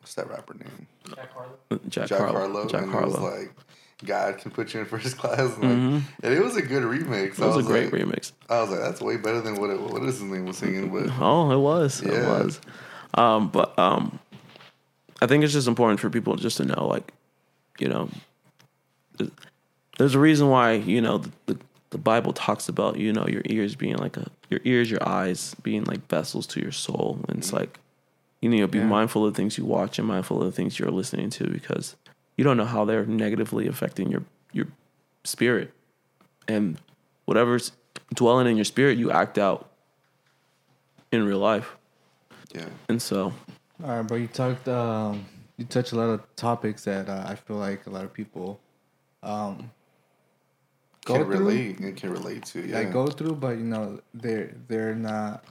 what's 0.00 0.14
that 0.14 0.28
rapper 0.30 0.54
name? 0.54 0.86
Jack, 1.88 2.08
Jack 2.08 2.18
Harlow. 2.20 2.32
Harlow. 2.38 2.66
Jack 2.68 2.82
and 2.82 2.92
Harlow. 2.92 3.06
it 3.16 3.20
was 3.20 3.38
like 3.40 3.54
God 4.04 4.38
can 4.38 4.50
put 4.50 4.74
you 4.74 4.80
in 4.80 4.86
first 4.86 5.16
class, 5.18 5.38
and, 5.56 5.62
like, 5.62 6.02
and 6.22 6.34
it 6.34 6.42
was 6.42 6.56
a 6.56 6.62
good 6.62 6.82
remix. 6.82 7.38
it 7.38 7.40
was 7.40 7.56
a 7.56 7.62
great 7.62 7.92
like, 7.92 8.02
remix. 8.02 8.32
I 8.50 8.60
was 8.60 8.70
like, 8.70 8.80
that's 8.80 9.00
way 9.00 9.16
better 9.16 9.40
than 9.40 9.56
what 9.60 9.70
it, 9.70 9.80
what 9.80 10.02
is 10.02 10.18
his 10.20 10.22
name 10.22 10.44
was 10.46 10.58
singing, 10.58 10.90
but 10.92 11.08
Oh, 11.20 11.50
it 11.50 11.58
was. 11.58 12.02
It 12.02 12.26
was. 12.26 12.60
Um, 13.14 13.48
but 13.48 13.76
um, 13.78 14.18
I 15.22 15.26
think 15.26 15.44
it's 15.44 15.52
just 15.54 15.66
important 15.68 16.00
for 16.00 16.10
people 16.10 16.36
just 16.36 16.58
to 16.58 16.64
know, 16.66 16.86
like, 16.86 17.12
you 17.78 17.88
know, 17.88 18.10
there's 19.98 20.14
a 20.14 20.18
reason 20.18 20.48
why 20.48 20.72
you 20.72 21.00
know 21.00 21.18
the, 21.18 21.30
the 21.46 21.58
the 21.90 21.98
Bible 21.98 22.32
talks 22.32 22.68
about 22.68 22.98
you 22.98 23.12
know 23.12 23.26
your 23.26 23.42
ears 23.46 23.74
being 23.74 23.96
like 23.96 24.16
a 24.16 24.30
your 24.50 24.60
ears, 24.64 24.90
your 24.90 25.06
eyes 25.08 25.54
being 25.62 25.84
like 25.84 26.06
vessels 26.08 26.46
to 26.48 26.60
your 26.60 26.72
soul, 26.72 27.18
and 27.28 27.38
it's 27.38 27.52
like 27.52 27.78
you 28.42 28.50
need 28.50 28.60
to 28.60 28.68
be 28.68 28.78
Yeah. 28.78 28.84
mindful 28.86 29.24
of 29.26 29.32
the 29.32 29.36
things 29.36 29.56
you 29.56 29.64
watch 29.64 29.98
and 29.98 30.06
mindful 30.06 30.40
of 30.40 30.44
the 30.46 30.52
things 30.52 30.78
you're 30.78 30.90
listening 30.90 31.30
to 31.30 31.48
because 31.48 31.96
you 32.36 32.44
don't 32.44 32.56
know 32.56 32.64
how 32.64 32.84
they're 32.84 33.06
negatively 33.06 33.66
affecting 33.66 34.10
your 34.10 34.24
your 34.52 34.66
spirit 35.24 35.72
and 36.48 36.78
whatever's 37.24 37.72
dwelling 38.14 38.46
in 38.46 38.56
your 38.56 38.64
spirit 38.64 38.98
you 38.98 39.10
act 39.10 39.38
out 39.38 39.70
in 41.12 41.24
real 41.24 41.38
life 41.38 41.76
yeah, 42.54 42.66
and 42.88 43.02
so 43.02 43.32
All 43.84 43.96
right, 43.96 44.02
but 44.02 44.16
you 44.16 44.26
talked, 44.28 44.66
um, 44.68 45.26
you 45.56 45.64
touched 45.66 45.92
a 45.92 45.96
lot 45.96 46.08
of 46.08 46.36
topics 46.36 46.84
that 46.84 47.08
uh, 47.08 47.24
I 47.26 47.34
feel 47.34 47.56
like 47.56 47.86
a 47.86 47.90
lot 47.90 48.04
of 48.04 48.12
people 48.12 48.58
um, 49.22 49.70
go 51.04 51.14
can 51.16 51.24
through, 51.24 51.38
relate 51.38 51.78
and 51.80 51.96
can 51.96 52.10
relate 52.10 52.44
to. 52.46 52.66
Yeah, 52.66 52.78
like 52.78 52.92
go 52.92 53.06
through, 53.08 53.34
but 53.36 53.58
you 53.58 53.64
know 53.64 54.00
they're 54.14 54.54
they're 54.68 54.94
not 54.94 55.44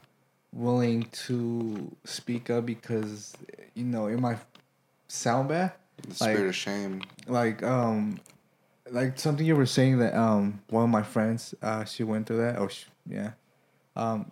willing 0.53 1.03
to 1.11 1.95
speak 2.05 2.49
up 2.49 2.65
because 2.65 3.33
you 3.75 3.83
know 3.83 4.07
it 4.07 4.19
might 4.19 4.39
sound 5.07 5.49
bad. 5.49 5.73
The 6.07 6.13
spirit 6.13 6.39
like- 6.39 6.47
of 6.49 6.55
shame. 6.55 7.01
like 7.27 7.63
um 7.63 8.19
like 8.91 9.17
something 9.17 9.45
you 9.45 9.55
were 9.55 9.65
saying 9.65 9.97
that 9.99 10.13
um 10.13 10.61
one 10.69 10.83
of 10.83 10.89
my 10.89 11.01
friends 11.03 11.55
uh 11.61 11.83
she 11.85 12.03
went 12.03 12.27
through 12.27 12.37
that 12.37 12.59
or 12.59 12.69
she, 12.69 12.85
yeah. 13.07 13.31
Um 13.95 14.31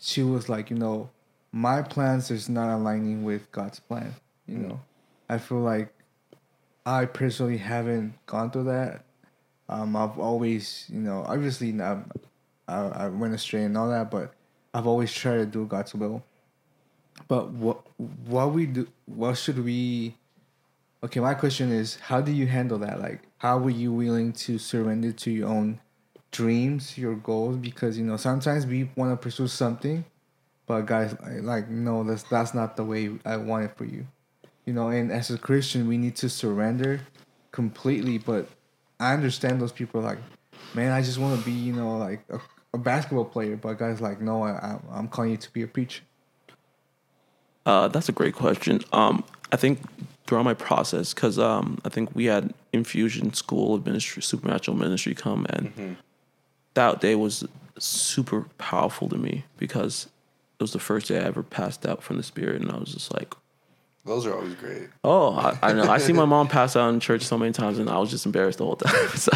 she 0.00 0.22
was 0.22 0.48
like 0.48 0.70
you 0.70 0.76
know 0.78 1.10
my 1.52 1.82
plans 1.82 2.30
is 2.30 2.48
not 2.48 2.74
aligning 2.74 3.24
with 3.24 3.50
god's 3.52 3.80
plan 3.80 4.14
you 4.46 4.56
know. 4.58 4.80
I 5.28 5.38
feel 5.38 5.58
like 5.60 5.92
i 6.86 7.04
personally 7.04 7.58
haven't 7.58 8.14
gone 8.26 8.50
through 8.50 8.64
that. 8.64 9.04
Um 9.68 9.94
i've 9.96 10.18
always 10.18 10.86
you 10.88 11.00
know 11.00 11.24
obviously 11.26 11.72
not 11.72 11.98
i, 12.66 12.80
I 12.80 13.08
went 13.08 13.34
astray 13.34 13.64
and 13.64 13.76
all 13.76 13.90
that 13.90 14.10
but 14.10 14.32
i've 14.72 14.86
always 14.86 15.12
tried 15.12 15.36
to 15.38 15.46
do 15.46 15.66
god's 15.66 15.94
will. 15.94 16.22
But 17.28 17.50
what 17.50 17.82
what 18.26 18.52
we 18.52 18.66
do 18.66 18.88
what 19.06 19.36
should 19.36 19.62
we 19.62 20.16
Okay, 21.02 21.20
my 21.20 21.34
question 21.34 21.72
is, 21.72 21.96
how 21.96 22.20
do 22.20 22.30
you 22.32 22.46
handle 22.46 22.78
that? 22.78 23.00
Like, 23.00 23.22
how 23.38 23.58
were 23.58 23.70
you 23.70 23.92
willing 23.92 24.32
to 24.34 24.58
surrender 24.58 25.12
to 25.12 25.30
your 25.30 25.48
own 25.48 25.80
dreams, 26.30 26.98
your 26.98 27.14
goals? 27.14 27.56
Because 27.56 27.96
you 27.98 28.04
know, 28.04 28.16
sometimes 28.18 28.66
we 28.66 28.90
want 28.96 29.12
to 29.12 29.16
pursue 29.16 29.48
something, 29.48 30.04
but 30.66 30.82
guys, 30.82 31.16
like, 31.42 31.68
no, 31.70 32.04
that's 32.04 32.24
that's 32.24 32.52
not 32.54 32.76
the 32.76 32.84
way 32.84 33.10
I 33.24 33.36
want 33.38 33.64
it 33.64 33.76
for 33.76 33.84
you. 33.86 34.06
You 34.66 34.74
know, 34.74 34.88
and 34.88 35.10
as 35.10 35.30
a 35.30 35.38
Christian, 35.38 35.88
we 35.88 35.96
need 35.96 36.16
to 36.16 36.28
surrender 36.28 37.00
completely. 37.50 38.18
But 38.18 38.48
I 39.00 39.14
understand 39.14 39.60
those 39.60 39.72
people 39.72 40.02
like, 40.02 40.18
man, 40.74 40.92
I 40.92 41.00
just 41.02 41.18
want 41.18 41.38
to 41.38 41.44
be, 41.44 41.52
you 41.52 41.72
know, 41.72 41.96
like 41.96 42.20
a, 42.30 42.40
a 42.74 42.78
basketball 42.78 43.24
player. 43.24 43.56
But 43.56 43.78
guys, 43.78 44.00
like, 44.02 44.20
no, 44.20 44.44
I 44.44 44.78
I'm 44.92 45.08
calling 45.08 45.30
you 45.32 45.36
to 45.38 45.52
be 45.52 45.62
a 45.62 45.66
preacher. 45.66 46.02
uh, 47.66 47.88
that's 47.88 48.08
a 48.08 48.12
great 48.12 48.34
question 48.34 48.80
um, 48.92 49.22
i 49.52 49.56
think 49.56 49.80
throughout 50.30 50.44
my 50.44 50.54
process 50.54 51.12
because 51.12 51.40
um, 51.40 51.76
i 51.84 51.88
think 51.88 52.08
we 52.14 52.26
had 52.26 52.54
infusion 52.72 53.32
school 53.34 53.74
of 53.74 53.84
ministry 53.84 54.22
supernatural 54.22 54.76
ministry 54.76 55.12
come 55.12 55.44
and 55.50 55.96
that 56.74 57.00
day 57.00 57.16
was 57.16 57.44
super 57.78 58.46
powerful 58.56 59.08
to 59.08 59.16
me 59.18 59.44
because 59.58 60.06
it 60.58 60.62
was 60.62 60.72
the 60.72 60.78
first 60.78 61.08
day 61.08 61.18
i 61.18 61.24
ever 61.24 61.42
passed 61.42 61.84
out 61.84 62.00
from 62.00 62.16
the 62.16 62.22
spirit 62.22 62.62
and 62.62 62.70
i 62.70 62.76
was 62.76 62.92
just 62.92 63.12
like 63.12 63.34
Those 64.04 64.24
are 64.26 64.34
always 64.34 64.54
great. 64.54 64.88
Oh, 65.04 65.34
I, 65.34 65.58
I 65.62 65.72
know. 65.74 65.84
I 65.84 65.98
see 65.98 66.14
my 66.14 66.24
mom 66.34 66.46
pass 66.48 66.74
out 66.76 66.88
in 66.94 67.00
church 67.00 67.22
so 67.22 67.36
many 67.36 67.52
times, 67.52 67.78
and 67.78 67.90
I 67.90 67.98
was 67.98 68.08
just 68.10 68.24
embarrassed 68.24 68.58
the 68.58 68.64
whole 68.64 68.76
time. 68.76 69.08
So, 69.26 69.32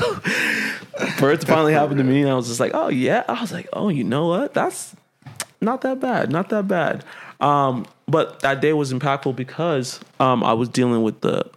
for 1.19 1.31
it 1.33 1.41
to 1.43 1.47
finally 1.47 1.75
happen 1.75 1.97
to 1.99 2.05
me, 2.05 2.23
and 2.23 2.31
I 2.31 2.35
was 2.35 2.49
just 2.49 2.61
like, 2.61 2.73
"Oh 2.73 2.89
yeah," 2.89 3.25
I 3.29 3.41
was 3.43 3.53
like, 3.53 3.69
"Oh, 3.75 3.91
you 3.91 4.05
know 4.05 4.27
what? 4.33 4.55
That's 4.55 4.97
not 5.61 5.83
that 5.83 6.01
bad. 6.01 6.31
Not 6.33 6.49
that 6.49 6.67
bad." 6.67 7.05
Um, 7.41 7.85
but 8.07 8.41
that 8.41 8.61
day 8.61 8.73
was 8.73 8.93
impactful 8.93 9.37
because 9.37 10.01
um, 10.21 10.45
I 10.45 10.53
was 10.53 10.69
dealing 10.69 11.03
with 11.03 11.21
the 11.21 11.51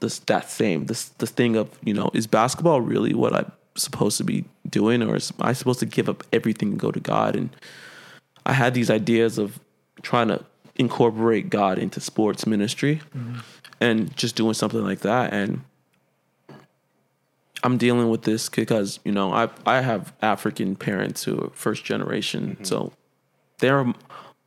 this 0.00 0.20
that 0.20 0.48
same 0.48 0.86
this 0.86 1.08
this 1.18 1.30
thing 1.30 1.56
of 1.56 1.68
you 1.82 1.92
know 1.92 2.10
is 2.14 2.26
basketball 2.26 2.80
really 2.80 3.14
what 3.14 3.34
I'm 3.34 3.50
supposed 3.74 4.16
to 4.18 4.24
be 4.24 4.44
doing, 4.68 5.02
or 5.02 5.16
is 5.16 5.32
I 5.40 5.52
supposed 5.52 5.80
to 5.80 5.86
give 5.86 6.08
up 6.08 6.24
everything 6.32 6.70
and 6.70 6.80
go 6.80 6.90
to 6.90 7.00
God? 7.00 7.36
And 7.36 7.50
I 8.46 8.52
had 8.52 8.74
these 8.74 8.90
ideas 8.90 9.38
of 9.38 9.60
trying 10.02 10.28
to 10.28 10.44
incorporate 10.76 11.50
God 11.50 11.78
into 11.78 12.00
sports 12.00 12.46
ministry 12.46 13.00
and 13.80 14.16
just 14.16 14.36
doing 14.36 14.54
something 14.54 14.84
like 14.84 15.00
that. 15.00 15.32
And 15.32 15.62
I'm 17.64 17.76
dealing 17.76 18.08
with 18.08 18.22
this 18.22 18.48
because, 18.48 19.00
you 19.04 19.12
know, 19.12 19.32
I 19.32 19.48
I 19.66 19.80
have 19.80 20.12
African 20.22 20.76
parents 20.76 21.24
who 21.24 21.44
are 21.44 21.50
first 21.50 21.84
generation. 21.84 22.64
So 22.64 22.92
their 23.58 23.92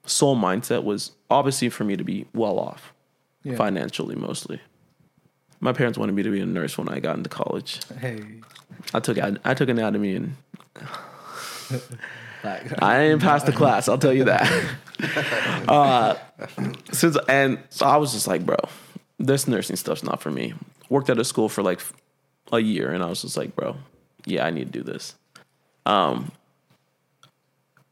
sole 0.06 0.38
mindset 0.38 0.84
was 0.84 1.12
obviously 1.32 1.70
for 1.70 1.84
me 1.84 1.96
to 1.96 2.04
be 2.04 2.26
well 2.34 2.60
off 2.60 2.94
Yeah. 3.44 3.56
financially 3.56 4.16
mostly. 4.16 4.60
My 5.60 5.74
parents 5.74 5.98
wanted 5.98 6.14
me 6.16 6.24
to 6.24 6.32
be 6.32 6.42
a 6.42 6.46
nurse 6.46 6.78
when 6.78 6.90
I 6.90 7.00
got 7.00 7.18
into 7.18 7.30
college. 7.30 7.80
Hey, 8.00 8.24
I 8.94 9.00
took 9.00 9.18
I 9.20 9.54
took 9.54 9.70
anatomy 9.70 10.16
and 10.16 10.36
like, 12.44 12.82
I 12.84 13.00
didn't 13.04 13.22
pass 13.30 13.44
the 13.44 13.52
class. 13.52 13.88
I'll 13.88 13.98
tell 13.98 14.14
you 14.14 14.26
that. 14.26 14.48
uh, 15.68 16.16
since 16.92 17.18
and 17.30 17.60
so 17.70 17.86
I 17.86 17.98
was 17.98 18.12
just 18.14 18.28
like, 18.28 18.46
bro, 18.46 18.58
this 19.20 19.48
nursing 19.48 19.76
stuff's 19.76 20.04
not 20.04 20.22
for 20.22 20.32
me. 20.32 20.54
Worked 20.90 21.10
at 21.10 21.20
a 21.20 21.24
school 21.24 21.48
for 21.50 21.62
like 21.64 21.80
a 22.52 22.60
year, 22.60 22.92
and 22.92 23.04
I 23.04 23.08
was 23.08 23.22
just 23.22 23.38
like, 23.38 23.56
bro, 23.56 23.78
yeah, 24.26 24.46
I 24.46 24.50
need 24.50 24.72
to 24.74 24.80
do 24.80 24.84
this. 24.84 25.16
Um, 25.86 26.32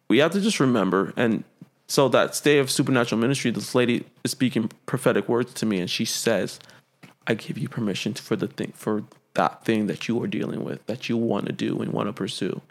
we 0.10 0.18
have 0.20 0.32
to 0.32 0.42
just 0.42 0.60
remember, 0.60 1.14
and 1.16 1.44
so 1.90 2.08
that 2.10 2.40
day 2.44 2.60
of 2.60 2.70
supernatural 2.70 3.20
ministry, 3.20 3.50
this 3.50 3.74
lady 3.74 4.06
is 4.24 4.30
speaking 4.30 4.72
prophetic 4.86 5.28
words 5.28 5.56
to 5.56 5.66
me, 5.66 5.80
and 5.80 5.90
she 5.90 6.06
says, 6.06 6.60
"I 7.26 7.34
give 7.34 7.58
you 7.58 7.68
permission 7.68 8.14
for 8.14 8.36
the 8.36 8.48
thing 8.48 8.74
for 8.76 9.04
that 9.34 9.66
thing 9.66 9.88
that 9.88 10.08
you 10.08 10.22
are 10.22 10.28
dealing 10.28 10.64
with, 10.64 10.86
that 10.86 11.10
you 11.10 11.18
want 11.18 11.48
to 11.48 11.52
do 11.52 11.82
and 11.82 11.92
want 11.92 12.08
to 12.08 12.14
pursue." 12.14 12.62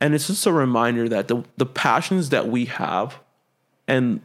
And 0.00 0.14
it's 0.14 0.28
just 0.28 0.46
a 0.46 0.52
reminder 0.52 1.08
that 1.08 1.26
the 1.26 1.42
the 1.56 1.66
passions 1.66 2.28
that 2.28 2.46
we 2.46 2.66
have, 2.66 3.18
and 3.88 4.20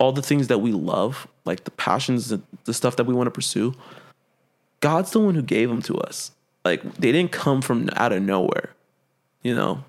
all 0.00 0.10
the 0.10 0.22
things 0.22 0.48
that 0.48 0.58
we 0.58 0.72
love, 0.72 1.28
like 1.44 1.62
the 1.62 1.70
passions, 1.70 2.30
the, 2.30 2.42
the 2.64 2.74
stuff 2.74 2.96
that 2.96 3.04
we 3.04 3.14
want 3.14 3.28
to 3.28 3.30
pursue, 3.30 3.74
God's 4.80 5.12
the 5.12 5.20
one 5.20 5.36
who 5.36 5.42
gave 5.42 5.68
them 5.68 5.82
to 5.82 5.98
us. 5.98 6.32
Like 6.64 6.82
they 6.96 7.12
didn't 7.12 7.30
come 7.30 7.62
from 7.62 7.88
out 7.94 8.10
of 8.10 8.24
nowhere. 8.24 8.70
You 9.44 9.54
know, 9.54 9.84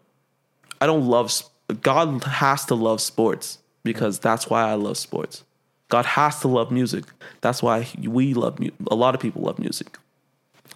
I 0.80 0.86
don't 0.86 1.08
love. 1.08 1.34
God 1.82 2.24
has 2.26 2.66
to 2.66 2.76
love 2.76 3.02
sports 3.02 3.58
because 3.84 4.20
that's 4.20 4.50
why 4.50 4.64
I 4.70 4.74
love 4.76 4.98
sports. 4.98 5.44
God 5.90 6.06
has 6.06 6.40
to 6.42 6.48
love 6.48 6.72
music. 6.72 7.06
That's 7.42 7.62
why 7.62 7.88
we 8.02 8.34
love. 8.34 8.60
mu- 8.60 8.72
A 8.90 8.96
lot 8.96 9.14
of 9.16 9.22
people 9.22 9.44
love 9.44 9.60
music. 9.60 9.98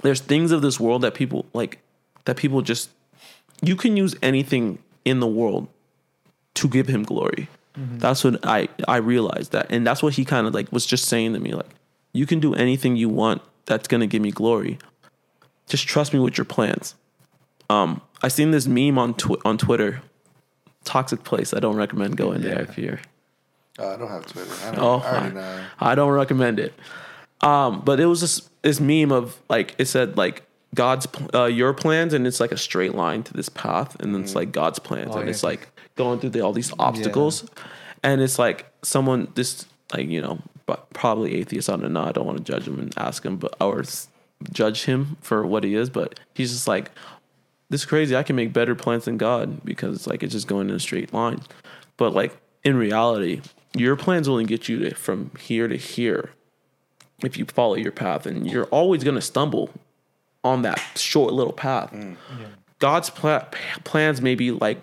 There's 0.02 0.20
things 0.22 0.52
of 0.52 0.62
this 0.62 0.80
world 0.80 1.02
that 1.02 1.14
people 1.16 1.46
like. 1.54 1.80
That 2.26 2.38
people 2.38 2.62
just. 2.62 2.90
You 3.62 3.76
can 3.76 3.98
use 3.98 4.16
anything 4.22 4.78
in 5.06 5.20
the 5.20 5.28
world 5.28 5.68
to 6.56 6.68
give 6.68 6.88
him 6.88 7.04
glory. 7.04 7.48
That's 7.76 8.24
what 8.24 8.40
I 8.46 8.70
I 8.88 8.98
realized 8.98 9.52
that, 9.52 9.68
and 9.70 9.86
that's 9.86 10.02
what 10.04 10.14
he 10.14 10.26
kind 10.26 10.48
of 10.48 10.54
like 10.54 10.72
was 10.72 10.86
just 10.86 11.06
saying 11.06 11.34
to 11.34 11.40
me 11.40 11.54
like, 11.54 11.70
you 12.12 12.26
can 12.26 12.40
do 12.40 12.56
anything 12.56 12.96
you 12.96 13.08
want 13.08 13.42
that's 13.66 13.88
gonna 13.88 14.08
give 14.08 14.22
me 14.22 14.32
glory. 14.32 14.78
Just 15.68 15.88
trust 15.88 16.12
me 16.14 16.20
with 16.20 16.38
your 16.38 16.46
plans. 16.46 16.96
Um, 17.70 18.02
I 18.24 18.30
seen 18.30 18.50
this 18.52 18.66
meme 18.68 18.98
on 18.98 19.14
tw- 19.14 19.44
on 19.46 19.58
Twitter 19.60 20.02
toxic 20.88 21.24
place. 21.24 21.54
I 21.54 21.60
don't 21.60 21.76
recommend 21.76 22.18
going 22.18 22.42
there 22.42 22.56
Yeah. 22.56 22.62
if 22.70 22.78
you're. 22.78 23.00
Uh, 23.80 23.94
I 23.94 23.98
don't 23.98 24.08
have 24.10 24.26
Twitter. 24.26 24.52
I, 24.66 24.72
don't, 24.72 24.84
Oh, 24.84 25.00
I 25.06 25.30
know. 25.30 25.64
I 25.80 25.96
don't 25.96 26.12
recommend 26.12 26.60
it. 26.60 26.74
Um, 27.42 27.82
but 27.82 28.00
it 28.00 28.06
was 28.08 28.22
this 28.22 28.50
this 28.64 28.80
meme 28.80 29.12
of 29.12 29.40
like 29.50 29.76
it 29.78 29.86
said 29.86 30.18
like 30.18 30.44
God's 30.74 31.08
uh, 31.36 31.46
your 31.46 31.74
plans 31.74 32.14
and 32.14 32.26
it's 32.26 32.40
like 32.40 32.52
a 32.52 32.58
straight 32.58 32.96
line 32.96 33.22
to 33.24 33.34
this 33.34 33.50
path 33.50 33.96
and 34.02 34.14
then 34.16 34.24
it's 34.24 34.34
like 34.36 34.52
God's 34.52 34.80
plans 34.80 35.12
Oh, 35.14 35.18
and 35.20 35.26
yeah. 35.28 35.30
it's 35.32 35.44
like 35.44 35.70
going 35.96 36.20
through 36.20 36.32
the, 36.32 36.42
all 36.42 36.54
these 36.54 36.74
obstacles 36.80 37.46
and 38.04 38.22
it's 38.22 38.40
like 38.40 38.66
someone 38.84 39.32
this 39.36 39.66
like 39.94 40.08
you 40.10 40.22
know 40.22 40.40
but 40.66 40.90
probably 40.92 41.36
atheist 41.36 41.70
I 41.70 41.78
don't 41.78 41.94
know 41.94 42.04
I 42.04 42.12
don't 42.12 42.26
want 42.26 42.40
to 42.40 42.44
judge 42.44 42.68
him 42.68 42.80
and 42.80 42.92
ask 42.98 43.24
him 43.24 43.38
but 43.38 43.54
or 43.62 43.84
judge 44.52 44.86
him 44.86 45.18
for 45.22 45.46
what 45.46 45.64
he 45.64 45.76
is 45.76 45.90
but 45.92 46.20
he's 46.34 46.52
just 46.52 46.68
like 46.68 46.90
this 47.70 47.82
is 47.82 47.86
crazy. 47.86 48.16
I 48.16 48.24
can 48.24 48.36
make 48.36 48.54
better 48.54 48.76
plans 48.76 49.06
than 49.06 49.18
God 49.18 49.64
because 49.66 49.96
it's 49.96 50.08
like 50.08 50.24
it's 50.24 50.34
just 50.34 50.48
going 50.48 50.70
in 50.70 50.76
a 50.76 50.80
straight 50.80 51.14
line. 51.14 51.42
But 51.98 52.14
like 52.14 52.38
in 52.64 52.78
reality, 52.78 53.42
your 53.76 53.96
plans 53.96 54.28
only 54.28 54.46
get 54.46 54.68
you 54.70 54.80
to, 54.80 54.96
from 54.96 55.32
here 55.40 55.68
to 55.68 55.78
here 55.78 56.32
if 57.24 57.38
you 57.38 57.46
follow 57.46 57.76
your 57.76 57.92
path, 57.92 58.26
and 58.26 58.50
you're 58.50 58.66
always 58.66 59.04
going 59.04 59.16
to 59.16 59.22
stumble 59.22 59.72
on 60.44 60.62
that 60.62 60.80
short 60.96 61.34
little 61.34 61.54
path. 61.54 61.92
Mm. 61.92 62.16
God's 62.80 63.10
pla- 63.10 63.48
plans 63.84 64.22
may 64.22 64.36
be 64.36 64.52
like 64.52 64.82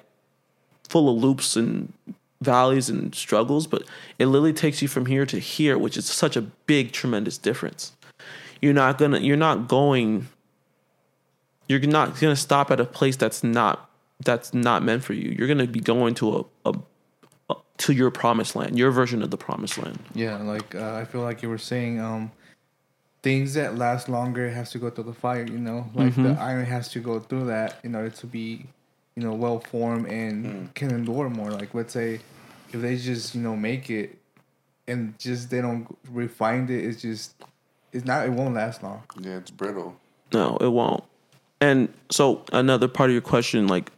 full 0.89 1.09
of 1.09 1.23
loops 1.23 1.57
and 1.57 1.93
valleys 2.41 2.89
and 2.89 3.15
struggles, 3.15 3.67
but 3.67 3.85
it 4.19 4.27
literally 4.27 4.53
takes 4.53 4.83
you 4.83 4.89
from 4.89 5.07
here 5.07 5.25
to 5.27 5.39
here, 5.39 5.79
which 5.79 5.97
is 5.97 6.07
such 6.07 6.37
a 6.37 6.43
big, 6.43 6.93
tremendous 6.93 7.39
difference. 7.39 7.93
You're 8.61 8.75
not 8.75 8.99
gonna. 8.99 9.21
You're 9.21 9.37
not 9.37 9.69
going 9.69 10.29
you're 11.69 11.81
not 11.81 12.19
going 12.21 12.35
to 12.35 12.41
stop 12.41 12.71
at 12.71 12.81
a 12.81 12.85
place 12.85 13.17
that's 13.17 13.43
not 13.43 13.91
that's 14.23 14.55
not 14.55 14.83
meant 14.83 15.03
for 15.03 15.13
you. 15.13 15.35
You're 15.37 15.49
going 15.49 15.59
to 15.59 15.67
be 15.67 15.81
going 15.81 16.15
to 16.17 16.49
a, 16.65 16.71
a, 16.71 16.75
a 17.51 17.55
to 17.79 17.93
your 17.93 18.11
promised 18.11 18.55
land, 18.55 18.79
your 18.79 18.91
version 18.91 19.23
of 19.23 19.31
the 19.31 19.37
promised 19.37 19.79
land. 19.79 19.99
Yeah, 20.15 20.37
like 20.39 20.75
uh, 20.75 20.95
I 20.95 21.05
feel 21.05 21.23
like 21.23 21.43
you 21.43 21.49
were 21.49 21.59
saying, 21.59 22.01
um, 22.01 22.31
things 23.23 23.55
that 23.55 23.77
last 23.77 24.09
longer 24.09 24.51
has 24.51 24.71
to 24.73 24.79
go 24.79 24.91
through 24.91 25.05
the 25.05 25.15
fire. 25.15 25.45
You 25.45 25.59
know, 25.59 25.91
like 25.95 26.15
the 26.15 26.37
iron 26.41 26.65
has 26.67 26.89
to 26.91 27.01
go 27.01 27.21
through 27.21 27.47
that 27.47 27.79
in 27.83 27.95
order 27.95 28.11
to 28.11 28.27
be, 28.27 28.67
you 29.17 29.23
know, 29.23 29.33
well 29.33 29.61
formed 29.61 30.07
and 30.07 30.73
can 30.75 30.91
endure 30.91 31.29
more. 31.29 31.51
Like 31.51 31.75
let's 31.75 31.93
say, 31.93 32.21
if 32.73 32.81
they 32.81 32.97
just 32.97 33.35
you 33.35 33.41
know 33.41 33.57
make 33.57 33.91
it, 33.91 34.17
and 34.87 35.19
just 35.19 35.51
they 35.51 35.61
don't 35.61 35.87
refine 36.11 36.65
it, 36.65 36.85
it's 36.85 37.03
just 37.03 37.35
it's 37.93 38.05
not. 38.05 38.27
It 38.27 38.31
won't 38.31 38.55
last 38.55 38.83
long. 38.83 39.03
Yeah, 39.21 39.39
it's 39.39 39.51
brittle. 39.51 39.97
No, 40.33 40.57
it 40.61 40.69
won't. 40.69 41.05
And 41.65 41.89
so 42.11 42.45
another 42.53 42.89
part 42.89 43.09
of 43.09 43.15
your 43.15 43.23
question 43.23 43.69
like 43.69 43.91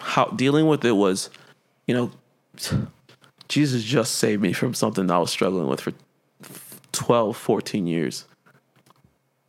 how 0.00 0.26
dealing 0.26 0.66
with 0.66 0.84
it 0.84 0.92
was, 0.92 1.30
you 1.86 1.94
know, 1.94 2.10
Jesus 3.48 3.82
just 3.82 4.16
saved 4.16 4.42
me 4.42 4.52
from 4.52 4.74
something 4.74 5.06
that 5.06 5.14
I 5.14 5.18
was 5.18 5.30
struggling 5.30 5.66
with 5.66 5.80
for 5.80 5.94
12, 6.92 7.38
14 7.38 7.86
years. 7.86 8.26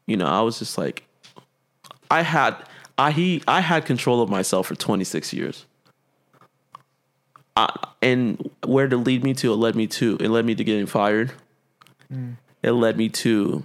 You 0.07 0.15
know, 0.15 0.27
I 0.27 0.39
was 0.43 0.59
just 0.59 0.77
like 0.77 1.03
I 2.09 2.21
had 2.21 2.55
I 2.97 3.11
he 3.11 3.43
I 3.49 3.59
had 3.59 3.83
control 3.83 4.21
of 4.21 4.29
myself 4.29 4.67
for 4.67 4.75
26 4.75 5.33
years. 5.33 5.65
I, 7.57 7.67
and 8.01 8.49
where 8.65 8.87
to 8.87 8.95
lead 8.95 9.25
me 9.25 9.33
to, 9.33 9.51
it 9.51 9.57
led 9.57 9.75
me 9.75 9.87
to 9.87 10.15
it 10.21 10.29
led 10.29 10.45
me 10.45 10.55
to 10.55 10.63
getting 10.63 10.85
fired. 10.85 11.33
Mm. 12.09 12.37
It 12.63 12.71
led 12.71 12.95
me 12.95 13.09
to 13.09 13.61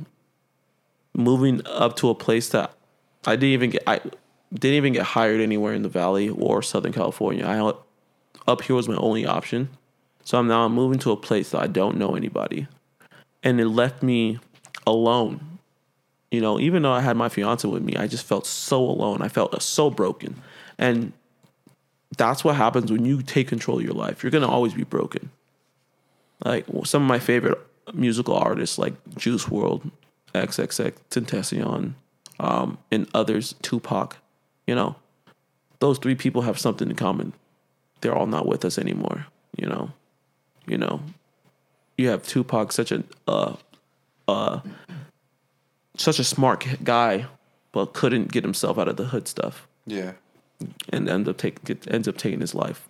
moving 1.14 1.64
up 1.66 1.94
to 1.96 2.08
a 2.10 2.16
place 2.16 2.48
that 2.48 2.74
I 3.26 3.36
didn't 3.36 3.50
even 3.50 3.70
get 3.70 3.82
I 3.86 4.00
didn't 4.52 4.76
even 4.76 4.92
get 4.92 5.04
hired 5.04 5.40
anywhere 5.40 5.74
in 5.74 5.82
the 5.82 5.88
valley 5.88 6.28
or 6.28 6.62
Southern 6.62 6.92
California. 6.92 7.44
I 7.46 7.58
up 8.46 8.62
here 8.62 8.76
was 8.76 8.88
my 8.88 8.96
only 8.96 9.26
option. 9.26 9.68
So 10.24 10.38
I'm 10.38 10.48
now 10.48 10.64
I'm 10.64 10.74
moving 10.74 10.98
to 11.00 11.12
a 11.12 11.16
place 11.16 11.50
that 11.50 11.62
I 11.62 11.66
don't 11.66 11.96
know 11.96 12.14
anybody. 12.14 12.66
And 13.42 13.60
it 13.60 13.66
left 13.66 14.02
me 14.02 14.38
alone. 14.86 15.58
You 16.30 16.40
know, 16.40 16.60
even 16.60 16.82
though 16.82 16.92
I 16.92 17.00
had 17.00 17.16
my 17.16 17.28
fiance 17.28 17.66
with 17.66 17.82
me, 17.82 17.96
I 17.96 18.06
just 18.06 18.24
felt 18.24 18.46
so 18.46 18.80
alone. 18.80 19.22
I 19.22 19.28
felt 19.28 19.60
so 19.62 19.90
broken. 19.90 20.40
And 20.78 21.12
that's 22.16 22.44
what 22.44 22.56
happens 22.56 22.92
when 22.92 23.04
you 23.04 23.22
take 23.22 23.48
control 23.48 23.78
of 23.78 23.84
your 23.84 23.94
life. 23.94 24.22
You're 24.22 24.30
going 24.30 24.42
to 24.42 24.48
always 24.48 24.74
be 24.74 24.84
broken. 24.84 25.30
Like 26.44 26.66
some 26.84 27.02
of 27.02 27.08
my 27.08 27.18
favorite 27.18 27.58
musical 27.92 28.34
artists 28.34 28.78
like 28.78 28.94
Juice 29.16 29.46
WRLD, 29.46 29.90
XXX 30.34 30.92
Tentacion, 31.10 31.94
um, 32.40 32.78
and 32.90 33.06
others, 33.14 33.54
Tupac, 33.60 34.16
you 34.66 34.74
know, 34.74 34.96
those 35.78 35.98
three 35.98 36.14
people 36.14 36.42
have 36.42 36.58
something 36.58 36.88
in 36.88 36.96
common. 36.96 37.34
They're 38.00 38.14
all 38.14 38.26
not 38.26 38.46
with 38.46 38.64
us 38.64 38.78
anymore, 38.78 39.26
you 39.56 39.66
know. 39.66 39.92
You 40.66 40.78
know, 40.78 41.02
you 41.98 42.08
have 42.08 42.26
Tupac, 42.26 42.72
such 42.72 42.92
a 42.92 43.04
uh, 43.28 43.56
uh, 44.26 44.60
such 45.96 46.18
a 46.18 46.24
smart 46.24 46.66
guy, 46.82 47.26
but 47.72 47.92
couldn't 47.92 48.32
get 48.32 48.42
himself 48.42 48.78
out 48.78 48.88
of 48.88 48.96
the 48.96 49.06
hood 49.06 49.28
stuff, 49.28 49.66
Yeah, 49.86 50.12
and 50.88 51.08
end 51.08 51.28
up 51.28 51.36
taking 51.36 51.78
ends 51.88 52.08
up 52.08 52.16
taking 52.16 52.40
his 52.40 52.54
life. 52.54 52.88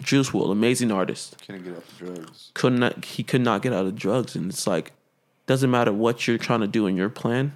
Juice 0.00 0.30
WRLD, 0.30 0.52
amazing 0.52 0.92
artist, 0.92 1.38
can't 1.40 1.64
get 1.64 1.76
off 1.76 1.98
the 1.98 2.06
drugs. 2.06 2.50
could 2.54 2.74
not 2.74 3.04
he 3.04 3.22
could 3.22 3.40
not 3.40 3.62
get 3.62 3.72
out 3.72 3.86
of 3.86 3.96
drugs, 3.96 4.36
and 4.36 4.50
it's 4.50 4.66
like 4.66 4.92
doesn't 5.46 5.70
matter 5.70 5.92
what 5.92 6.26
you're 6.28 6.38
trying 6.38 6.60
to 6.60 6.66
do 6.68 6.86
in 6.86 6.96
your 6.96 7.08
plan. 7.08 7.52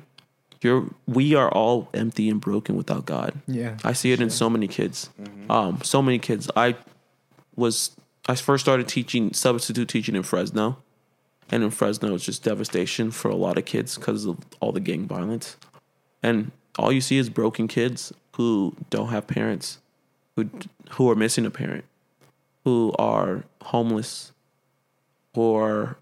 You're 0.62 0.90
we 1.06 1.34
are 1.34 1.50
all 1.50 1.88
empty 1.94 2.28
and 2.28 2.40
broken 2.40 2.76
without 2.76 3.06
God. 3.06 3.34
Yeah, 3.46 3.78
I 3.82 3.92
see 3.94 4.12
it 4.12 4.20
in 4.20 4.30
so 4.30 4.50
many 4.50 4.68
kids. 4.68 5.08
Um, 5.48 5.80
so 5.82 6.02
many 6.02 6.18
kids. 6.18 6.50
I 6.54 6.76
was 7.56 7.96
I 8.28 8.34
first 8.34 8.64
started 8.64 8.86
teaching 8.86 9.32
substitute 9.32 9.88
teaching 9.88 10.14
in 10.16 10.22
Fresno, 10.22 10.76
and 11.50 11.62
in 11.62 11.70
Fresno 11.70 12.14
it's 12.14 12.24
just 12.24 12.44
devastation 12.44 13.10
for 13.10 13.30
a 13.30 13.36
lot 13.36 13.56
of 13.56 13.64
kids 13.64 13.96
because 13.96 14.26
of 14.26 14.38
all 14.60 14.72
the 14.72 14.80
gang 14.80 15.06
violence, 15.06 15.56
and 16.22 16.52
all 16.78 16.92
you 16.92 17.00
see 17.00 17.16
is 17.16 17.30
broken 17.30 17.66
kids 17.66 18.12
who 18.36 18.74
don't 18.90 19.08
have 19.08 19.26
parents, 19.26 19.78
who 20.36 20.50
who 20.90 21.10
are 21.10 21.14
missing 21.14 21.46
a 21.46 21.50
parent, 21.50 21.84
who 22.64 22.94
are 22.98 23.44
homeless, 23.62 24.32
who 25.34 25.54
are 25.54 25.96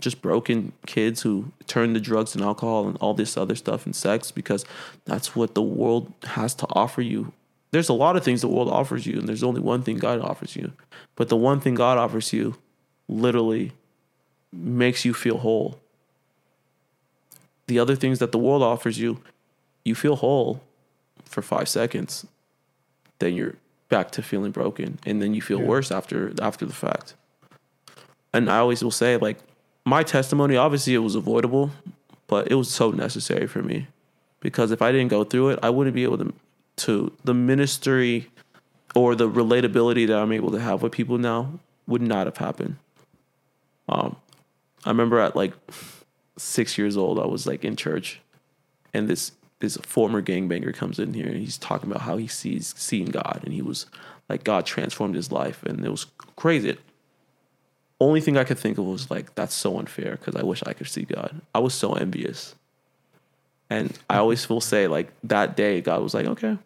just 0.00 0.22
broken 0.22 0.72
kids 0.86 1.22
who 1.22 1.52
turn 1.66 1.94
to 1.94 2.00
drugs 2.00 2.34
and 2.34 2.44
alcohol 2.44 2.88
and 2.88 2.96
all 2.98 3.14
this 3.14 3.36
other 3.36 3.54
stuff 3.54 3.86
and 3.86 3.94
sex 3.94 4.30
because 4.30 4.64
that's 5.04 5.34
what 5.34 5.54
the 5.54 5.62
world 5.62 6.12
has 6.24 6.54
to 6.54 6.66
offer 6.70 7.02
you. 7.02 7.32
There's 7.70 7.88
a 7.88 7.94
lot 7.94 8.16
of 8.16 8.24
things 8.24 8.40
the 8.40 8.48
world 8.48 8.68
offers 8.68 9.06
you, 9.06 9.18
and 9.18 9.28
there's 9.28 9.42
only 9.42 9.60
one 9.60 9.82
thing 9.82 9.98
God 9.98 10.20
offers 10.20 10.56
you. 10.56 10.72
But 11.16 11.28
the 11.28 11.36
one 11.36 11.60
thing 11.60 11.74
God 11.74 11.98
offers 11.98 12.32
you 12.32 12.56
literally 13.08 13.72
makes 14.52 15.04
you 15.04 15.12
feel 15.12 15.38
whole. 15.38 15.78
The 17.66 17.78
other 17.78 17.94
things 17.94 18.18
that 18.20 18.32
the 18.32 18.38
world 18.38 18.62
offers 18.62 18.98
you, 18.98 19.20
you 19.84 19.94
feel 19.94 20.16
whole 20.16 20.62
for 21.24 21.42
five 21.42 21.68
seconds, 21.68 22.26
then 23.18 23.34
you're 23.34 23.56
back 23.88 24.10
to 24.12 24.22
feeling 24.22 24.52
broken, 24.52 24.98
and 25.04 25.20
then 25.20 25.34
you 25.34 25.42
feel 25.42 25.60
worse 25.60 25.90
after 25.90 26.32
after 26.40 26.64
the 26.64 26.72
fact. 26.72 27.14
And 28.32 28.50
I 28.50 28.58
always 28.58 28.82
will 28.82 28.90
say, 28.90 29.16
like, 29.16 29.38
my 29.88 30.02
testimony, 30.02 30.56
obviously 30.56 30.94
it 30.94 30.98
was 30.98 31.14
avoidable, 31.14 31.70
but 32.26 32.50
it 32.50 32.54
was 32.54 32.70
so 32.70 32.90
necessary 32.90 33.46
for 33.46 33.62
me. 33.62 33.86
Because 34.40 34.70
if 34.70 34.82
I 34.82 34.92
didn't 34.92 35.08
go 35.08 35.24
through 35.24 35.50
it, 35.50 35.58
I 35.62 35.70
wouldn't 35.70 35.94
be 35.94 36.04
able 36.04 36.18
to 36.18 36.32
to 36.76 37.12
the 37.24 37.34
ministry 37.34 38.30
or 38.94 39.16
the 39.16 39.28
relatability 39.28 40.06
that 40.06 40.16
I'm 40.16 40.30
able 40.30 40.52
to 40.52 40.60
have 40.60 40.80
with 40.80 40.92
people 40.92 41.18
now 41.18 41.58
would 41.88 42.02
not 42.02 42.26
have 42.26 42.36
happened. 42.36 42.76
Um 43.88 44.16
I 44.84 44.90
remember 44.90 45.18
at 45.18 45.34
like 45.34 45.54
six 46.36 46.78
years 46.78 46.96
old, 46.96 47.18
I 47.18 47.26
was 47.26 47.46
like 47.46 47.64
in 47.64 47.74
church 47.74 48.20
and 48.94 49.08
this 49.08 49.32
this 49.58 49.76
former 49.78 50.22
gangbanger 50.22 50.72
comes 50.72 51.00
in 51.00 51.14
here 51.14 51.26
and 51.26 51.36
he's 51.36 51.58
talking 51.58 51.90
about 51.90 52.02
how 52.02 52.16
he 52.16 52.28
sees 52.28 52.74
seeing 52.76 53.06
God 53.06 53.40
and 53.42 53.52
he 53.52 53.62
was 53.62 53.86
like 54.28 54.44
God 54.44 54.66
transformed 54.66 55.16
his 55.16 55.32
life 55.32 55.64
and 55.64 55.84
it 55.84 55.90
was 55.90 56.06
crazy 56.36 56.76
only 58.00 58.20
thing 58.20 58.36
I 58.36 58.44
could 58.44 58.58
think 58.58 58.78
of 58.78 58.84
was 58.84 59.10
like, 59.10 59.34
that's 59.34 59.54
so 59.54 59.78
unfair 59.78 60.12
because 60.12 60.36
I 60.36 60.44
wish 60.44 60.62
I 60.64 60.72
could 60.72 60.88
see 60.88 61.02
God. 61.02 61.40
I 61.54 61.58
was 61.58 61.74
so 61.74 61.94
envious. 61.94 62.54
And 63.70 63.90
I 64.08 64.14
mm-hmm. 64.14 64.20
always 64.20 64.48
will 64.48 64.60
say, 64.60 64.86
like, 64.86 65.12
that 65.24 65.56
day, 65.56 65.80
God 65.80 66.02
was 66.02 66.14
like, 66.14 66.26
okay, 66.26 66.58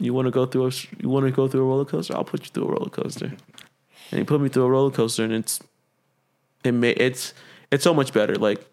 you 0.00 0.14
want 0.14 0.26
to 0.26 0.30
go 0.30 0.46
through 0.46 0.66
a, 0.66 0.72
you 0.98 1.08
want 1.08 1.26
to 1.26 1.32
go 1.32 1.46
through 1.48 1.62
a 1.62 1.66
roller 1.66 1.84
coaster? 1.84 2.14
I'll 2.14 2.24
put 2.24 2.44
you 2.44 2.50
through 2.50 2.68
a 2.68 2.72
roller 2.72 2.90
coaster. 2.90 3.26
And 4.10 4.18
he 4.18 4.24
put 4.24 4.40
me 4.40 4.48
through 4.48 4.64
a 4.64 4.70
roller 4.70 4.90
coaster 4.90 5.24
and 5.24 5.32
it's, 5.32 5.60
it 6.64 6.72
made, 6.72 7.00
it's, 7.00 7.34
it's 7.70 7.84
so 7.84 7.94
much 7.94 8.12
better. 8.12 8.34
Like, 8.36 8.64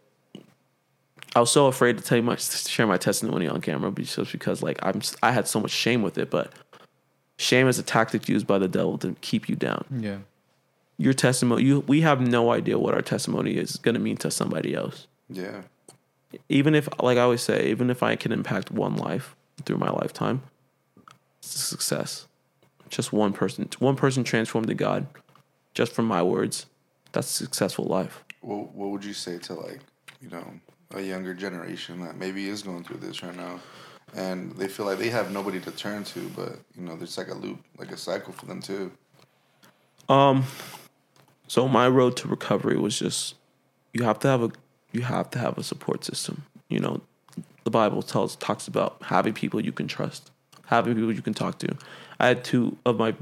I 1.35 1.39
was 1.39 1.51
so 1.51 1.67
afraid 1.67 1.97
to 1.97 2.03
tell 2.03 2.17
you 2.17 2.23
my, 2.23 2.35
share 2.35 2.87
my 2.87 2.97
testimony 2.97 3.47
on 3.47 3.61
camera 3.61 3.91
just 3.91 4.31
because 4.31 4.61
like 4.61 4.77
I'm, 4.83 5.01
I 5.23 5.31
had 5.31 5.47
so 5.47 5.61
much 5.61 5.71
shame 5.71 6.01
with 6.01 6.17
it, 6.17 6.29
but 6.29 6.51
shame 7.37 7.67
is 7.67 7.79
a 7.79 7.83
tactic 7.83 8.27
used 8.27 8.45
by 8.45 8.57
the 8.57 8.67
devil 8.67 8.97
to 8.99 9.15
keep 9.21 9.47
you 9.47 9.55
down 9.55 9.85
yeah, 9.99 10.17
your 11.02 11.14
testimony 11.14 11.64
you 11.64 11.80
we 11.88 12.02
have 12.02 12.22
no 12.22 12.52
idea 12.52 12.78
what 12.78 12.93
our 12.93 13.02
testimony 13.02 13.58
is 13.58 13.78
going 13.78 13.95
to 13.95 14.02
mean 14.02 14.18
to 14.18 14.30
somebody 14.30 14.74
else 14.76 15.08
Yeah, 15.30 15.62
even 16.49 16.76
if 16.76 16.88
like 17.02 17.18
i 17.18 17.22
always 17.22 17.41
say 17.41 17.70
even 17.70 17.89
if 17.89 18.04
i 18.04 18.16
can 18.16 18.32
impact 18.32 18.72
one 18.72 18.95
life 18.95 19.36
through 19.66 19.78
my 19.78 19.89
lifetime 19.89 20.41
it's 21.39 21.56
a 21.56 21.60
success 21.60 22.28
just 22.91 23.14
one 23.14 23.34
person, 23.34 23.68
one 23.80 23.95
person 23.95 24.24
transformed 24.24 24.68
to 24.68 24.76
God, 24.76 25.08
just 25.74 25.93
from 25.93 26.06
my 26.06 26.22
words. 26.22 26.68
That's 27.14 27.30
a 27.30 27.45
successful 27.45 27.86
life. 27.86 28.24
What 28.41 28.74
What 28.76 28.91
would 28.91 29.04
you 29.04 29.14
say 29.14 29.38
to 29.39 29.54
like 29.56 29.80
you 30.22 30.30
know 30.30 30.45
a 30.93 31.02
younger 31.02 31.34
generation 31.34 32.02
that 32.02 32.18
maybe 32.18 32.47
is 32.47 32.62
going 32.62 32.84
through 32.84 32.97
this 32.97 33.24
right 33.24 33.36
now, 33.36 33.60
and 34.16 34.56
they 34.58 34.68
feel 34.68 34.86
like 34.86 34.99
they 34.99 35.10
have 35.10 35.32
nobody 35.32 35.60
to 35.62 35.72
turn 35.72 36.04
to, 36.04 36.30
but 36.36 36.60
you 36.76 36.84
know 36.84 36.95
there's 36.95 37.18
like 37.18 37.30
a 37.30 37.34
loop, 37.34 37.60
like 37.78 37.91
a 37.91 37.97
cycle 37.97 38.34
for 38.34 38.45
them 38.45 38.62
too. 38.62 38.91
Um, 40.10 40.43
so 41.52 41.68
my 41.68 41.86
road 41.86 42.16
to 42.16 42.30
recovery 42.30 42.78
was 42.78 42.97
just 42.97 43.36
you 43.91 44.06
have 44.06 44.20
to 44.20 44.30
have 44.30 44.41
a 44.41 44.52
you 44.93 45.02
have 45.02 45.30
to 45.32 45.39
have 45.39 45.58
a 45.58 45.64
support 45.64 46.06
system. 46.06 46.45
You 46.70 46.80
know, 46.80 47.02
the 47.66 47.70
Bible 47.70 48.02
tells 48.02 48.38
talks 48.38 48.70
about 48.70 48.95
having 49.02 49.34
people 49.34 49.60
you 49.60 49.74
can 49.74 49.86
trust, 49.86 50.32
having 50.68 50.95
people 50.95 51.12
you 51.12 51.22
can 51.22 51.34
talk 51.34 51.60
to. 51.60 51.76
I 52.22 52.28
had 52.28 52.45
two 52.45 52.78
of 52.86 52.97
my 52.97 53.16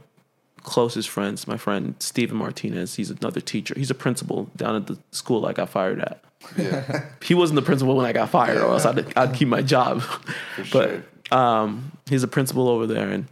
closest 0.62 1.10
friends. 1.10 1.48
My 1.48 1.58
friend 1.58 1.96
Steven 1.98 2.38
Martinez, 2.38 2.98
he's 2.98 3.10
another 3.10 3.42
teacher. 3.42 3.74
He's 3.76 3.90
a 3.90 3.96
principal 3.96 4.48
down 4.56 4.76
at 4.76 4.86
the 4.86 5.00
school 5.10 5.48
I 5.48 5.54
got 5.54 5.70
fired 5.70 6.00
at. 6.00 6.24
Yeah, 6.56 7.06
He 7.24 7.34
wasn't 7.34 7.56
the 7.56 7.64
principal 7.64 7.96
when 7.96 8.06
I 8.06 8.12
got 8.12 8.30
fired, 8.30 8.58
or 8.58 8.74
else 8.74 8.86
I'd, 8.86 9.12
I'd 9.18 9.34
keep 9.34 9.48
my 9.48 9.64
job. 9.64 10.02
for 10.66 11.02
but 11.32 11.36
um, 11.36 11.94
he's 12.08 12.22
a 12.22 12.28
principal 12.28 12.70
over 12.70 12.86
there, 12.86 13.10
and 13.10 13.26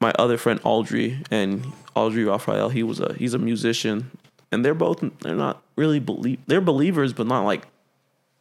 my 0.00 0.10
other 0.18 0.38
friend 0.38 0.58
Audrey 0.64 1.22
and 1.30 1.64
Audrey 1.94 2.24
Raphael, 2.24 2.68
he 2.68 2.82
was 2.82 3.00
a 3.00 3.14
he's 3.14 3.34
a 3.34 3.38
musician, 3.38 4.10
and 4.52 4.64
they're 4.64 4.74
both 4.74 5.02
they're 5.20 5.34
not 5.34 5.62
really 5.76 5.98
believe 6.00 6.38
they're 6.46 6.60
believers, 6.60 7.12
but 7.12 7.26
not 7.26 7.44
like 7.44 7.66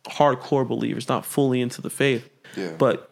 hardcore 0.06 0.68
believers, 0.68 1.08
not 1.10 1.26
fully 1.26 1.62
into 1.62 1.82
the 1.82 1.90
faith, 1.90 2.30
Yeah. 2.56 2.74
but 2.78 3.10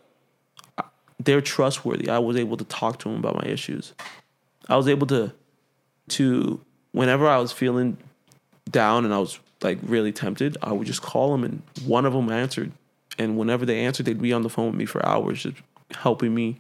they're 1.20 1.42
trustworthy. 1.42 2.10
I 2.10 2.20
was 2.20 2.38
able 2.38 2.58
to 2.58 2.64
talk 2.66 3.00
to 3.00 3.10
them 3.10 3.18
about 3.18 3.36
my 3.36 3.50
issues. 3.50 3.94
I 4.70 4.78
was 4.78 4.88
able 4.88 5.08
to 5.08 5.34
to 6.10 6.62
whenever 6.92 7.28
I 7.28 7.38
was 7.38 7.52
feeling 7.52 7.98
down 8.70 9.04
and 9.06 9.14
I 9.14 9.20
was 9.20 9.40
like 9.62 9.80
really 9.82 10.12
tempted, 10.12 10.58
I 10.62 10.72
would 10.72 10.88
just 10.88 11.02
call 11.02 11.32
them 11.32 11.44
and 11.44 11.62
one 11.86 12.06
of 12.06 12.14
them 12.14 12.32
answered. 12.32 12.72
And 13.20 13.38
whenever 13.38 13.66
they 13.66 13.80
answered, 13.84 14.06
they'd 14.06 14.22
be 14.22 14.32
on 14.32 14.44
the 14.44 14.50
phone 14.50 14.68
with 14.68 14.76
me 14.76 14.86
for 14.86 15.04
hours, 15.06 15.42
just 15.44 15.58
helping 15.92 16.34
me 16.36 16.60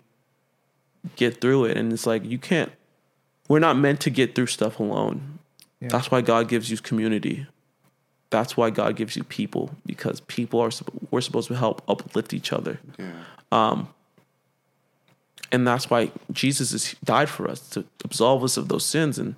get 1.15 1.39
through 1.39 1.65
it. 1.65 1.77
And 1.77 1.93
it's 1.93 2.07
like 2.07 2.25
you 2.25 2.39
can't. 2.39 2.71
We're 3.47 3.59
not 3.59 3.77
meant 3.77 4.01
to 4.01 4.09
get 4.09 4.35
through 4.35 4.47
stuff 4.47 4.79
alone. 4.79 5.39
Yeah. 5.79 5.89
That's 5.89 6.11
why 6.11 6.21
God 6.21 6.47
gives 6.47 6.69
you 6.69 6.77
community. 6.77 7.47
That's 8.29 8.57
why 8.57 8.71
God 8.71 8.95
gives 8.95 9.15
you 9.15 9.23
people 9.23 9.71
because 9.85 10.19
people 10.21 10.59
are 10.59 10.71
we're 11.11 11.21
supposed 11.21 11.47
to 11.47 11.55
help 11.55 11.81
uplift 11.87 12.33
each 12.33 12.51
other 12.51 12.79
yeah, 12.99 13.85
and 15.51 15.67
that's 15.67 15.89
why 15.89 16.11
Jesus 16.31 16.73
is 16.73 16.95
died 17.03 17.29
for 17.29 17.49
us 17.49 17.69
to 17.69 17.85
absolve 18.03 18.43
us 18.43 18.57
of 18.57 18.67
those 18.67 18.85
sins. 18.85 19.17
And 19.17 19.35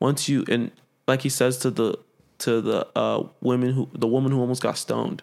once 0.00 0.28
you 0.28 0.44
and 0.48 0.70
like 1.06 1.22
he 1.22 1.28
says 1.28 1.58
to 1.58 1.70
the 1.70 1.98
to 2.38 2.60
the 2.60 2.86
uh, 2.96 3.24
women 3.40 3.72
who 3.72 3.88
the 3.92 4.08
woman 4.08 4.32
who 4.32 4.40
almost 4.40 4.62
got 4.62 4.76
stoned, 4.76 5.22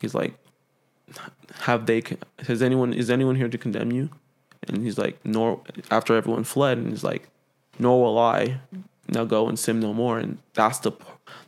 he's 0.00 0.14
like, 0.14 0.34
"Have 1.60 1.86
they? 1.86 2.02
Has 2.46 2.62
anyone? 2.62 2.92
Is 2.92 3.10
anyone 3.10 3.36
here 3.36 3.48
to 3.48 3.58
condemn 3.58 3.90
you?" 3.90 4.10
And 4.68 4.82
he's 4.82 4.98
like, 4.98 5.18
"Nor." 5.24 5.60
After 5.90 6.14
everyone 6.14 6.44
fled, 6.44 6.78
and 6.78 6.90
he's 6.90 7.04
like, 7.04 7.28
"Nor 7.78 8.02
will 8.02 8.18
I." 8.18 8.60
Now 9.08 9.24
go 9.24 9.48
and 9.48 9.58
sin 9.58 9.80
no 9.80 9.92
more. 9.92 10.18
And 10.18 10.38
that's 10.54 10.78
the 10.78 10.92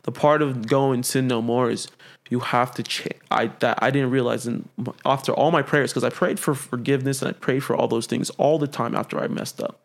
the 0.03 0.11
part 0.11 0.41
of 0.41 0.67
go 0.67 0.91
and 0.91 1.05
sin 1.05 1.27
no 1.27 1.41
more 1.41 1.69
is 1.69 1.87
you 2.29 2.39
have 2.39 2.73
to 2.75 2.83
change. 2.83 3.19
I 3.31 3.47
that 3.59 3.79
I 3.81 3.91
didn't 3.91 4.11
realize 4.11 4.45
and 4.45 4.69
after 5.05 5.31
all 5.31 5.51
my 5.51 5.61
prayers 5.61 5.91
because 5.91 6.03
I 6.03 6.09
prayed 6.09 6.39
for 6.39 6.53
forgiveness 6.53 7.21
and 7.21 7.29
I 7.29 7.33
prayed 7.33 7.63
for 7.63 7.75
all 7.75 7.87
those 7.87 8.05
things 8.05 8.29
all 8.31 8.57
the 8.59 8.67
time 8.67 8.95
after 8.95 9.19
I 9.19 9.27
messed 9.27 9.61
up. 9.61 9.79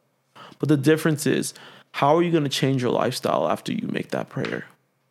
But 0.59 0.68
the 0.68 0.76
difference 0.76 1.26
is, 1.26 1.55
how 1.93 2.16
are 2.16 2.22
you 2.22 2.30
going 2.30 2.45
to 2.45 2.51
change 2.51 2.82
your 2.82 2.93
lifestyle 2.93 3.49
after 3.49 3.72
you 3.72 3.88
make 3.88 4.11
that 4.11 4.28
prayer? 4.28 4.66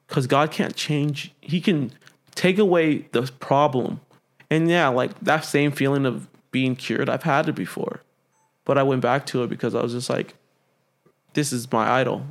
Because 0.08 0.28
God 0.28 0.52
can't 0.52 0.76
change. 0.76 1.34
He 1.42 1.62
can 1.62 1.92
take 2.36 2.58
away 2.58 3.08
the 3.12 3.24
problem, 3.40 4.00
and 4.50 4.70
yeah, 4.70 4.88
like 4.88 5.20
that 5.22 5.46
same 5.46 5.72
feeling 5.72 6.06
of 6.06 6.28
being 6.52 6.76
cured, 6.76 7.10
I've 7.10 7.24
had 7.24 7.50
it 7.50 7.56
before, 7.56 8.02
but 8.66 8.78
I 8.78 8.84
went 8.84 9.02
back 9.02 9.26
to 9.28 9.44
it 9.44 9.50
because 9.50 9.76
I 9.76 9.82
was 9.82 9.94
just 9.94 10.10
like, 10.10 10.36
this 11.34 11.52
is 11.54 11.72
my 11.72 11.90
idol 11.90 12.26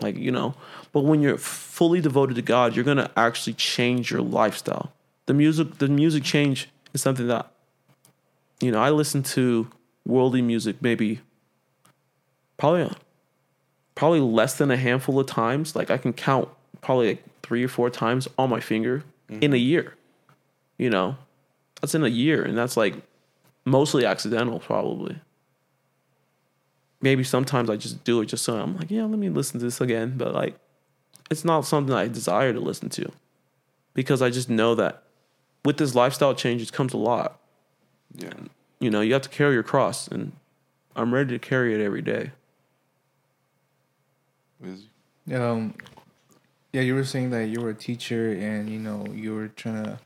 like 0.00 0.16
you 0.16 0.30
know. 0.30 0.54
But 0.92 1.04
when 1.04 1.20
you're 1.20 1.38
fully 1.38 2.00
devoted 2.00 2.36
to 2.36 2.42
god 2.42 2.74
you're 2.74 2.84
gonna 2.84 3.10
actually 3.16 3.54
change 3.54 4.10
your 4.10 4.22
lifestyle. 4.22 4.92
The 5.26 5.34
music 5.34 5.78
the 5.78 5.88
music 5.88 6.24
change 6.24 6.68
is 6.94 7.02
something 7.02 7.26
that 7.28 7.50
you 8.60 8.70
know 8.70 8.80
i 8.80 8.90
listen 8.90 9.22
to 9.22 9.68
worldly 10.06 10.40
music 10.40 10.76
maybe 10.80 11.20
probably 12.56 12.90
probably 13.94 14.20
less 14.20 14.54
than 14.54 14.70
a 14.70 14.76
handful 14.76 15.18
of 15.18 15.26
times. 15.26 15.76
Like 15.76 15.90
i 15.90 15.96
can 15.96 16.12
count 16.12 16.48
probably 16.80 17.08
like 17.08 17.24
three 17.42 17.64
or 17.64 17.68
four 17.68 17.90
times 17.90 18.28
on 18.38 18.50
my 18.50 18.60
finger 18.60 19.04
in 19.28 19.52
a 19.52 19.56
mm-hmm. 19.56 19.56
year 19.56 19.94
you 20.78 20.90
know. 20.90 21.16
That's 21.80 21.94
in 21.94 22.04
a 22.04 22.08
year 22.08 22.42
and 22.42 22.56
that's 22.56 22.76
like 22.76 22.94
mostly 23.64 24.06
accidental 24.06 24.60
probably 24.60 25.18
maybe 27.06 27.22
sometimes 27.22 27.70
I 27.70 27.76
just 27.76 28.02
do 28.02 28.20
it 28.20 28.26
just 28.26 28.42
so 28.44 28.56
I'm 28.58 28.76
like, 28.76 28.90
yeah, 28.90 29.04
let 29.04 29.18
me 29.20 29.28
listen 29.28 29.60
to 29.60 29.64
this 29.66 29.80
again. 29.80 30.14
But 30.16 30.34
like, 30.34 30.58
it's 31.30 31.44
not 31.44 31.60
something 31.64 31.94
I 31.94 32.08
desire 32.08 32.52
to 32.52 32.58
listen 32.60 32.88
to 32.90 33.12
because 33.94 34.20
I 34.22 34.28
just 34.30 34.50
know 34.50 34.74
that 34.74 35.04
with 35.64 35.76
this 35.76 35.94
lifestyle 35.94 36.34
change, 36.34 36.60
it 36.62 36.72
comes 36.72 36.92
a 36.92 36.96
lot. 36.96 37.38
yeah, 38.16 38.32
You 38.80 38.90
know, 38.90 39.00
you 39.02 39.12
have 39.12 39.22
to 39.22 39.28
carry 39.28 39.54
your 39.54 39.62
cross, 39.62 40.08
and 40.08 40.32
I'm 40.96 41.14
ready 41.14 41.30
to 41.38 41.38
carry 41.38 41.74
it 41.74 41.80
every 41.80 42.02
day. 42.02 42.32
Is- 44.64 44.88
Um, 45.32 45.74
yeah, 46.72 46.82
you 46.82 46.94
were 46.94 47.04
saying 47.04 47.30
that 47.30 47.46
you 47.48 47.60
were 47.60 47.70
a 47.70 47.74
teacher 47.74 48.32
and 48.32 48.68
you 48.68 48.78
know 48.78 49.06
you 49.12 49.34
were 49.34 49.48
trying 49.48 49.82
to 49.84 49.98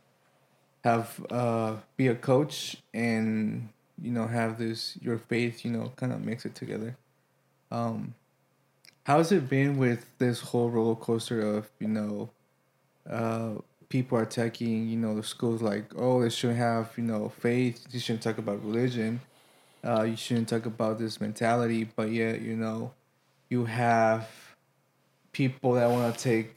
have 0.84 1.20
uh 1.30 1.76
be 1.96 2.06
a 2.08 2.14
coach 2.14 2.76
and 2.94 3.68
you 4.00 4.10
know 4.10 4.26
have 4.26 4.58
this 4.58 4.96
your 5.00 5.18
faith 5.18 5.64
you 5.64 5.70
know 5.70 5.92
kind 5.96 6.12
of 6.12 6.24
mix 6.24 6.44
it 6.44 6.54
together. 6.54 6.96
Um, 7.70 8.14
how's 9.04 9.32
it 9.32 9.48
been 9.48 9.78
with 9.78 10.06
this 10.18 10.40
whole 10.40 10.70
roller 10.70 10.96
coaster 10.96 11.40
of 11.40 11.68
you 11.78 11.88
know, 11.88 12.30
uh, 13.08 13.54
people 13.88 14.18
are 14.18 14.22
attacking 14.22 14.88
you 14.88 14.96
know 14.96 15.14
the 15.14 15.22
schools 15.22 15.62
like 15.62 15.92
oh 15.96 16.22
they 16.22 16.30
shouldn't 16.30 16.58
have 16.58 16.92
you 16.96 17.04
know 17.04 17.28
faith 17.28 17.86
you 17.90 18.00
shouldn't 18.00 18.22
talk 18.22 18.38
about 18.38 18.64
religion, 18.64 19.20
uh, 19.84 20.02
you 20.02 20.16
shouldn't 20.16 20.48
talk 20.48 20.66
about 20.66 20.98
this 20.98 21.20
mentality 21.20 21.84
but 21.84 22.10
yet 22.10 22.40
you 22.40 22.56
know, 22.56 22.92
you 23.48 23.64
have 23.64 24.28
people 25.32 25.74
that 25.74 25.88
want 25.88 26.14
to 26.14 26.22
take 26.22 26.54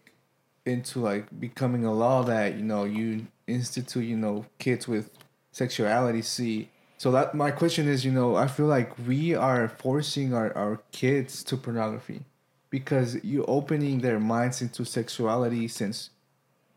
into 0.66 1.00
like 1.00 1.28
becoming 1.40 1.86
a 1.86 1.94
law 1.94 2.24
that 2.24 2.56
you 2.56 2.64
know 2.64 2.86
you 2.86 3.28
institute 3.48 4.06
you 4.06 4.16
know 4.16 4.46
kids 4.58 4.88
with 4.88 5.12
sexuality 5.52 6.22
see 6.22 6.70
so 7.04 7.12
that 7.12 7.36
my 7.36 7.52
question 7.52 7.86
is 7.86 8.06
you 8.06 8.12
know 8.14 8.38
i 8.38 8.48
feel 8.48 8.66
like 8.66 8.90
we 9.06 9.36
are 9.36 9.68
forcing 9.68 10.34
our, 10.34 10.56
our 10.58 10.80
kids 10.94 11.44
to 11.44 11.58
pornography 11.58 12.22
because 12.70 13.22
you're 13.26 13.44
opening 13.50 14.00
their 14.00 14.22
minds 14.22 14.62
into 14.62 14.86
sexuality 14.86 15.68
since 15.68 16.12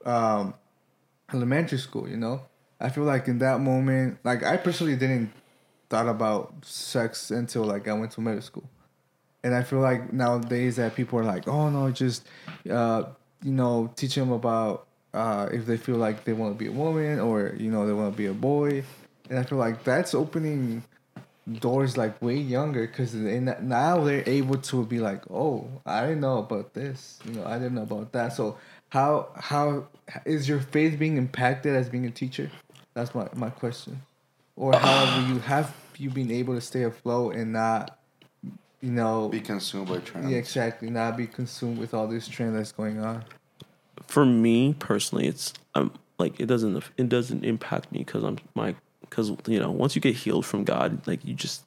um 0.04 0.52
elementary 1.32 1.78
school 1.78 2.08
you 2.08 2.16
know? 2.16 2.40
I 2.80 2.88
feel 2.90 3.04
like 3.04 3.28
in 3.28 3.38
that 3.38 3.60
moment 3.60 4.18
like 4.24 4.42
i 4.42 4.56
personally 4.56 4.96
didn't 4.96 5.30
thought 5.88 6.08
about 6.08 6.52
sex 6.64 7.30
until 7.30 7.62
like 7.62 7.86
i 7.86 7.92
went 7.92 8.10
to 8.12 8.20
middle 8.20 8.42
school. 8.42 8.68
And 9.44 9.54
I 9.54 9.62
feel 9.62 9.78
like 9.78 10.12
nowadays 10.12 10.74
that 10.74 10.96
people 10.96 11.20
are 11.20 11.24
like, 11.24 11.46
oh 11.46 11.68
no, 11.70 11.92
just 11.92 12.26
uh, 12.68 13.04
you 13.44 13.52
know, 13.52 13.92
teach 13.94 14.16
them 14.16 14.32
about 14.32 14.88
uh, 15.14 15.48
if 15.52 15.66
they 15.66 15.76
feel 15.76 15.98
like 15.98 16.24
they 16.24 16.32
want 16.32 16.54
to 16.54 16.58
be 16.58 16.66
a 16.66 16.72
woman 16.72 17.20
or 17.20 17.54
you 17.56 17.70
know 17.70 17.86
they 17.86 17.92
want 17.92 18.12
to 18.12 18.16
be 18.16 18.26
a 18.26 18.32
boy, 18.32 18.82
and 19.28 19.38
I 19.38 19.42
feel 19.44 19.58
like 19.58 19.84
that's 19.84 20.14
opening 20.14 20.82
doors 21.60 21.96
like 21.96 22.20
way 22.20 22.36
younger 22.36 22.86
because 22.86 23.14
now 23.14 24.02
they're 24.02 24.24
able 24.26 24.56
to 24.56 24.84
be 24.84 24.98
like, 24.98 25.22
oh, 25.30 25.68
I 25.84 26.02
didn't 26.02 26.20
know 26.20 26.38
about 26.38 26.74
this, 26.74 27.20
you 27.24 27.32
know, 27.32 27.46
I 27.46 27.58
didn't 27.58 27.74
know 27.74 27.82
about 27.82 28.12
that. 28.12 28.32
So 28.32 28.58
how 28.88 29.28
how 29.36 29.88
is 30.24 30.48
your 30.48 30.60
faith 30.60 30.98
being 30.98 31.16
impacted 31.16 31.74
as 31.74 31.88
being 31.88 32.06
a 32.06 32.10
teacher? 32.10 32.50
That's 32.94 33.14
my 33.14 33.28
my 33.34 33.50
question. 33.50 34.02
Or 34.56 34.72
how 34.72 35.04
have 35.06 35.28
you 35.28 35.38
have 35.40 35.74
you 35.98 36.10
been 36.10 36.30
able 36.30 36.54
to 36.54 36.60
stay 36.60 36.82
afloat 36.82 37.34
and 37.34 37.52
not 37.52 37.98
you 38.80 38.90
know 38.90 39.28
be 39.28 39.40
consumed 39.40 39.88
by 39.88 39.98
trends. 39.98 40.30
yeah, 40.30 40.38
exactly. 40.38 40.90
Not 40.90 41.16
be 41.16 41.26
consumed 41.26 41.78
with 41.78 41.94
all 41.94 42.06
this 42.06 42.28
trend 42.28 42.56
that's 42.56 42.72
going 42.72 43.00
on. 43.00 43.24
For 44.06 44.24
me 44.24 44.74
personally, 44.78 45.26
it's 45.26 45.52
I'm 45.74 45.92
like 46.18 46.40
it 46.40 46.46
doesn't 46.46 46.82
it 46.96 47.08
doesn't 47.08 47.44
impact 47.44 47.92
me 47.92 48.00
because 48.00 48.24
I'm 48.24 48.38
my 48.54 48.74
because 49.08 49.30
you 49.46 49.58
know 49.58 49.70
once 49.70 49.94
you 49.94 50.00
get 50.00 50.14
healed 50.14 50.46
from 50.46 50.64
God, 50.64 51.06
like 51.06 51.24
you 51.24 51.34
just 51.34 51.62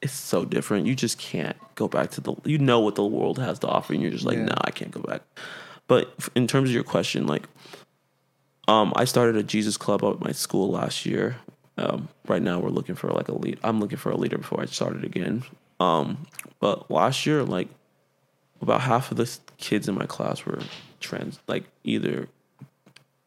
it's 0.00 0.12
so 0.12 0.44
different. 0.44 0.86
You 0.86 0.94
just 0.94 1.18
can't 1.18 1.56
go 1.74 1.88
back 1.88 2.10
to 2.12 2.20
the 2.20 2.34
you 2.44 2.58
know 2.58 2.80
what 2.80 2.94
the 2.94 3.04
world 3.04 3.38
has 3.38 3.58
to 3.60 3.66
offer, 3.68 3.92
and 3.92 4.02
you're 4.02 4.10
just 4.12 4.24
like, 4.24 4.38
Yeah. 4.38 4.46
no, 4.46 4.54
I 4.62 4.70
can't 4.70 4.90
go 4.90 5.00
back. 5.00 5.22
But 5.86 6.12
in 6.34 6.46
terms 6.46 6.68
of 6.68 6.74
your 6.74 6.84
question, 6.84 7.26
like, 7.26 7.44
um, 8.68 8.92
I 8.94 9.04
started 9.06 9.36
a 9.36 9.42
Jesus 9.42 9.76
club 9.76 10.04
at 10.04 10.20
my 10.20 10.32
school 10.32 10.70
last 10.70 11.06
year. 11.06 11.36
Um, 11.78 12.08
right 12.26 12.42
now, 12.42 12.58
we're 12.58 12.70
looking 12.70 12.94
for 12.94 13.08
like 13.10 13.28
a 13.28 13.34
lead. 13.34 13.58
I'm 13.62 13.80
looking 13.80 13.98
for 13.98 14.10
a 14.10 14.16
leader 14.16 14.36
before 14.36 14.60
I 14.60 14.66
started 14.66 15.04
again. 15.04 15.44
Um, 15.80 16.26
but 16.60 16.90
last 16.90 17.24
year, 17.24 17.42
like 17.44 17.68
about 18.60 18.80
half 18.82 19.10
of 19.10 19.16
the 19.16 19.38
kids 19.56 19.88
in 19.88 19.94
my 19.94 20.06
class 20.06 20.44
were 20.44 20.60
trans, 21.00 21.38
like 21.46 21.64
either 21.84 22.28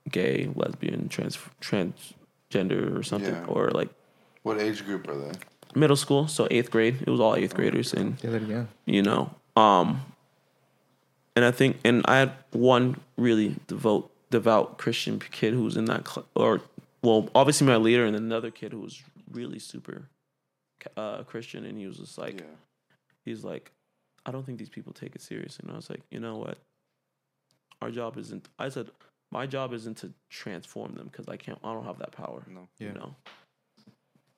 gay, 0.09 0.49
lesbian, 0.53 1.07
trans, 1.09 1.37
trans, 1.61 2.13
transgender, 2.51 2.97
or 2.97 3.03
something, 3.03 3.33
Yeah. 3.33 3.45
or 3.45 3.71
like 3.71 3.89
What 4.43 4.59
age 4.59 4.85
group 4.85 5.07
are 5.07 5.17
they? 5.17 5.31
middle 5.75 5.95
school. 5.95 6.27
So 6.27 6.47
eighth 6.51 6.69
grade, 6.71 7.01
it 7.01 7.09
was 7.09 7.19
all 7.19 7.35
eighth 7.35 7.53
graders, 7.55 7.93
and 7.93 8.19
Say 8.19 8.29
that 8.29 8.43
again. 8.43 8.67
you 8.85 9.01
know, 9.03 9.33
um, 9.55 10.01
and 11.35 11.45
I 11.45 11.51
think, 11.51 11.77
and 11.85 12.01
I 12.05 12.17
had 12.17 12.33
one 12.51 12.99
really 13.17 13.55
devout, 13.67 14.09
devout 14.29 14.77
Christian 14.77 15.19
kid 15.19 15.53
who 15.53 15.63
was 15.63 15.77
in 15.77 15.85
that, 15.85 16.07
cl- 16.07 16.27
or 16.35 16.61
well, 17.01 17.29
obviously 17.33 17.65
my 17.67 17.77
leader, 17.77 18.05
and 18.05 18.15
another 18.15 18.51
kid 18.51 18.73
who 18.73 18.79
was 18.81 19.01
really 19.31 19.59
super 19.59 20.03
uh, 20.97 21.23
Christian, 21.23 21.65
and 21.65 21.77
he 21.77 21.87
was 21.87 21.97
just 21.97 22.17
like, 22.17 22.41
yeah. 22.41 22.45
he's 23.25 23.43
like, 23.43 23.71
I 24.25 24.31
don't 24.31 24.45
think 24.45 24.59
these 24.59 24.69
people 24.69 24.93
take 24.93 25.15
it 25.15 25.21
seriously. 25.21 25.63
And 25.63 25.71
I 25.73 25.75
was 25.77 25.89
like, 25.89 26.01
you 26.11 26.19
know 26.19 26.37
what? 26.37 26.57
Our 27.81 27.89
job 27.91 28.17
isn't. 28.17 28.47
I 28.59 28.69
said, 28.69 28.89
my 29.31 29.45
job 29.45 29.73
isn't 29.73 29.97
to 29.97 30.13
transform 30.29 30.93
them 30.93 31.09
because 31.11 31.27
I 31.27 31.37
can't. 31.37 31.57
I 31.63 31.73
don't 31.73 31.85
have 31.85 31.99
that 31.99 32.11
power. 32.11 32.43
No. 32.49 32.67
Yeah. 32.77 32.89
You 32.89 32.93
know. 32.93 33.15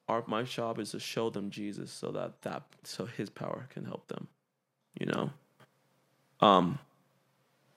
Our 0.08 0.24
my 0.28 0.44
job 0.44 0.80
is 0.80 0.92
to 0.92 1.00
show 1.00 1.30
them 1.30 1.50
Jesus 1.50 1.92
so 1.92 2.12
that 2.12 2.42
that 2.44 2.64
so 2.84 3.06
His 3.06 3.30
power 3.30 3.68
can 3.70 3.86
help 3.86 4.08
them. 4.08 4.28
You 5.00 5.08
know. 5.08 5.30
Um. 6.40 6.80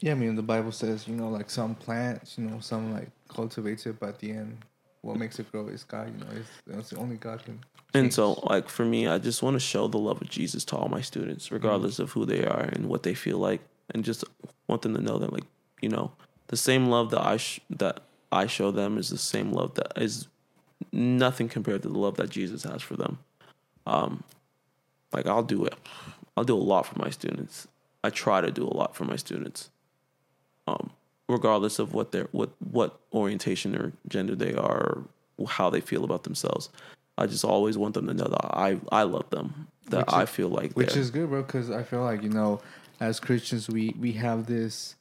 Yeah, 0.03 0.13
I 0.13 0.15
mean 0.15 0.37
the 0.37 0.43
Bible 0.43 0.73
says, 0.73 1.09
you 1.09 1.17
know, 1.17 1.31
like 1.31 1.49
some 1.49 1.75
plants, 1.75 2.37
you 2.37 2.45
know, 2.45 2.61
some 2.61 2.93
like 2.93 3.09
cultivates 3.29 3.87
it, 3.87 3.99
but 3.99 4.11
at 4.11 4.19
the 4.19 4.31
end, 4.31 4.59
what 5.01 5.17
makes 5.17 5.39
it 5.39 5.51
grow 5.51 5.69
is 5.69 5.85
God. 5.85 6.13
You 6.13 6.25
know, 6.25 6.31
it's, 6.37 6.79
it's 6.79 6.91
the 6.91 6.97
only 6.99 7.17
God 7.17 7.43
can. 7.45 7.61
And 7.95 8.13
so, 8.13 8.33
like 8.51 8.69
for 8.69 8.85
me, 8.85 9.07
I 9.07 9.17
just 9.17 9.43
want 9.43 9.55
to 9.55 9.61
show 9.61 9.89
the 9.89 9.99
love 9.99 10.21
of 10.21 10.29
Jesus 10.29 10.67
to 10.67 10.77
all 10.77 10.89
my 10.89 11.01
students, 11.01 11.51
regardless 11.51 11.99
of 11.99 12.11
who 12.11 12.27
they 12.27 12.45
are 12.45 12.61
and 12.61 12.89
what 12.91 13.05
they 13.05 13.15
feel 13.15 13.39
like, 13.39 13.63
and 13.95 14.05
just 14.05 14.23
want 14.69 14.83
them 14.83 14.95
to 14.95 15.01
know 15.01 15.19
that, 15.19 15.33
like, 15.33 15.45
you 15.81 15.89
know, 15.89 16.13
the 16.49 16.57
same 16.57 16.87
love 16.87 17.11
that 17.11 17.23
I 17.25 17.37
sh- 17.37 17.61
that 17.71 18.01
I 18.33 18.47
show 18.47 18.71
them 18.71 18.99
is 18.99 19.09
the 19.09 19.19
same 19.19 19.53
love 19.53 19.75
that 19.75 19.93
is 19.97 20.29
nothing 20.93 21.49
compared 21.49 21.83
to 21.83 21.89
the 21.89 21.99
love 21.99 22.17
that 22.17 22.31
Jesus 22.31 22.65
has 22.65 22.83
for 22.83 22.97
them. 22.97 23.19
Um, 23.87 24.23
like 25.13 25.27
I'll 25.27 25.43
do 25.43 25.65
it. 25.65 25.75
I'll 26.37 26.45
do 26.45 26.57
a 26.57 26.59
lot 26.59 26.87
for 26.87 26.99
my 26.99 27.11
students. 27.11 27.67
I 28.05 28.11
try 28.11 28.41
to 28.41 28.51
do 28.51 28.65
a 28.65 28.75
lot 28.77 28.95
for 28.95 29.05
my 29.05 29.17
students. 29.17 29.71
Um, 30.67 30.91
regardless 31.29 31.79
of 31.79 31.95
what 31.95 32.13
their 32.13 32.29
what 32.33 32.51
what 32.59 32.99
orientation 33.13 33.75
or 33.77 33.93
gender 34.09 34.35
they 34.35 34.55
are 34.55 35.03
or 35.39 35.49
how 35.49 35.71
they 35.71 35.81
feel 35.81 36.05
about 36.05 36.25
themselves. 36.25 36.69
I 37.19 37.27
just 37.27 37.45
always 37.45 37.79
want 37.79 37.95
them 37.95 38.07
to 38.09 38.15
know 38.15 38.25
that 38.29 38.45
I 38.57 38.79
I 38.93 39.05
love 39.05 39.31
them. 39.31 39.69
That 39.91 40.07
Which 40.07 40.15
I 40.15 40.23
is- 40.25 40.29
feel 40.31 40.49
like 40.49 40.73
which 40.73 40.97
is 40.97 41.11
good, 41.11 41.31
bro. 41.31 41.43
Because 41.43 41.71
I 41.71 41.83
feel 41.85 42.03
like 42.03 42.23
you 42.23 42.29
know, 42.29 42.61
as 43.01 43.21
Christians, 43.21 43.69
we 43.69 43.95
we 43.99 44.13
have 44.13 44.47
this 44.47 44.96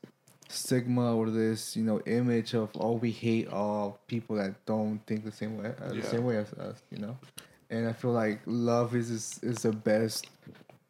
stigma 0.48 1.16
or 1.16 1.30
this 1.30 1.76
you 1.76 1.84
know 1.84 2.00
image 2.02 2.54
of 2.54 2.70
oh 2.80 2.94
we 2.94 3.12
hate 3.12 3.48
all 3.50 4.00
people 4.08 4.36
that 4.36 4.54
don't 4.66 5.00
think 5.08 5.24
the 5.26 5.32
same 5.32 5.58
way 5.58 5.70
uh, 5.82 5.92
Yeah. 5.94 6.02
the 6.02 6.08
same 6.08 6.26
way 6.26 6.38
as 6.38 6.54
us, 6.54 6.82
you 6.92 7.00
know. 7.00 7.18
And 7.70 7.88
I 7.88 7.94
feel 7.94 8.12
like 8.12 8.42
love 8.46 8.96
is 8.96 9.10
is, 9.10 9.40
is 9.42 9.58
the 9.64 9.72
best 9.72 10.28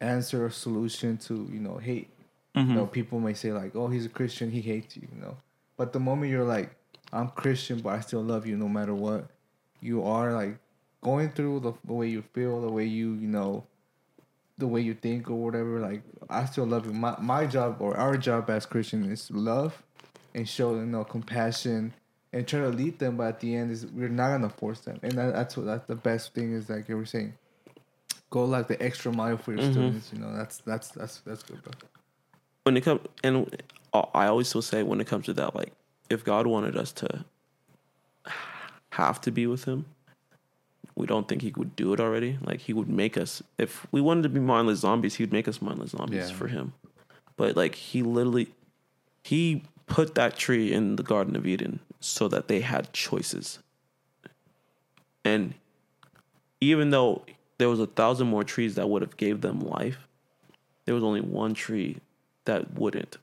answer 0.00 0.44
or 0.44 0.50
solution 0.50 1.16
to 1.18 1.48
you 1.50 1.60
know 1.60 1.78
hate. 1.78 2.08
Mm-hmm. 2.54 2.70
You 2.70 2.76
know, 2.76 2.86
people 2.86 3.20
may 3.20 3.34
say 3.34 3.52
like, 3.52 3.74
"Oh, 3.76 3.88
he's 3.88 4.06
a 4.06 4.08
Christian, 4.10 4.50
he 4.50 4.60
hates 4.60 4.96
you," 4.96 5.06
you 5.14 5.20
know. 5.20 5.36
But 5.76 5.92
the 5.92 6.00
moment 6.00 6.30
you're 6.32 6.44
like, 6.44 6.74
"I'm 7.12 7.28
Christian, 7.28 7.80
but 7.80 7.90
I 7.90 8.00
still 8.00 8.22
love 8.22 8.46
you 8.46 8.56
no 8.56 8.68
matter 8.68 8.94
what," 8.94 9.26
you 9.80 10.02
are 10.04 10.32
like 10.32 10.58
going 11.02 11.30
through 11.30 11.60
the, 11.60 11.72
the 11.84 11.92
way 11.92 12.08
you 12.08 12.22
feel, 12.34 12.60
the 12.60 12.70
way 12.70 12.84
you 12.84 13.12
you 13.14 13.28
know, 13.28 13.64
the 14.58 14.66
way 14.66 14.80
you 14.80 14.94
think 14.94 15.30
or 15.30 15.34
whatever. 15.34 15.80
Like, 15.80 16.02
I 16.30 16.44
still 16.46 16.66
love 16.66 16.86
you. 16.86 16.92
My 16.92 17.16
my 17.20 17.46
job 17.46 17.76
or 17.80 17.96
our 17.96 18.16
job 18.16 18.48
as 18.50 18.66
Christian 18.66 19.10
is 19.10 19.30
love 19.30 19.82
and 20.34 20.48
show 20.48 20.74
you 20.74 20.86
know 20.86 21.04
compassion 21.04 21.92
and 22.32 22.46
try 22.46 22.60
to 22.60 22.68
lead 22.68 22.98
them. 22.98 23.16
But 23.16 23.26
at 23.28 23.40
the 23.40 23.54
end, 23.54 23.70
is 23.70 23.86
we're 23.86 24.08
not 24.08 24.30
gonna 24.30 24.48
force 24.50 24.80
them, 24.80 24.98
and 25.02 25.12
that, 25.12 25.34
that's 25.34 25.56
what 25.56 25.66
that's 25.66 25.86
the 25.86 25.94
best 25.96 26.34
thing 26.34 26.52
is 26.52 26.68
like 26.70 26.88
you 26.88 26.96
were 26.96 27.06
saying. 27.06 27.34
Go 28.30 28.44
like 28.44 28.66
the 28.66 28.80
extra 28.82 29.12
mile 29.12 29.36
for 29.38 29.52
your 29.52 29.60
Mhm. 29.60 29.70
students. 29.72 30.10
You 30.12 30.18
know, 30.18 30.34
that's 30.36 30.58
that's 30.58 30.88
that's 30.88 31.20
that's 31.20 31.42
good, 31.44 31.62
bro. 31.62 31.72
when 32.64 32.76
it 32.76 32.80
comes 32.82 33.00
and 33.22 33.62
I 33.94 34.26
always 34.26 34.52
will 34.54 34.62
say 34.62 34.82
when 34.82 35.00
it 35.00 35.06
comes 35.06 35.26
to 35.26 35.32
that, 35.34 35.54
like 35.54 35.72
if 36.10 36.24
God 36.24 36.46
wanted 36.48 36.76
us 36.76 36.92
to 36.94 37.24
have 38.90 39.20
to 39.22 39.30
be 39.30 39.46
with 39.46 39.64
Him, 39.64 39.86
we 40.94 41.06
don't 41.06 41.26
think 41.28 41.42
He 41.42 41.52
would 41.56 41.74
do 41.76 41.92
it 41.92 42.00
already. 42.00 42.38
Like 42.42 42.60
He 42.60 42.72
would 42.72 42.88
make 42.88 43.16
us. 43.16 43.42
If 43.58 43.86
we 43.92 44.00
wanted 44.00 44.22
to 44.24 44.28
be 44.28 44.40
mindless 44.40 44.80
zombies, 44.80 45.16
He 45.16 45.22
would 45.22 45.32
make 45.32 45.48
us 45.48 45.60
mindless 45.60 45.90
zombies 45.90 46.30
Yeah. 46.30 46.36
for 46.36 46.48
Him. 46.48 46.72
But 47.36 47.56
like 47.56 47.74
He 47.74 48.02
literally, 48.02 48.48
He 49.22 49.62
put 49.86 50.14
that 50.14 50.36
tree 50.36 50.72
in 50.72 50.96
the 50.96 51.02
Garden 51.02 51.36
of 51.36 51.46
Eden 51.46 51.80
so 52.00 52.28
that 52.28 52.48
they 52.48 52.60
had 52.60 52.92
choices. 52.92 53.58
And 55.24 55.54
even 56.60 56.90
though 56.90 57.22
there 57.58 57.68
was 57.68 57.80
a 57.80 57.86
thousand 57.86 58.28
more 58.28 58.44
trees 58.44 58.74
that 58.76 58.88
would 58.88 59.02
have 59.02 59.16
gave 59.16 59.40
them 59.40 59.60
life, 59.60 60.06
there 60.84 60.94
was 60.94 61.02
only 61.04 61.20
one 61.20 61.54
tree 61.54 61.98
that 62.44 62.74
wouldn't. 62.74 63.16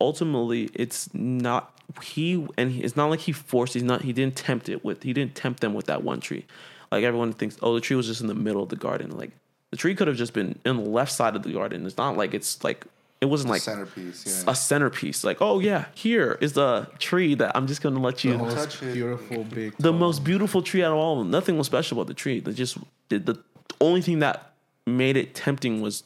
Ultimately, 0.00 0.70
it's 0.74 1.12
not 1.14 1.78
he, 2.02 2.46
and 2.56 2.70
he, 2.72 2.82
it's 2.82 2.96
not 2.96 3.10
like 3.10 3.20
he 3.20 3.32
forced. 3.32 3.74
He's 3.74 3.82
not. 3.82 4.02
He 4.02 4.12
didn't 4.12 4.36
tempt 4.36 4.68
it 4.68 4.84
with. 4.84 5.02
He 5.02 5.12
didn't 5.12 5.34
tempt 5.34 5.60
them 5.60 5.74
with 5.74 5.86
that 5.86 6.02
one 6.02 6.20
tree. 6.20 6.46
Like 6.90 7.04
everyone 7.04 7.32
thinks, 7.32 7.56
oh, 7.62 7.74
the 7.74 7.80
tree 7.80 7.96
was 7.96 8.06
just 8.06 8.20
in 8.20 8.26
the 8.26 8.34
middle 8.34 8.62
of 8.62 8.68
the 8.68 8.76
garden. 8.76 9.16
Like 9.16 9.30
the 9.70 9.76
tree 9.76 9.94
could 9.94 10.08
have 10.08 10.16
just 10.16 10.32
been 10.34 10.58
in 10.64 10.76
the 10.76 10.88
left 10.90 11.12
side 11.12 11.34
of 11.36 11.42
the 11.42 11.52
garden. 11.52 11.86
It's 11.86 11.96
not 11.96 12.16
like 12.16 12.34
it's 12.34 12.62
like 12.62 12.86
it 13.20 13.26
wasn't 13.26 13.50
like 13.50 13.62
centerpiece. 13.62 14.24
Yeah. 14.44 14.52
a 14.52 14.54
centerpiece. 14.54 15.24
Like, 15.24 15.38
oh 15.40 15.58
yeah, 15.60 15.86
here 15.94 16.36
is 16.40 16.52
the 16.54 16.88
tree 16.98 17.34
that 17.36 17.56
I'm 17.56 17.66
just 17.66 17.80
gonna 17.82 18.00
let 18.00 18.18
The 18.18 18.28
you. 18.28 18.38
most 18.38 18.54
touch 18.54 18.82
it. 18.82 18.92
beautiful 18.94 19.44
big. 19.44 19.76
The 19.78 19.90
tall- 19.90 19.98
most 19.98 20.24
beautiful 20.24 20.60
tree 20.62 20.82
out 20.82 20.92
of 20.92 20.98
all 20.98 21.14
of 21.14 21.18
them. 21.20 21.30
Nothing 21.30 21.56
was 21.56 21.66
special 21.66 21.98
about 21.98 22.08
the 22.08 22.14
tree. 22.14 22.40
They 22.40 22.52
just 22.52 22.76
the, 23.08 23.18
the 23.18 23.38
only 23.80 24.02
thing 24.02 24.18
that 24.18 24.52
made 24.86 25.16
it 25.16 25.34
tempting 25.34 25.80
was 25.80 26.02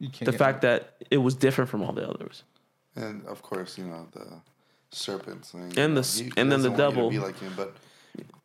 the 0.00 0.06
get 0.08 0.34
fact 0.36 0.62
that 0.62 0.94
it 1.10 1.18
was 1.18 1.34
different 1.34 1.68
from 1.70 1.82
all 1.82 1.92
the 1.92 2.08
others. 2.08 2.44
And 2.94 3.24
of 3.26 3.42
course, 3.42 3.76
you 3.78 3.84
know 3.84 4.06
the 4.12 4.26
serpents 4.90 5.54
and, 5.54 5.76
And 5.78 5.94
know, 5.94 5.94
the 5.94 6.00
s- 6.00 6.18
he- 6.18 6.24
he 6.26 6.32
and 6.36 6.50
then 6.50 6.62
the 6.62 6.70
doesn't 6.70 6.72
you 6.72 6.76
to 6.76 6.94
devil. 6.96 7.10
be 7.10 7.18
like 7.18 7.38
him, 7.38 7.52
but 7.56 7.76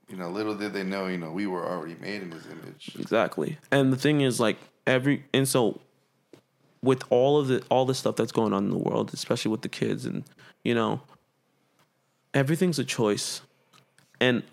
you 0.10 0.18
know, 0.18 0.30
little 0.30 0.56
did 0.56 0.74
they 0.74 0.84
know, 0.84 1.08
you 1.08 1.18
know, 1.18 1.32
we 1.32 1.48
were 1.48 1.66
already 1.66 1.96
made 1.96 2.22
in 2.22 2.32
His 2.32 2.46
image. 2.48 2.92
Exactly. 3.00 3.58
And 3.72 3.92
the 3.92 3.98
thing 3.98 4.22
is, 4.22 4.40
like 4.40 4.58
every 4.86 5.24
and 5.34 5.48
so 5.48 5.80
with 6.84 7.04
all 7.10 7.40
of 7.40 7.48
the 7.48 7.64
all 7.70 7.86
the 7.86 7.96
stuff 7.96 8.16
that's 8.18 8.32
going 8.34 8.54
on 8.54 8.66
in 8.66 8.70
the 8.70 8.78
world, 8.78 9.12
especially 9.14 9.50
with 9.52 9.62
the 9.62 9.70
kids, 9.70 10.06
and 10.06 10.24
you 10.64 10.76
know, 10.76 11.02
everything's 12.34 12.80
a 12.80 12.84
choice, 12.84 13.42
and 14.20 14.44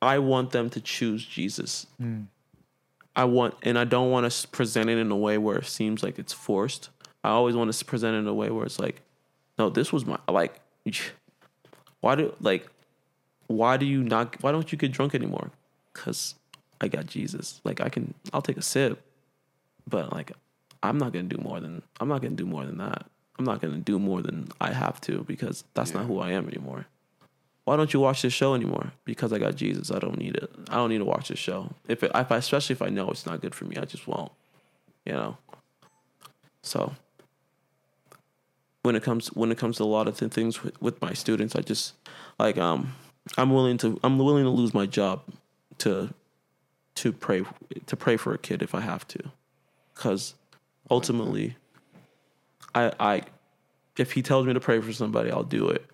I 0.00 0.18
want 0.18 0.50
them 0.50 0.68
to 0.70 0.80
choose 0.80 1.24
Jesus. 1.24 1.86
Hmm. 1.98 2.22
I 3.14 3.24
want, 3.24 3.54
and 3.62 3.78
I 3.78 3.84
don't 3.84 4.10
want 4.10 4.30
to 4.30 4.48
present 4.48 4.88
it 4.88 4.96
in 4.96 5.10
a 5.10 5.16
way 5.16 5.36
where 5.36 5.58
it 5.58 5.66
seems 5.66 6.02
like 6.02 6.18
it's 6.18 6.32
forced. 6.32 6.88
I 7.22 7.28
always 7.30 7.54
want 7.54 7.72
to 7.72 7.84
present 7.84 8.14
it 8.16 8.20
in 8.20 8.26
a 8.26 8.32
way 8.34 8.48
where 8.50 8.64
it's 8.64 8.78
like, 8.78 9.02
no, 9.58 9.70
this 9.70 9.92
was 9.92 10.04
my 10.06 10.18
like. 10.28 10.60
Why 12.00 12.14
do 12.14 12.34
like? 12.40 12.66
Why 13.46 13.76
do 13.76 13.86
you 13.86 14.02
not? 14.02 14.42
Why 14.42 14.52
don't 14.52 14.70
you 14.72 14.78
get 14.78 14.92
drunk 14.92 15.14
anymore? 15.14 15.50
Cause 15.92 16.34
I 16.80 16.88
got 16.88 17.06
Jesus. 17.06 17.60
Like 17.64 17.80
I 17.80 17.88
can, 17.88 18.14
I'll 18.32 18.42
take 18.42 18.56
a 18.56 18.62
sip, 18.62 19.02
but 19.88 20.12
like 20.12 20.32
I'm 20.82 20.98
not 20.98 21.12
gonna 21.12 21.24
do 21.24 21.38
more 21.38 21.60
than 21.60 21.82
I'm 22.00 22.08
not 22.08 22.22
gonna 22.22 22.34
do 22.34 22.46
more 22.46 22.64
than 22.66 22.78
that. 22.78 23.06
I'm 23.38 23.44
not 23.44 23.60
gonna 23.60 23.78
do 23.78 23.98
more 23.98 24.20
than 24.20 24.48
I 24.60 24.72
have 24.72 25.00
to 25.02 25.24
because 25.24 25.64
that's 25.74 25.94
not 25.94 26.06
who 26.06 26.18
I 26.18 26.32
am 26.32 26.48
anymore. 26.48 26.86
Why 27.64 27.76
don't 27.76 27.94
you 27.94 28.00
watch 28.00 28.22
this 28.22 28.32
show 28.32 28.54
anymore? 28.54 28.92
Because 29.04 29.32
I 29.32 29.38
got 29.38 29.54
Jesus. 29.54 29.92
I 29.92 30.00
don't 30.00 30.18
need 30.18 30.34
it. 30.34 30.50
I 30.68 30.74
don't 30.74 30.90
need 30.90 30.98
to 30.98 31.04
watch 31.04 31.28
this 31.28 31.38
show. 31.38 31.72
If, 31.86 32.02
it, 32.02 32.10
if 32.12 32.32
I, 32.32 32.36
especially 32.36 32.72
if 32.72 32.82
I 32.82 32.88
know 32.88 33.08
it's 33.10 33.24
not 33.24 33.40
good 33.40 33.54
for 33.54 33.64
me, 33.64 33.76
I 33.76 33.84
just 33.84 34.08
won't. 34.08 34.32
You 35.04 35.12
know. 35.12 35.36
So 36.62 36.92
when 38.82 38.96
it 38.96 39.02
comes 39.02 39.28
when 39.28 39.50
it 39.50 39.58
comes 39.58 39.76
to 39.78 39.84
a 39.84 39.84
lot 39.84 40.08
of 40.08 40.18
th- 40.18 40.32
things 40.32 40.62
with, 40.62 40.80
with 40.82 41.00
my 41.00 41.12
students, 41.12 41.54
I 41.54 41.60
just 41.60 41.94
like 42.38 42.58
um 42.58 42.94
I'm 43.36 43.52
willing 43.52 43.78
to 43.78 43.98
I'm 44.02 44.18
willing 44.18 44.44
to 44.44 44.50
lose 44.50 44.74
my 44.74 44.86
job 44.86 45.22
to 45.78 46.12
to 46.96 47.12
pray 47.12 47.44
to 47.86 47.96
pray 47.96 48.16
for 48.16 48.34
a 48.34 48.38
kid 48.38 48.62
if 48.62 48.74
I 48.74 48.80
have 48.80 49.06
to, 49.08 49.22
because 49.94 50.34
ultimately, 50.90 51.56
I 52.74 52.92
I 52.98 53.22
if 53.96 54.12
he 54.12 54.22
tells 54.22 54.46
me 54.46 54.54
to 54.54 54.60
pray 54.60 54.80
for 54.80 54.92
somebody, 54.92 55.30
I'll 55.30 55.44
do 55.44 55.68
it. 55.68 55.84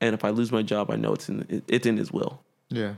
And 0.00 0.14
if 0.14 0.24
I 0.24 0.30
lose 0.30 0.52
my 0.52 0.62
job, 0.62 0.90
I 0.90 0.96
know 0.96 1.12
it's 1.14 1.28
in 1.28 1.62
it's 1.66 1.86
in 1.86 1.96
his 1.96 2.12
will. 2.12 2.40
Yeah. 2.68 2.94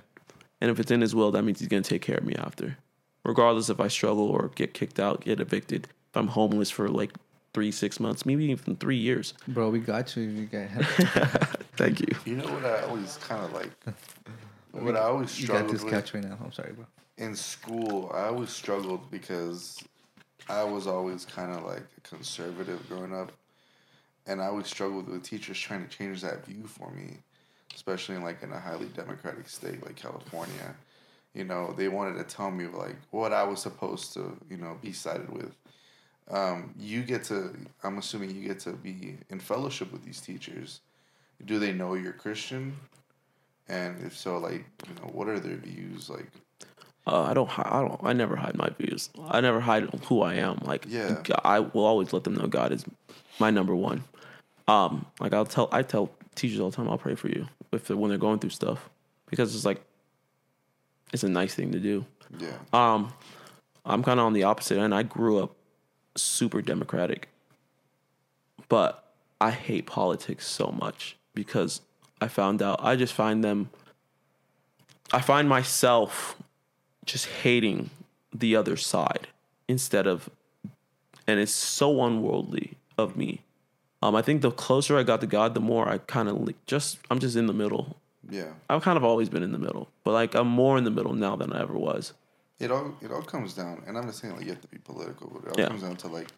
And 0.60 0.70
if 0.70 0.78
it's 0.78 0.90
in 0.90 1.00
his 1.00 1.14
will, 1.14 1.30
that 1.30 1.42
means 1.42 1.60
he's 1.60 1.68
gonna 1.68 1.82
take 1.82 2.02
care 2.02 2.18
of 2.18 2.24
me 2.24 2.34
after, 2.34 2.76
regardless 3.24 3.70
if 3.70 3.80
I 3.80 3.88
struggle 3.88 4.28
or 4.28 4.50
get 4.54 4.74
kicked 4.74 5.00
out, 5.00 5.22
get 5.22 5.40
evicted. 5.40 5.88
If 6.10 6.16
I'm 6.16 6.28
homeless 6.28 6.70
for 6.70 6.88
like 6.88 7.12
three, 7.52 7.70
six 7.70 7.98
months, 8.00 8.24
maybe 8.24 8.44
even 8.46 8.76
three 8.76 8.96
years. 8.96 9.34
Bro, 9.48 9.70
we 9.70 9.80
got 9.80 10.16
you. 10.16 10.22
You 10.24 10.46
got 10.46 10.68
Thank 11.76 12.00
you. 12.00 12.08
You 12.24 12.36
know 12.36 12.52
what 12.52 12.64
I 12.64 12.82
always 12.82 13.16
kind 13.18 13.44
of 13.44 13.52
like 13.52 13.70
what 14.72 14.96
I 14.96 15.00
always 15.00 15.30
struggled 15.30 15.58
You 15.58 15.66
got 15.66 15.72
this 15.72 15.82
with 15.84 15.92
catch 15.92 16.14
right 16.14 16.24
now. 16.24 16.38
I'm 16.44 16.52
sorry, 16.52 16.72
bro. 16.72 16.86
in 17.18 17.34
school, 17.34 18.10
I 18.14 18.24
always 18.26 18.50
struggled 18.50 19.10
because 19.10 19.82
I 20.48 20.62
was 20.64 20.86
always 20.86 21.24
kind 21.24 21.52
of 21.52 21.64
like 21.64 21.84
a 21.96 22.00
conservative 22.02 22.88
growing 22.88 23.14
up, 23.14 23.32
and 24.26 24.40
I 24.42 24.46
always 24.46 24.66
struggled 24.66 25.08
with 25.08 25.22
teachers 25.22 25.58
trying 25.58 25.86
to 25.86 25.96
change 25.96 26.22
that 26.22 26.44
view 26.46 26.64
for 26.66 26.90
me, 26.92 27.18
especially 27.74 28.16
in 28.16 28.22
like 28.22 28.42
in 28.42 28.52
a 28.52 28.58
highly 28.58 28.86
democratic 28.88 29.48
state 29.48 29.84
like 29.84 29.96
California. 29.96 30.74
You 31.34 31.44
know, 31.44 31.72
they 31.76 31.86
wanted 31.88 32.16
to 32.18 32.24
tell 32.24 32.50
me 32.50 32.66
like 32.66 32.96
what 33.10 33.32
I 33.32 33.44
was 33.44 33.62
supposed 33.62 34.12
to, 34.14 34.36
you 34.50 34.56
know, 34.56 34.76
be 34.82 34.92
sided 34.92 35.30
with. 35.30 35.54
Um, 36.30 36.74
you 36.78 37.02
get 37.02 37.24
to, 37.24 37.56
I'm 37.82 37.98
assuming 37.98 38.30
you 38.34 38.46
get 38.46 38.60
to 38.60 38.72
be 38.72 39.16
in 39.30 39.40
fellowship 39.40 39.90
with 39.92 40.04
these 40.04 40.20
teachers. 40.20 40.80
Do 41.44 41.58
they 41.58 41.72
know 41.72 41.94
you're 41.94 42.12
Christian? 42.12 42.76
And 43.68 44.02
if 44.04 44.16
so, 44.16 44.38
like, 44.38 44.64
you 44.88 44.94
know, 44.96 45.10
what 45.12 45.28
are 45.28 45.40
their 45.40 45.56
views? 45.56 46.08
Like, 46.10 46.26
Uh, 47.06 47.22
I 47.22 47.34
don't. 47.34 47.48
I 47.58 47.80
don't. 47.80 48.00
I 48.04 48.12
never 48.12 48.36
hide 48.36 48.56
my 48.56 48.68
views. 48.78 49.10
I 49.28 49.40
never 49.40 49.58
hide 49.60 49.84
who 50.04 50.22
I 50.22 50.34
am. 50.34 50.58
Like, 50.62 50.84
Yeah. 50.88 51.22
I 51.44 51.60
will 51.60 51.84
always 51.84 52.12
let 52.12 52.24
them 52.24 52.34
know 52.34 52.46
God 52.46 52.72
is 52.72 52.84
my 53.38 53.50
number 53.50 53.74
one. 53.74 54.04
Um, 54.68 55.06
like 55.18 55.32
I'll 55.32 55.46
tell. 55.46 55.68
I 55.72 55.82
tell 55.82 56.10
teachers 56.34 56.60
all 56.60 56.70
the 56.70 56.76
time. 56.76 56.88
I'll 56.88 56.98
pray 56.98 57.14
for 57.16 57.28
you 57.28 57.46
if 57.72 57.86
they're, 57.86 57.96
when 57.96 58.10
they're 58.10 58.18
going 58.18 58.38
through 58.38 58.50
stuff 58.50 58.88
because 59.28 59.54
it's 59.54 59.64
like 59.64 59.80
it's 61.12 61.24
a 61.24 61.28
nice 61.28 61.54
thing 61.54 61.72
to 61.72 61.80
do. 61.80 62.04
yeah. 62.38 62.52
Um, 62.72 63.12
I'm 63.84 64.02
kind 64.04 64.20
of 64.20 64.26
on 64.26 64.32
the 64.34 64.44
opposite 64.44 64.78
end. 64.78 64.94
I 64.94 65.02
grew 65.02 65.42
up 65.42 65.56
super 66.16 66.62
democratic, 66.62 67.28
but 68.68 69.12
I 69.40 69.50
hate 69.50 69.86
politics 69.86 70.46
so 70.46 70.68
much 70.68 71.16
because 71.34 71.80
I 72.20 72.28
found 72.28 72.62
out 72.62 72.80
I 72.82 72.96
just 72.96 73.12
find 73.14 73.42
them. 73.42 73.70
I 75.12 75.20
find 75.20 75.48
myself 75.48 76.36
just 77.04 77.26
hating 77.26 77.90
the 78.32 78.54
other 78.54 78.76
side 78.76 79.28
instead 79.66 80.06
of, 80.06 80.28
and 81.26 81.40
it's 81.40 81.52
so 81.52 82.04
unworldly 82.04 82.76
of 82.98 83.16
me. 83.16 83.40
Um, 84.02 84.14
I 84.14 84.22
think 84.22 84.42
the 84.42 84.50
closer 84.50 84.98
I 84.98 85.02
got 85.02 85.20
to 85.20 85.26
God, 85.26 85.54
the 85.54 85.60
more 85.60 85.88
I 85.88 85.98
kind 85.98 86.28
of 86.28 86.48
just 86.66 86.98
I'm 87.10 87.18
just 87.18 87.36
in 87.36 87.46
the 87.46 87.52
middle. 87.52 87.96
Yeah. 88.28 88.52
I've 88.68 88.82
kind 88.82 88.96
of 88.96 89.04
always 89.04 89.28
been 89.28 89.42
in 89.42 89.52
the 89.52 89.58
middle, 89.58 89.88
but 90.04 90.12
like 90.12 90.34
I'm 90.34 90.46
more 90.46 90.78
in 90.78 90.84
the 90.84 90.90
middle 90.90 91.14
now 91.14 91.36
than 91.36 91.52
I 91.52 91.62
ever 91.62 91.74
was. 91.74 92.12
It 92.60 92.70
all 92.70 92.94
it 93.00 93.10
all 93.10 93.22
comes 93.22 93.54
down, 93.54 93.82
and 93.86 93.96
I'm 93.98 94.04
not 94.04 94.14
saying 94.14 94.36
like 94.36 94.44
you 94.44 94.50
have 94.52 94.60
to 94.60 94.68
be 94.68 94.78
political, 94.78 95.28
but 95.28 95.44
it 95.44 95.48
all 95.56 95.60
Yeah. 95.60 95.68
comes 95.68 95.82
down 95.82 95.96
to 95.96 96.08
like 96.08 96.28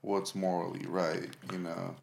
what's 0.00 0.34
morally 0.34 0.86
right, 0.86 1.28
you 1.52 1.58
know. 1.58 1.94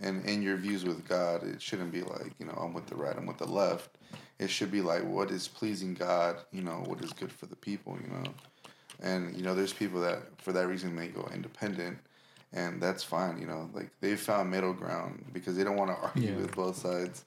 And 0.00 0.24
in 0.26 0.42
your 0.42 0.56
views 0.56 0.84
with 0.84 1.06
God, 1.08 1.42
it 1.44 1.60
shouldn't 1.62 1.92
be 1.92 2.02
like 2.02 2.32
you 2.38 2.46
know 2.46 2.52
I'm 2.52 2.74
with 2.74 2.86
the 2.86 2.94
right, 2.96 3.16
I'm 3.16 3.26
with 3.26 3.38
the 3.38 3.46
left. 3.46 3.88
It 4.38 4.50
should 4.50 4.70
be 4.70 4.82
like 4.82 5.02
what 5.04 5.30
is 5.30 5.48
pleasing 5.48 5.94
God, 5.94 6.36
you 6.52 6.62
know, 6.62 6.82
what 6.86 7.02
is 7.02 7.12
good 7.12 7.32
for 7.32 7.46
the 7.46 7.56
people, 7.56 7.96
you 8.02 8.08
know. 8.12 8.24
And 9.00 9.34
you 9.36 9.42
know, 9.42 9.54
there's 9.54 9.72
people 9.72 10.00
that 10.02 10.18
for 10.38 10.52
that 10.52 10.66
reason 10.68 10.94
they 10.94 11.08
go 11.08 11.26
independent, 11.32 11.98
and 12.52 12.82
that's 12.82 13.02
fine, 13.02 13.38
you 13.38 13.46
know. 13.46 13.70
Like 13.72 13.90
they 14.00 14.14
found 14.16 14.50
middle 14.50 14.74
ground 14.74 15.24
because 15.32 15.56
they 15.56 15.64
don't 15.64 15.76
want 15.76 15.90
to 15.90 15.96
argue 15.96 16.32
Yeah. 16.32 16.36
with 16.36 16.54
both 16.54 16.76
sides. 16.76 17.24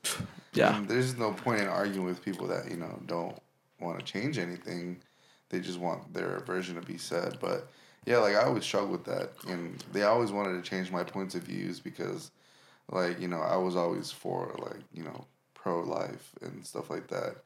Yeah. 0.54 0.76
And 0.78 0.88
there's 0.88 1.18
no 1.18 1.32
point 1.34 1.62
in 1.62 1.68
arguing 1.68 2.06
with 2.06 2.22
people 2.24 2.46
that 2.48 2.70
you 2.70 2.78
know 2.78 3.00
don't 3.08 3.36
want 3.80 3.98
to 4.00 4.06
change 4.06 4.38
anything. 4.38 5.02
They 5.50 5.60
just 5.60 5.80
want 5.80 6.14
their 6.14 6.40
version 6.40 6.76
to 6.76 6.82
be 6.82 6.98
said. 6.98 7.38
But 7.40 7.70
yeah, 8.06 8.18
like 8.18 8.36
I 8.36 8.44
always 8.44 8.64
struggle 8.64 8.90
with 8.90 9.06
that, 9.06 9.32
and 9.48 9.84
they 9.92 10.04
always 10.04 10.32
wanted 10.32 10.64
to 10.64 10.70
change 10.70 10.92
my 10.92 11.04
points 11.04 11.36
of 11.36 11.44
views 11.44 11.80
because, 11.80 12.32
like 12.92 13.20
you 13.20 13.28
know, 13.28 13.42
I 13.42 13.56
was 13.58 13.76
always 13.76 14.12
for 14.12 14.56
like 14.60 14.82
you 14.94 15.04
know 15.04 15.26
pro 15.54 15.82
life 15.82 16.32
and 16.42 16.66
stuff 16.66 16.90
like 16.90 17.08
that. 17.08 17.38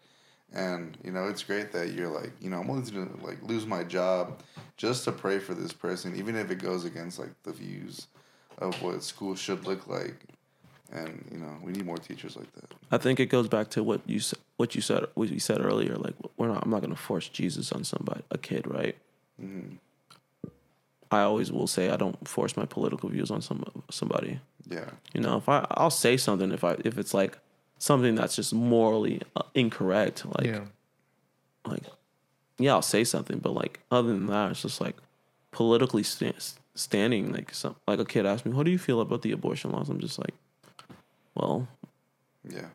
And 0.52 0.98
you 1.04 1.12
know, 1.12 1.28
it's 1.28 1.44
great 1.44 1.72
that 1.74 1.94
you're 1.94 2.10
like, 2.10 2.32
you 2.42 2.50
know, 2.50 2.60
I'm 2.60 2.68
willing 2.68 2.86
to 2.86 3.10
like 3.24 3.42
lose 3.44 3.66
my 3.66 3.84
job 3.84 4.42
just 4.78 5.04
to 5.06 5.12
pray 5.12 5.40
for 5.40 5.54
this 5.54 5.74
person, 5.74 6.16
even 6.16 6.36
if 6.36 6.50
it 6.52 6.60
goes 6.60 6.86
against 6.86 7.20
like 7.20 7.32
the 7.44 7.52
views 7.52 8.08
of 8.58 8.82
what 8.82 9.04
school 9.04 9.36
should 9.36 9.66
look 9.66 9.88
like. 9.88 10.26
And 10.92 11.24
you 11.32 11.38
know, 11.38 11.56
we 11.64 11.72
need 11.72 11.86
more 11.86 11.98
teachers 11.98 12.36
like 12.36 12.52
that. 12.56 12.74
I 12.92 12.98
think 12.98 13.20
it 13.20 13.28
goes 13.28 13.48
back 13.48 13.70
to 13.72 13.84
what 13.84 14.02
you 14.08 14.18
s- 14.18 14.34
what 14.58 14.74
you 14.76 14.82
said 14.82 15.06
what 15.14 15.30
you 15.30 15.40
said 15.40 15.64
earlier. 15.64 15.96
Like 15.96 16.16
we're 16.38 16.48
not. 16.48 16.64
I'm 16.64 16.72
not 16.72 16.82
going 16.82 16.90
to 16.96 17.00
force 17.00 17.28
Jesus 17.30 17.72
on 17.72 17.84
somebody, 17.84 18.22
a 18.32 18.38
kid, 18.38 18.66
right? 18.68 18.96
I 21.12 21.22
always 21.22 21.52
will 21.52 21.68
say 21.68 21.90
I 21.90 21.96
don't 21.98 22.28
force 22.28 22.56
my 22.56 22.66
political 22.66 23.10
views 23.10 23.32
on 23.32 23.42
some 23.42 23.64
somebody. 23.90 24.40
Yeah. 24.68 24.90
You 25.14 25.22
know, 25.22 25.38
if 25.38 25.50
I 25.50 25.66
I'll 25.72 25.90
say 25.90 26.18
something 26.18 26.52
if 26.52 26.64
I 26.64 26.76
if 26.86 26.98
it's 26.98 27.14
like 27.14 27.38
something 27.78 28.16
that's 28.16 28.36
just 28.36 28.54
morally 28.54 29.22
uh, 29.36 29.44
incorrect, 29.56 30.26
like 30.38 30.48
yeah. 30.48 30.62
like 31.66 31.84
yeah, 32.60 32.74
I'll 32.74 32.82
say 32.82 33.04
something, 33.04 33.40
but 33.40 33.54
like 33.54 33.80
other 33.92 34.10
than 34.10 34.28
that, 34.28 34.52
it's 34.52 34.62
just 34.62 34.82
like 34.82 34.98
politically 35.52 36.04
sta- 36.04 36.34
standing. 36.76 37.32
Like 37.32 37.54
some 37.54 37.76
like 37.88 38.00
a 38.00 38.06
kid 38.06 38.26
asked 38.26 38.46
me, 38.46 38.52
"What 38.54 38.66
do 38.66 38.72
you 38.72 38.78
feel 38.80 39.02
about 39.02 39.22
the 39.24 39.32
abortion 39.32 39.72
laws?" 39.72 39.90
I'm 39.90 40.00
just 40.00 40.20
like, 40.20 40.34
well, 41.36 41.68
Yeah. 42.50 42.68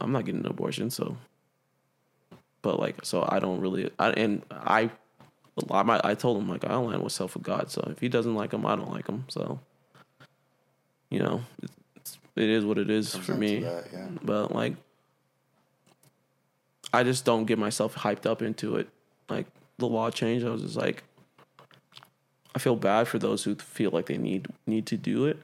I'm 0.00 0.10
not 0.12 0.24
getting 0.24 0.40
an 0.40 0.46
abortion, 0.46 0.90
so. 0.90 1.16
But 2.62 2.80
like, 2.80 3.04
so 3.04 3.24
I 3.28 3.38
don't 3.38 3.60
really, 3.60 3.90
I, 3.98 4.10
and 4.10 4.42
I, 4.50 4.90
I, 5.70 6.00
I 6.02 6.14
told 6.14 6.38
him 6.42 6.48
like 6.48 6.64
I 6.64 6.72
align 6.74 7.00
with 7.02 7.12
self 7.12 7.34
with 7.34 7.44
God. 7.44 7.70
So 7.70 7.86
if 7.92 8.00
he 8.00 8.08
doesn't 8.08 8.34
like 8.34 8.52
him, 8.52 8.66
I 8.66 8.74
don't 8.74 8.90
like 8.90 9.06
him. 9.06 9.24
So, 9.28 9.60
you 11.10 11.20
know, 11.20 11.44
it's, 11.62 12.18
it 12.34 12.48
is 12.48 12.64
what 12.64 12.78
it 12.78 12.90
is 12.90 13.12
Comes 13.12 13.26
for 13.26 13.34
me. 13.34 13.60
that, 13.60 13.86
yeah. 13.92 14.08
But 14.22 14.52
like, 14.52 14.74
I 16.92 17.04
just 17.04 17.24
don't 17.24 17.44
get 17.44 17.58
myself 17.58 17.94
hyped 17.94 18.26
up 18.26 18.42
into 18.42 18.76
it. 18.76 18.88
Like 19.28 19.46
the 19.78 19.86
law 19.86 20.10
change, 20.10 20.42
I 20.42 20.50
was 20.50 20.62
just 20.62 20.76
like, 20.76 21.04
I 22.54 22.58
feel 22.58 22.74
bad 22.76 23.06
for 23.06 23.18
those 23.18 23.44
who 23.44 23.54
feel 23.54 23.90
like 23.90 24.06
they 24.06 24.18
need 24.18 24.48
need 24.66 24.86
to 24.86 24.96
do 24.96 25.26
it 25.26 25.38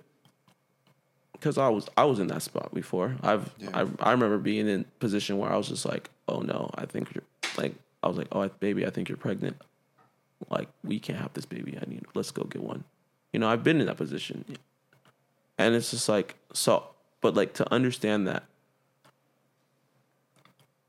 because 1.42 1.58
I 1.58 1.68
was 1.68 1.88
I 1.96 2.04
was 2.04 2.20
in 2.20 2.28
that 2.28 2.40
spot 2.40 2.72
before. 2.72 3.16
I've 3.20 3.52
Yeah. 3.58 3.70
I, 3.74 3.86
I 3.98 4.12
remember 4.12 4.38
being 4.38 4.68
in 4.68 4.82
a 4.82 4.84
position 5.00 5.38
where 5.38 5.52
I 5.52 5.56
was 5.56 5.66
just 5.68 5.84
like, 5.84 6.08
oh 6.28 6.38
no, 6.40 6.70
I 6.76 6.86
think 6.86 7.12
you're 7.12 7.24
like 7.58 7.74
I 8.00 8.06
was 8.06 8.16
like, 8.16 8.28
oh 8.30 8.48
baby, 8.60 8.86
I 8.86 8.90
think 8.90 9.08
you're 9.08 9.18
pregnant. 9.18 9.56
Like 10.50 10.68
we 10.84 11.00
can't 11.00 11.18
have 11.18 11.32
this 11.32 11.44
baby. 11.44 11.76
I 11.76 11.90
need 11.90 12.04
let's 12.14 12.30
go 12.30 12.44
get 12.44 12.62
one. 12.62 12.84
You 13.32 13.40
know, 13.40 13.48
I've 13.48 13.64
been 13.64 13.80
in 13.80 13.86
that 13.86 13.96
position, 13.96 14.44
and 15.58 15.74
it's 15.74 15.90
just 15.90 16.08
like 16.08 16.36
so. 16.52 16.84
But 17.20 17.34
like 17.34 17.54
to 17.54 17.72
understand 17.72 18.28
that, 18.28 18.44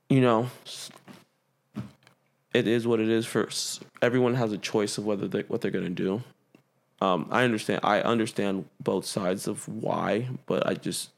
you 0.10 0.22
know, 0.22 0.50
it 2.54 2.68
is 2.68 2.86
what 2.86 3.00
it 3.00 3.10
is. 3.10 3.26
For 3.26 3.50
everyone 4.04 4.36
has 4.36 4.52
a 4.52 4.58
choice 4.60 5.00
of 5.00 5.06
whether 5.06 5.28
they 5.28 5.42
what 5.42 5.62
they're 5.62 5.72
gonna 5.72 5.90
do. 5.90 6.22
Um, 7.04 7.28
I 7.32 7.44
understand. 7.44 7.82
I 7.84 8.00
understand 8.00 8.64
both 8.80 9.06
sides 9.06 9.46
of 9.46 9.68
why, 9.68 10.30
but 10.46 10.66
I 10.66 10.76
just 10.76 11.10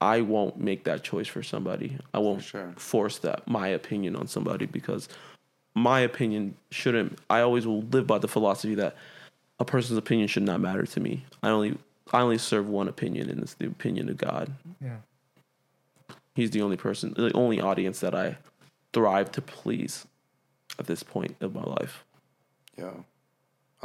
I 0.00 0.22
won't 0.22 0.58
make 0.58 0.84
that 0.84 1.02
choice 1.04 1.28
for 1.28 1.42
somebody. 1.42 1.98
I 2.14 2.18
won't 2.18 2.42
sure. 2.42 2.72
force 2.76 3.18
that 3.18 3.46
my 3.46 3.68
opinion 3.68 4.16
on 4.16 4.26
somebody 4.26 4.64
because 4.64 5.10
my 5.74 6.00
opinion 6.00 6.56
shouldn't. 6.70 7.18
I 7.28 7.40
always 7.42 7.66
will 7.66 7.82
live 7.82 8.06
by 8.06 8.16
the 8.16 8.26
philosophy 8.26 8.74
that 8.76 8.96
a 9.60 9.66
person's 9.66 9.98
opinion 9.98 10.28
should 10.28 10.44
not 10.44 10.60
matter 10.60 10.86
to 10.86 11.00
me. 11.00 11.26
I 11.42 11.50
only 11.50 11.76
I 12.10 12.22
only 12.22 12.38
serve 12.38 12.66
one 12.66 12.88
opinion, 12.88 13.28
and 13.28 13.42
it's 13.42 13.52
the 13.52 13.66
opinion 13.66 14.08
of 14.08 14.16
God. 14.16 14.50
Yeah. 14.82 14.96
He's 16.34 16.52
the 16.52 16.62
only 16.62 16.78
person, 16.78 17.12
the 17.14 17.32
only 17.34 17.60
audience 17.60 18.00
that 18.00 18.14
I 18.14 18.38
thrive 18.94 19.30
to 19.32 19.42
please 19.42 20.06
at 20.78 20.86
this 20.86 21.02
point 21.02 21.36
of 21.42 21.54
my 21.54 21.64
life. 21.64 22.02
Yeah, 22.78 22.92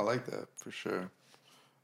I 0.02 0.04
like 0.04 0.26
that 0.26 0.47
for 0.58 0.72
sure. 0.72 1.12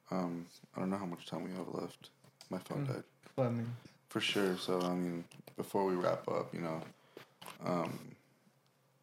Um, 0.10 0.48
I 0.76 0.80
don't 0.80 0.90
know 0.90 0.98
how 0.98 1.06
much 1.06 1.28
time 1.28 1.44
we 1.44 1.52
have 1.52 1.68
left. 1.68 2.10
My 2.50 2.58
phone 2.58 2.86
died. 2.86 3.04
Five 3.36 3.52
minutes. 3.52 3.70
For 4.10 4.20
sure. 4.20 4.58
So 4.58 4.82
I 4.82 4.96
mean, 4.96 5.24
before 5.56 5.86
we 5.86 5.94
wrap 5.94 6.28
up, 6.28 6.52
you 6.52 6.62
know, 6.62 6.82
um, 7.64 8.00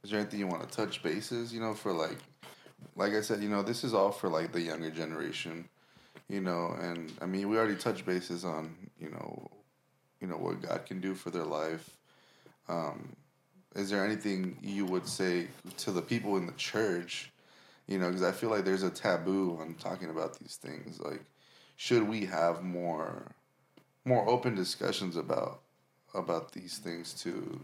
is 0.02 0.10
there 0.10 0.18
anything 0.18 0.40
you 0.40 0.48
want 0.48 0.68
to 0.68 0.76
touch 0.76 1.00
bases? 1.00 1.54
You 1.54 1.60
know, 1.60 1.74
for 1.74 1.92
like, 1.92 2.18
like 2.96 3.12
I 3.12 3.20
said, 3.20 3.40
you 3.40 3.48
know, 3.48 3.62
this 3.62 3.84
is 3.84 3.94
all 3.94 4.10
for 4.10 4.28
like 4.28 4.50
the 4.50 4.60
younger 4.60 4.90
generation. 4.90 5.68
You 6.28 6.40
know, 6.40 6.74
and 6.80 7.12
I 7.22 7.26
mean, 7.26 7.48
we 7.48 7.56
already 7.56 7.76
touched 7.76 8.04
bases 8.04 8.44
on 8.44 8.74
you 8.98 9.10
know, 9.10 9.48
you 10.20 10.26
know 10.26 10.38
what 10.38 10.60
God 10.60 10.86
can 10.86 11.00
do 11.00 11.14
for 11.14 11.30
their 11.30 11.44
life. 11.44 11.88
Um, 12.68 13.14
is 13.76 13.90
there 13.90 14.04
anything 14.04 14.56
you 14.60 14.86
would 14.86 15.06
say 15.06 15.46
to 15.76 15.92
the 15.92 16.02
people 16.02 16.36
in 16.36 16.46
the 16.46 16.52
church? 16.52 17.30
You 17.86 17.98
know, 17.98 18.08
because 18.08 18.22
I 18.22 18.32
feel 18.32 18.50
like 18.50 18.64
there's 18.64 18.82
a 18.82 18.90
taboo 18.90 19.58
on 19.60 19.74
talking 19.74 20.10
about 20.10 20.38
these 20.38 20.56
things. 20.56 21.00
Like, 21.00 21.22
should 21.76 22.08
we 22.08 22.24
have 22.26 22.62
more? 22.62 23.34
more 24.04 24.28
open 24.28 24.54
discussions 24.54 25.16
about 25.16 25.60
about 26.14 26.52
these 26.52 26.78
things 26.78 27.14
to 27.14 27.60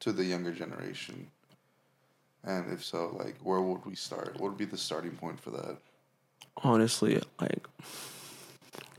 to 0.00 0.12
the 0.12 0.24
younger 0.24 0.52
generation? 0.52 1.26
And 2.44 2.72
if 2.72 2.84
so, 2.84 3.14
like 3.18 3.36
where 3.42 3.60
would 3.60 3.84
we 3.84 3.94
start? 3.94 4.34
What 4.34 4.50
would 4.50 4.56
be 4.58 4.64
the 4.64 4.78
starting 4.78 5.12
point 5.12 5.40
for 5.40 5.50
that? 5.50 5.76
honestly, 6.62 7.20
like 7.40 7.66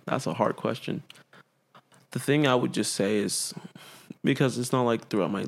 that's 0.05 0.27
a 0.27 0.33
hard 0.33 0.55
question. 0.55 1.03
The 2.11 2.19
thing 2.19 2.47
I 2.47 2.55
would 2.55 2.73
just 2.73 2.93
say 2.93 3.17
is 3.17 3.53
because 4.23 4.57
it's 4.57 4.71
not 4.71 4.83
like 4.83 5.07
throughout 5.07 5.31
my 5.31 5.45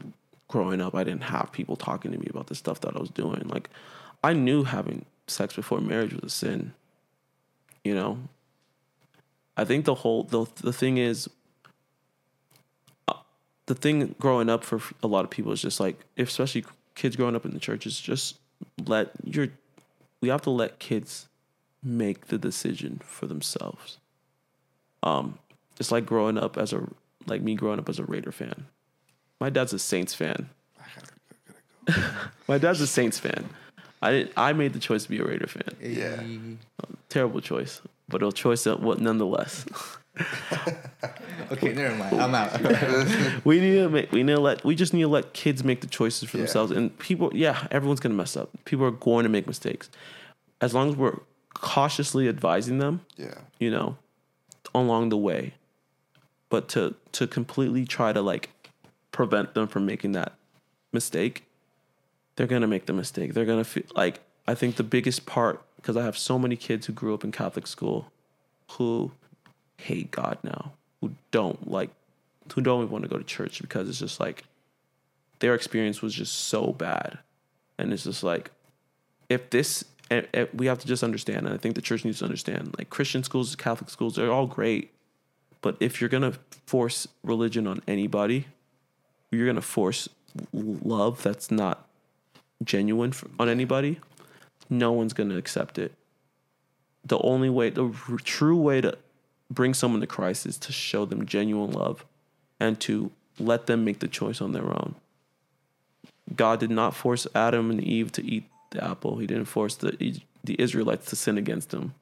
growing 0.47 0.81
up, 0.81 0.95
I 0.95 1.03
didn't 1.03 1.23
have 1.23 1.51
people 1.51 1.75
talking 1.75 2.11
to 2.11 2.17
me 2.17 2.27
about 2.29 2.47
the 2.47 2.55
stuff 2.55 2.81
that 2.81 2.95
I 2.95 2.99
was 2.99 3.09
doing. 3.09 3.47
Like, 3.47 3.69
I 4.23 4.33
knew 4.33 4.63
having 4.63 5.05
sex 5.27 5.55
before 5.55 5.79
marriage 5.79 6.13
was 6.13 6.23
a 6.23 6.29
sin. 6.29 6.73
You 7.83 7.95
know, 7.95 8.19
I 9.57 9.65
think 9.65 9.85
the 9.85 9.95
whole 9.95 10.23
the 10.23 10.45
the 10.61 10.73
thing 10.73 10.97
is, 10.97 11.29
uh, 13.07 13.13
the 13.65 13.75
thing 13.75 14.15
growing 14.19 14.49
up 14.49 14.63
for 14.63 14.81
a 15.01 15.07
lot 15.07 15.25
of 15.25 15.29
people 15.29 15.51
is 15.51 15.61
just 15.61 15.79
like, 15.79 15.99
especially 16.17 16.65
kids 16.95 17.15
growing 17.15 17.35
up 17.35 17.45
in 17.45 17.53
the 17.53 17.59
church, 17.59 17.85
is 17.85 17.99
just 17.99 18.37
let 18.85 19.11
your 19.23 19.49
we 20.21 20.29
have 20.29 20.41
to 20.43 20.49
let 20.49 20.79
kids 20.79 21.27
make 21.83 22.27
the 22.27 22.37
decision 22.37 23.01
for 23.03 23.25
themselves. 23.25 23.97
Um, 25.03 25.37
just 25.75 25.91
like 25.91 26.05
growing 26.05 26.37
up 26.37 26.57
as 26.57 26.71
a 26.71 26.87
like 27.27 27.41
me 27.41 27.55
growing 27.55 27.79
up 27.79 27.89
as 27.89 27.99
a 27.99 28.05
Raider 28.05 28.31
fan. 28.31 28.65
My 29.39 29.49
dad's 29.49 29.73
a 29.73 29.79
Saints 29.79 30.13
fan. 30.13 30.49
My 32.47 32.57
dad's 32.57 32.79
a 32.79 32.87
Saints 32.87 33.19
fan. 33.19 33.49
I 34.03 34.11
didn't, 34.11 34.31
I 34.37 34.53
made 34.53 34.73
the 34.73 34.79
choice 34.79 35.03
to 35.03 35.09
be 35.09 35.19
a 35.19 35.23
Raider 35.25 35.47
fan. 35.47 35.75
Yeah. 35.81 36.21
Terrible 37.09 37.41
choice, 37.41 37.81
but 38.09 38.21
a 38.23 38.31
choice 38.31 38.63
that 38.65 38.79
what 38.81 38.99
nonetheless. 38.99 39.65
Okay, 41.51 41.73
never 41.73 41.95
mind. 41.95 42.21
I'm 42.21 42.33
out. 42.35 42.59
we 43.45 43.59
need 43.59 43.75
to 43.75 43.89
make, 43.89 44.11
we 44.11 44.23
need 44.23 44.35
to 44.35 44.39
let 44.39 44.63
we 44.63 44.75
just 44.75 44.93
need 44.93 45.01
to 45.01 45.07
let 45.07 45.33
kids 45.33 45.63
make 45.63 45.81
the 45.81 45.87
choices 45.87 46.29
for 46.29 46.37
Yeah. 46.37 46.43
themselves 46.43 46.71
and 46.71 46.97
people 46.99 47.31
yeah 47.33 47.67
everyone's 47.71 47.99
gonna 47.99 48.15
mess 48.15 48.37
up 48.37 48.49
people 48.65 48.85
are 48.85 48.91
going 48.91 49.23
to 49.23 49.29
make 49.29 49.45
mistakes 49.47 49.89
as 50.61 50.73
long 50.73 50.89
as 50.89 50.95
we're 50.95 51.17
cautiously 51.53 52.27
advising 52.29 52.77
them 52.79 53.01
Yeah. 53.17 53.35
you 53.59 53.69
know 53.71 53.97
along 54.73 55.09
the 55.09 55.17
way 55.17 55.53
but 56.49 56.67
to 56.69 56.95
to 57.13 57.27
completely 57.27 57.85
try 57.85 58.13
to 58.13 58.21
like 58.21 58.49
prevent 59.11 59.53
them 59.53 59.67
from 59.67 59.85
making 59.85 60.13
that 60.13 60.33
mistake 60.91 61.43
they're 62.35 62.47
gonna 62.47 62.67
make 62.67 62.85
the 62.85 62.93
mistake. 62.93 63.33
They're 63.33 63.45
gonna 63.45 63.63
feel 63.63 63.83
like 63.95 64.19
i 64.45 64.53
think 64.53 64.75
the 64.75 64.83
biggest 64.83 65.25
part 65.25 65.61
because 65.77 65.95
i 65.95 66.03
have 66.03 66.17
so 66.17 66.37
many 66.37 66.57
kids 66.57 66.85
who 66.85 66.91
grew 66.91 67.13
up 67.13 67.23
in 67.23 67.31
catholic 67.31 67.65
school 67.65 68.11
who 68.71 69.09
hate 69.77 70.11
god 70.11 70.37
now 70.43 70.73
who 70.99 71.11
don't 71.31 71.71
like 71.71 71.89
who 72.53 72.61
don't 72.61 72.81
even 72.81 72.91
want 72.91 73.03
to 73.03 73.09
go 73.09 73.17
to 73.17 73.23
church 73.23 73.61
because 73.61 73.87
it's 73.87 73.99
just 73.99 74.19
like 74.19 74.43
their 75.39 75.55
experience 75.55 76.01
was 76.01 76.13
just 76.13 76.33
so 76.33 76.67
bad. 76.71 77.19
And 77.77 77.91
it's 77.91 78.05
just 78.05 78.23
like 78.23 78.51
if 79.29 79.49
this 79.49 79.83
and, 80.09 80.27
and 80.33 80.47
we 80.53 80.67
have 80.67 80.79
to 80.79 80.87
just 80.87 81.03
understand 81.03 81.45
and 81.45 81.53
i 81.53 81.57
think 81.57 81.75
the 81.75 81.81
church 81.81 82.05
needs 82.05 82.19
to 82.19 82.25
understand 82.25 82.75
like 82.77 82.89
christian 82.89 83.23
schools 83.23 83.55
catholic 83.55 83.89
schools 83.89 84.15
they're 84.15 84.31
all 84.31 84.47
great. 84.47 84.91
But 85.61 85.77
if 85.79 86.01
you're 86.01 86.09
gonna 86.09 86.33
force 86.65 87.07
religion 87.23 87.67
on 87.67 87.81
anybody 87.87 88.45
you're 89.31 89.47
gonna 89.47 89.61
force 89.61 90.07
love 90.53 91.23
that's 91.23 91.51
not 91.51 91.87
genuine 92.63 93.11
for, 93.11 93.29
on 93.39 93.49
anybody 93.49 93.99
no 94.69 94.91
one's 94.91 95.13
gonna 95.13 95.37
accept 95.37 95.77
it 95.77 95.93
the 97.05 97.19
only 97.19 97.49
way 97.49 97.69
the 97.69 97.85
r- 97.85 98.17
true 98.23 98.57
way 98.57 98.81
to 98.81 98.97
bring 99.49 99.73
someone 99.73 100.01
to 100.01 100.07
christ 100.07 100.45
is 100.45 100.57
to 100.57 100.71
show 100.71 101.05
them 101.05 101.25
genuine 101.25 101.71
love 101.71 102.05
and 102.59 102.79
to 102.79 103.11
let 103.39 103.65
them 103.67 103.83
make 103.83 103.99
the 103.99 104.07
choice 104.07 104.41
on 104.41 104.51
their 104.51 104.65
own 104.65 104.95
God 106.35 106.59
did 106.59 106.71
not 106.71 106.95
force 106.95 107.27
Adam 107.35 107.69
and 107.69 107.81
Eve 107.81 108.11
to 108.13 108.25
eat 108.25 108.45
the 108.71 108.83
apple. 108.83 109.17
He 109.17 109.27
didn't 109.27 109.45
force 109.45 109.75
the 109.75 110.19
the 110.43 110.59
Israelites 110.59 111.09
to 111.09 111.15
sin 111.15 111.37
against 111.37 111.73
him. 111.73 111.93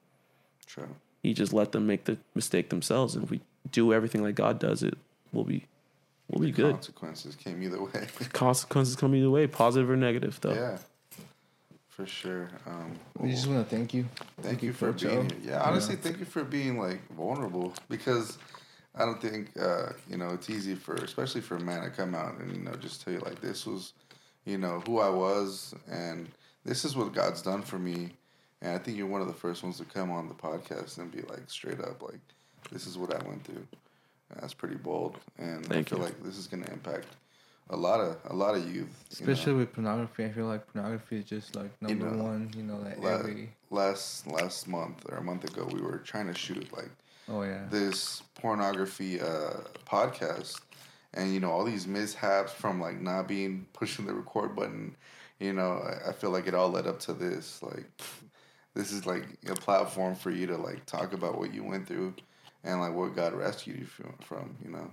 True. 0.66 0.96
He 1.22 1.32
just 1.34 1.52
let 1.52 1.72
them 1.72 1.86
make 1.86 2.04
the 2.04 2.18
mistake 2.34 2.70
themselves. 2.70 3.14
And 3.14 3.24
if 3.24 3.30
we 3.30 3.40
do 3.70 3.92
everything 3.92 4.22
like 4.22 4.34
God 4.34 4.58
does, 4.58 4.82
it 4.82 4.98
will 5.32 5.44
be 5.44 5.66
will 6.32 6.40
be 6.40 6.52
good. 6.52 6.74
Consequences 6.74 7.36
came 7.36 7.62
either 7.62 7.82
way. 7.82 8.06
Consequences 8.32 8.96
come 8.96 9.14
either 9.14 9.30
way, 9.30 9.46
positive 9.46 9.88
or 9.90 9.96
negative, 9.96 10.38
though. 10.40 10.54
yeah. 10.54 10.78
For 11.88 12.06
sure. 12.06 12.48
Um, 12.66 12.98
We 13.18 13.30
just 13.32 13.46
want 13.46 13.68
to 13.68 13.76
thank 13.76 13.92
you. 13.92 14.06
Thank 14.40 14.62
you 14.62 14.72
for 14.72 14.92
being 14.92 15.28
here. 15.28 15.38
Yeah, 15.44 15.62
honestly, 15.62 15.94
thank 15.96 16.18
you 16.18 16.24
for 16.24 16.42
being 16.42 16.78
like 16.78 17.06
vulnerable 17.14 17.74
because 17.90 18.38
I 18.94 19.04
don't 19.04 19.20
think 19.20 19.50
uh, 19.60 19.90
you 20.08 20.16
know 20.16 20.30
it's 20.30 20.48
easy 20.48 20.74
for, 20.74 20.94
especially 20.94 21.42
for 21.42 21.56
a 21.56 21.60
man 21.60 21.82
to 21.82 21.90
come 21.90 22.14
out 22.14 22.40
and 22.40 22.56
you 22.56 22.62
know 22.62 22.72
just 22.76 23.02
tell 23.04 23.12
you 23.12 23.20
like 23.20 23.40
this 23.42 23.66
was, 23.66 23.92
you 24.46 24.56
know, 24.56 24.82
who 24.86 25.00
I 25.00 25.10
was 25.10 25.74
and 25.90 26.28
this 26.64 26.84
is 26.86 26.96
what 26.96 27.12
God's 27.12 27.42
done 27.42 27.60
for 27.60 27.78
me, 27.78 28.10
and 28.62 28.72
I 28.72 28.78
think 28.78 28.96
you're 28.96 29.06
one 29.06 29.20
of 29.20 29.26
the 29.26 29.34
first 29.34 29.62
ones 29.62 29.76
to 29.78 29.84
come 29.84 30.10
on 30.10 30.28
the 30.28 30.34
podcast 30.34 30.96
and 30.96 31.10
be 31.12 31.20
like 31.22 31.42
straight 31.48 31.80
up 31.80 32.00
like, 32.02 32.20
this 32.70 32.86
is 32.86 32.96
what 32.96 33.12
I 33.14 33.26
went 33.28 33.44
through. 33.44 33.66
And 34.32 34.42
that's 34.42 34.54
pretty 34.54 34.76
bold, 34.76 35.18
and 35.38 35.64
Thank 35.66 35.88
I 35.88 35.90
feel 35.90 35.98
you. 35.98 36.04
like 36.04 36.22
this 36.22 36.38
is 36.38 36.46
gonna 36.46 36.66
impact 36.72 37.06
a 37.70 37.76
lot 37.76 38.00
of 38.00 38.16
a 38.26 38.34
lot 38.34 38.54
of 38.54 38.64
youth, 38.64 38.74
you 38.74 39.26
know. 39.26 39.32
Especially 39.32 39.52
with 39.54 39.72
pornography, 39.72 40.24
I 40.24 40.30
feel 40.32 40.46
like 40.46 40.66
pornography 40.72 41.18
is 41.18 41.24
just 41.24 41.54
like 41.54 41.70
You 41.80 41.88
number 41.94 42.10
know, 42.10 42.22
one. 42.24 42.50
You 42.56 42.62
know, 42.62 42.76
like 42.78 42.98
La- 43.02 43.10
every. 43.18 43.50
last 43.70 44.26
last 44.26 44.66
month 44.68 45.04
or 45.10 45.18
a 45.18 45.22
month 45.22 45.44
ago, 45.44 45.68
we 45.72 45.80
were 45.80 45.98
trying 45.98 46.26
to 46.28 46.34
shoot 46.34 46.72
like 46.76 46.90
Oh 47.28 47.42
yeah. 47.42 47.66
this 47.70 48.22
pornography 48.34 49.20
uh, 49.20 49.60
podcast, 49.86 50.60
and 51.14 51.32
you 51.32 51.40
know 51.40 51.50
all 51.50 51.64
these 51.64 51.86
mishaps 51.86 52.52
from 52.52 52.80
like 52.80 53.00
not 53.00 53.28
being 53.28 53.66
pushing 53.72 54.06
the 54.06 54.14
record 54.14 54.56
button. 54.56 54.96
You 55.40 55.52
know, 55.52 55.72
I, 55.72 56.10
I 56.10 56.12
feel 56.12 56.30
like 56.30 56.46
it 56.46 56.54
all 56.54 56.70
led 56.70 56.86
up 56.86 57.00
to 57.00 57.12
this. 57.12 57.62
Like, 57.62 57.86
this 58.74 58.92
is 58.92 59.06
like 59.06 59.24
a 59.48 59.54
platform 59.54 60.14
for 60.14 60.30
you 60.30 60.46
to 60.46 60.56
like 60.56 60.86
talk 60.86 61.12
about 61.12 61.38
what 61.38 61.52
you 61.52 61.64
went 61.64 61.86
through, 61.88 62.14
and 62.64 62.80
like 62.80 62.94
what 62.94 63.14
God 63.14 63.34
rescued 63.34 63.80
you 63.80 63.86
from. 63.86 64.14
from 64.20 64.56
you 64.64 64.70
know, 64.70 64.90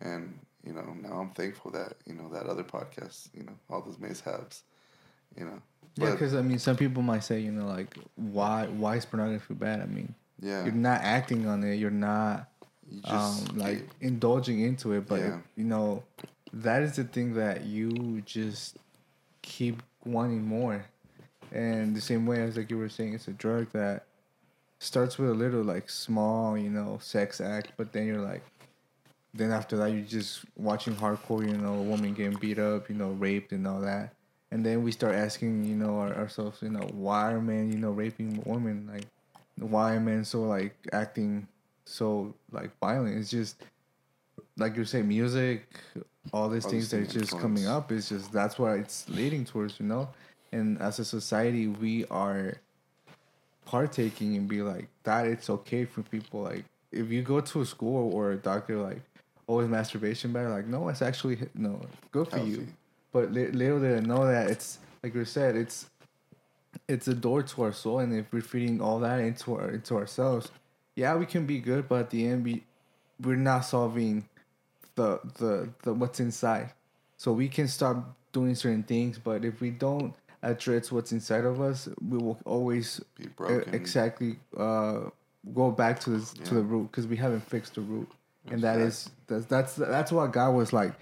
and 0.00 0.38
you 0.64 0.72
know 0.72 0.94
now 1.00 1.20
I'm 1.20 1.30
thankful 1.30 1.70
that 1.72 1.94
you 2.06 2.14
know 2.14 2.28
that 2.30 2.46
other 2.46 2.64
podcast. 2.64 3.28
You 3.34 3.44
know 3.44 3.54
all 3.68 3.82
those 3.82 3.98
mishaps. 3.98 4.62
You 5.36 5.44
know. 5.46 5.62
Yeah, 5.96 6.12
because 6.12 6.34
I 6.34 6.42
mean, 6.42 6.58
some 6.58 6.76
people 6.76 7.02
might 7.02 7.24
say, 7.24 7.40
you 7.40 7.50
know, 7.50 7.66
like, 7.66 7.96
why 8.14 8.66
why 8.66 8.96
is 8.96 9.04
pornography 9.04 9.54
bad? 9.54 9.80
I 9.80 9.86
mean, 9.86 10.14
yeah. 10.40 10.64
you're 10.64 10.72
not 10.72 11.00
acting 11.02 11.46
on 11.46 11.64
it. 11.64 11.74
You're 11.74 11.90
not 11.90 12.48
You 12.88 13.00
um, 13.04 13.44
like 13.54 13.88
indulging 14.00 14.60
into 14.60 14.92
it. 14.92 15.06
But 15.06 15.20
Yeah. 15.20 15.38
you 15.56 15.64
know, 15.64 16.04
that 16.52 16.82
is 16.82 16.96
the 16.96 17.04
thing 17.04 17.34
that 17.34 17.64
you 17.64 18.22
just 18.22 18.76
keep 19.42 19.82
wanting 20.04 20.44
more. 20.44 20.84
And 21.52 21.96
the 21.96 22.00
same 22.00 22.26
way 22.26 22.40
as 22.42 22.56
like 22.56 22.70
you 22.70 22.78
were 22.78 22.88
saying, 22.88 23.14
it's 23.14 23.28
a 23.28 23.32
drug 23.32 23.72
that 23.72 24.06
starts 24.80 25.18
with 25.18 25.30
a 25.30 25.34
little 25.34 25.62
like 25.62 25.88
small, 25.88 26.58
you 26.58 26.70
know, 26.70 26.98
sex 27.00 27.40
act, 27.40 27.72
but 27.76 27.92
then 27.92 28.06
you're 28.06 28.20
like, 28.20 28.42
then 29.32 29.52
after 29.52 29.76
that 29.76 29.92
you're 29.92 30.00
just 30.00 30.40
watching 30.56 30.94
hardcore, 30.94 31.46
you 31.46 31.56
know, 31.56 31.74
a 31.74 31.82
woman 31.82 32.14
getting 32.14 32.38
beat 32.38 32.58
up, 32.58 32.88
you 32.88 32.96
know, 32.96 33.10
raped 33.10 33.52
and 33.52 33.66
all 33.66 33.80
that. 33.80 34.14
And 34.50 34.66
then 34.66 34.82
we 34.82 34.90
start 34.90 35.14
asking, 35.14 35.64
you 35.64 35.76
know, 35.76 35.98
our, 35.98 36.12
ourselves, 36.14 36.60
you 36.62 36.70
know, 36.70 36.88
why 36.92 37.30
are 37.30 37.40
men, 37.40 37.70
you 37.70 37.78
know, 37.78 37.92
raping 37.92 38.42
women? 38.44 38.88
Like, 38.92 39.04
why 39.56 39.94
are 39.94 40.00
men 40.00 40.24
so 40.24 40.42
like 40.42 40.74
acting 40.92 41.46
so 41.84 42.34
like 42.50 42.70
violent? 42.80 43.18
It's 43.18 43.30
just 43.30 43.62
like 44.56 44.76
you 44.76 44.84
say, 44.84 45.02
music, 45.02 45.68
all 46.32 46.48
these 46.48 46.64
All 46.64 46.70
things 46.70 46.90
that 46.90 47.02
are 47.02 47.06
just 47.06 47.38
coming 47.38 47.66
up. 47.66 47.92
It's 47.92 48.08
just 48.08 48.32
that's 48.32 48.58
what 48.58 48.78
it's 48.78 49.08
leading 49.08 49.44
towards, 49.44 49.78
you 49.78 49.86
know. 49.86 50.08
And 50.52 50.80
as 50.80 50.98
a 50.98 51.04
society, 51.04 51.68
we 51.68 52.06
are 52.06 52.54
partaking 53.70 54.36
and 54.36 54.48
be 54.48 54.62
like 54.62 54.88
that. 55.04 55.26
It's 55.26 55.48
okay 55.48 55.84
for 55.84 56.02
people. 56.02 56.42
Like 56.42 56.64
if 56.90 57.08
you 57.10 57.22
go 57.22 57.40
to 57.40 57.60
a 57.60 57.64
school 57.64 58.12
or 58.12 58.32
a 58.32 58.36
doctor, 58.36 58.76
like, 58.78 59.00
oh, 59.48 59.60
is 59.60 59.68
masturbation 59.68 60.32
bad? 60.32 60.50
Like, 60.50 60.66
no, 60.66 60.88
it's 60.88 61.02
actually 61.02 61.38
no 61.54 61.80
good 62.10 62.26
for 62.28 62.38
you. 62.38 62.66
But 63.12 63.32
li- 63.32 63.52
little 63.52 63.80
did 63.80 63.96
I 63.96 64.00
know 64.00 64.26
that 64.26 64.50
it's 64.50 64.78
like 65.04 65.14
you 65.14 65.24
said, 65.24 65.56
it's 65.56 65.88
it's 66.88 67.06
a 67.06 67.14
door 67.14 67.42
to 67.44 67.62
our 67.62 67.72
soul, 67.72 68.00
and 68.00 68.12
if 68.12 68.32
we're 68.32 68.42
feeding 68.42 68.80
all 68.80 68.98
that 69.00 69.20
into 69.20 69.54
our 69.54 69.70
into 69.70 69.96
ourselves, 69.96 70.50
yeah, 70.96 71.14
we 71.14 71.26
can 71.26 71.46
be 71.46 71.60
good, 71.60 71.88
but 71.88 72.00
at 72.00 72.10
the 72.10 72.26
end, 72.26 72.44
we 72.44 72.64
we're 73.22 73.36
not 73.36 73.60
solving 73.60 74.28
the 74.96 75.20
the 75.38 75.68
the 75.82 75.94
what's 75.94 76.18
inside. 76.18 76.72
So 77.16 77.32
we 77.32 77.48
can 77.48 77.68
stop 77.68 78.16
doing 78.32 78.54
certain 78.56 78.82
things, 78.82 79.18
but 79.18 79.44
if 79.44 79.60
we 79.60 79.70
don't 79.70 80.14
address 80.42 80.90
what's 80.90 81.12
inside 81.12 81.44
of 81.44 81.60
us, 81.60 81.88
we 82.06 82.18
will 82.18 82.38
always 82.44 83.00
Be 83.16 83.24
uh, 83.24 83.28
broken. 83.36 83.74
exactly 83.74 84.36
uh, 84.56 85.00
go 85.54 85.70
back 85.70 86.00
to 86.00 86.10
this, 86.10 86.32
to 86.32 86.54
the 86.54 86.62
root 86.62 86.90
because 86.90 87.06
we 87.06 87.16
haven't 87.16 87.40
fixed 87.40 87.74
the 87.74 87.80
root, 87.80 88.08
and 88.50 88.60
that 88.62 88.78
is 88.78 89.10
that's 89.26 89.46
that's 89.46 89.74
that's 89.76 90.12
what 90.12 90.32
God 90.32 90.54
was 90.54 90.72
like. 90.72 90.92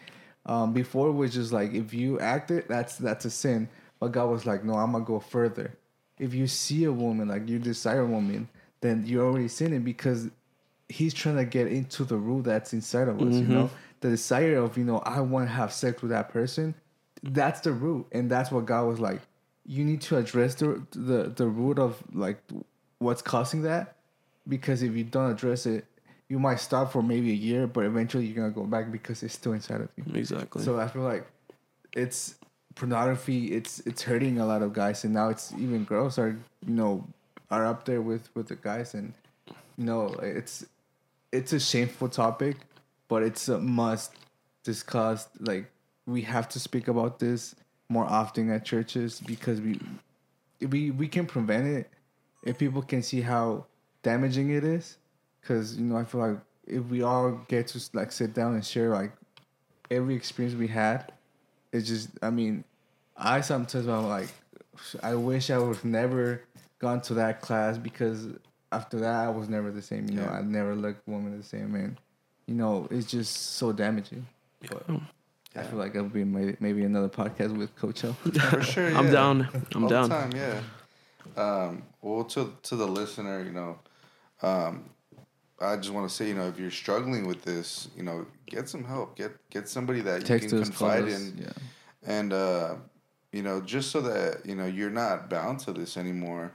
Um, 0.47 0.73
before 0.73 1.09
it 1.09 1.13
was 1.13 1.35
just 1.35 1.53
like 1.53 1.75
if 1.75 1.93
you 1.93 2.19
act 2.21 2.51
it, 2.51 2.69
that's 2.69 2.97
that's 2.97 3.25
a 3.25 3.31
sin. 3.31 3.69
But 4.01 4.13
God 4.13 4.31
was 4.31 4.47
like, 4.47 4.65
no, 4.65 4.75
I'm 4.75 4.93
gonna 4.93 5.05
go 5.05 5.19
further. 5.21 5.73
If 6.19 6.35
you 6.35 6.47
see 6.47 6.85
a 6.85 6.93
woman, 6.93 7.29
like 7.29 7.49
you 7.49 7.59
desire 7.59 8.01
a 8.01 8.07
woman, 8.07 8.49
then 8.81 9.05
you're 9.07 9.25
already 9.27 9.49
sinning 9.49 9.83
because 9.83 10.29
He's 10.89 11.13
trying 11.13 11.37
to 11.37 11.45
get 11.45 11.67
into 11.67 12.03
the 12.05 12.17
root 12.17 12.45
that's 12.45 12.73
inside 12.73 13.09
of 13.09 13.21
us. 13.21 13.35
You 13.35 13.43
know, 13.47 13.71
the 14.01 14.09
desire 14.11 14.57
of 14.57 14.79
you 14.79 14.85
know 14.85 14.99
I 15.01 15.21
want 15.21 15.47
to 15.49 15.53
have 15.53 15.73
sex 15.73 16.01
with 16.01 16.11
that 16.13 16.31
person. 16.31 16.75
That's 17.23 17.61
the 17.61 17.73
root, 17.73 18.07
and 18.13 18.31
that's 18.31 18.51
what 18.51 18.67
God 18.67 18.87
was 18.87 19.01
like. 19.01 19.21
You 19.67 19.85
need 19.85 20.01
to 20.03 20.17
address 20.17 20.55
the 20.55 20.83
the 20.93 21.33
the 21.35 21.47
root 21.47 21.79
of 21.79 22.03
like 22.13 22.41
what's 22.99 23.23
causing 23.23 23.63
that, 23.63 23.97
because 24.47 24.83
if 24.83 24.95
you 24.95 25.05
don't 25.05 25.31
address 25.31 25.67
it, 25.67 25.85
you 26.29 26.39
might 26.39 26.61
stop 26.61 26.93
for 26.93 27.03
maybe 27.03 27.31
a 27.31 27.35
year, 27.35 27.67
but 27.67 27.85
eventually 27.85 28.27
you're 28.27 28.37
gonna 28.37 28.51
go 28.51 28.65
back 28.65 28.93
because 28.93 29.23
it's 29.23 29.35
still 29.35 29.53
inside 29.53 29.81
of 29.81 29.89
you. 29.97 30.05
Exactly. 30.15 30.63
So 30.63 30.79
I 30.79 30.89
feel 30.89 31.03
like 31.03 31.27
it's 31.93 32.37
pornography. 32.75 33.53
It's 33.53 33.81
it's 33.81 34.03
hurting 34.03 34.39
a 34.39 34.47
lot 34.47 34.63
of 34.63 34.73
guys, 34.73 35.05
and 35.05 35.15
now 35.15 35.29
it's 35.29 35.53
even 35.55 35.85
girls 35.85 36.19
are 36.19 36.37
you 36.67 36.75
know 36.75 37.05
are 37.51 37.67
up 37.67 37.85
there 37.85 38.01
with 38.01 38.29
with 38.35 38.49
the 38.49 38.57
guys, 38.57 38.95
and 38.95 39.13
you 39.77 39.85
know 39.85 40.15
it's 40.23 40.65
it's 41.33 41.53
a 41.53 41.61
shameful 41.61 42.09
topic, 42.09 42.57
but 43.09 43.23
it's 43.23 43.49
a 43.49 43.59
must 43.59 44.15
discuss. 44.65 45.29
Like 45.41 45.71
we 46.09 46.23
have 46.23 46.49
to 46.49 46.59
speak 46.59 46.89
about 46.89 47.19
this 47.19 47.55
more 47.91 48.07
often 48.07 48.51
at 48.51 48.65
churches 48.65 49.21
because 49.21 49.61
we 49.61 49.79
we 50.67 50.91
we 50.91 51.07
can 51.07 51.27
prevent 51.27 51.67
it 51.67 51.91
if 52.45 52.59
people 52.59 52.83
can 52.83 53.03
see 53.03 53.21
how 53.21 53.67
damaging 54.03 54.51
it 54.51 54.65
is. 54.65 54.97
Because 55.41 55.77
you 55.77 55.85
know, 55.85 55.97
I 55.97 56.05
feel 56.05 56.21
like 56.21 56.39
if 56.67 56.85
we 56.87 57.03
all 57.03 57.33
get 57.49 57.69
to 57.69 57.81
like 57.93 58.11
sit 58.11 58.35
down 58.35 58.55
and 58.55 58.65
share 58.65 58.89
like 58.91 59.13
every 59.91 60.15
experience 60.15 60.57
we 60.59 60.67
had, 60.67 61.13
it's 61.73 61.87
just. 61.87 62.09
I 62.23 62.31
mean, 62.31 62.65
I 63.17 63.41
sometimes 63.43 63.87
I'm 63.87 64.09
like, 64.09 64.29
I 65.03 65.15
wish 65.15 65.51
I 65.51 65.59
would 65.59 65.77
have 65.77 65.85
never 65.85 66.43
gone 66.79 67.01
to 67.03 67.15
that 67.15 67.41
class 67.41 67.77
because 67.79 68.29
after 68.73 68.99
that 69.01 69.27
I 69.27 69.29
was 69.29 69.49
never 69.49 69.71
the 69.71 69.83
same. 69.83 70.09
You 70.09 70.17
know, 70.17 70.23
Yeah. 70.23 70.39
I 70.39 70.43
never 70.43 70.75
looked 70.75 71.07
woman 71.07 71.37
the 71.37 71.45
same, 71.45 71.75
and 71.75 71.97
you 72.47 72.55
know, 72.55 72.89
it's 72.91 73.11
just 73.11 73.35
so 73.55 73.73
damaging. 73.73 74.27
But 74.71 74.89
um, 74.89 75.07
I 75.61 75.63
feel 75.65 75.79
like 75.79 75.95
it'll 75.95 76.09
be 76.09 76.25
maybe, 76.25 76.57
maybe 76.61 76.85
another 76.85 77.09
podcast 77.09 77.57
with 77.57 77.75
Coach 77.77 78.05
L. 78.05 78.13
For 78.51 78.63
sure, 78.63 78.89
I'm 78.97 79.07
yeah. 79.07 79.13
down. 79.13 79.49
I'm 79.75 79.85
All 79.85 79.89
down. 79.91 80.09
the 80.09 80.15
time, 80.15 80.33
yeah. 80.35 80.61
Um, 81.37 81.83
well, 82.03 82.25
to 82.25 82.53
to 82.63 82.77
the 82.77 82.87
listener, 82.87 83.43
you 83.45 83.53
know, 83.53 83.79
um, 84.43 84.91
I 85.61 85.77
just 85.77 85.91
want 85.93 86.09
to 86.09 86.15
say, 86.15 86.29
you 86.29 86.35
know, 86.35 86.49
if 86.49 86.59
you're 86.59 86.71
struggling 86.71 87.27
with 87.27 87.43
this, 87.45 87.89
you 87.97 88.03
know, 88.03 88.27
get 88.47 88.69
some 88.69 88.85
help. 88.85 89.17
Get 89.17 89.33
get 89.51 89.69
somebody 89.69 90.01
that 90.03 90.25
Text 90.25 90.45
you 90.45 90.51
can 90.51 90.63
confide 90.63 91.05
us. 91.05 91.21
in, 91.21 91.39
Yeah. 91.39 91.53
and 92.07 92.33
uh, 92.33 92.75
you 93.33 93.43
know, 93.43 93.61
just 93.61 93.91
so 93.91 94.01
that 94.03 94.47
you 94.47 94.55
know 94.55 94.67
you're 94.67 94.91
not 94.91 95.29
bound 95.29 95.61
to 95.61 95.73
this 95.73 95.97
anymore. 95.97 96.53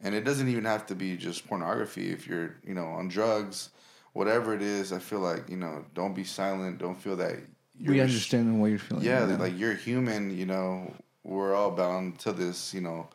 And 0.00 0.14
it 0.14 0.24
doesn't 0.24 0.48
even 0.48 0.64
have 0.64 0.84
to 0.86 0.94
be 0.94 1.16
just 1.16 1.46
pornography. 1.46 2.10
If 2.12 2.26
you're, 2.26 2.56
you 2.66 2.74
know, 2.74 2.84
on 2.86 3.08
drugs, 3.08 3.70
whatever 4.12 4.52
it 4.52 4.60
is, 4.60 4.92
I 4.92 4.98
feel 4.98 5.20
like 5.20 5.48
you 5.48 5.56
know, 5.56 5.84
don't 5.94 6.14
be 6.14 6.24
silent. 6.24 6.78
Don't 6.78 7.00
feel 7.00 7.16
that 7.16 7.30
you're 7.30 7.46
We 7.80 8.00
understand 8.00 8.60
what 8.60 8.70
you're 8.70 8.78
feeling. 8.78 9.04
yeah, 9.04 9.24
right 9.24 9.40
like 9.40 9.58
you're 9.58 9.74
human, 9.74 10.36
you 10.36 10.46
know. 10.46 10.92
We're 11.24 11.54
all 11.54 11.70
bound 11.70 12.18
to 12.20 12.32
this, 12.32 12.74
you 12.74 12.82
know, 12.82 13.08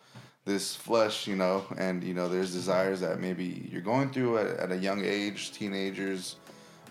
this 0.45 0.75
flesh, 0.75 1.27
you 1.27 1.35
know, 1.35 1.63
and 1.77 2.03
you 2.03 2.13
know, 2.13 2.27
there's 2.27 2.51
desires 2.51 3.01
that 3.01 3.19
maybe 3.19 3.69
you're 3.71 3.81
going 3.81 4.09
through 4.11 4.39
at, 4.39 4.47
at 4.57 4.71
a 4.71 4.77
young 4.77 5.05
age, 5.05 5.51
teenagers, 5.51 6.37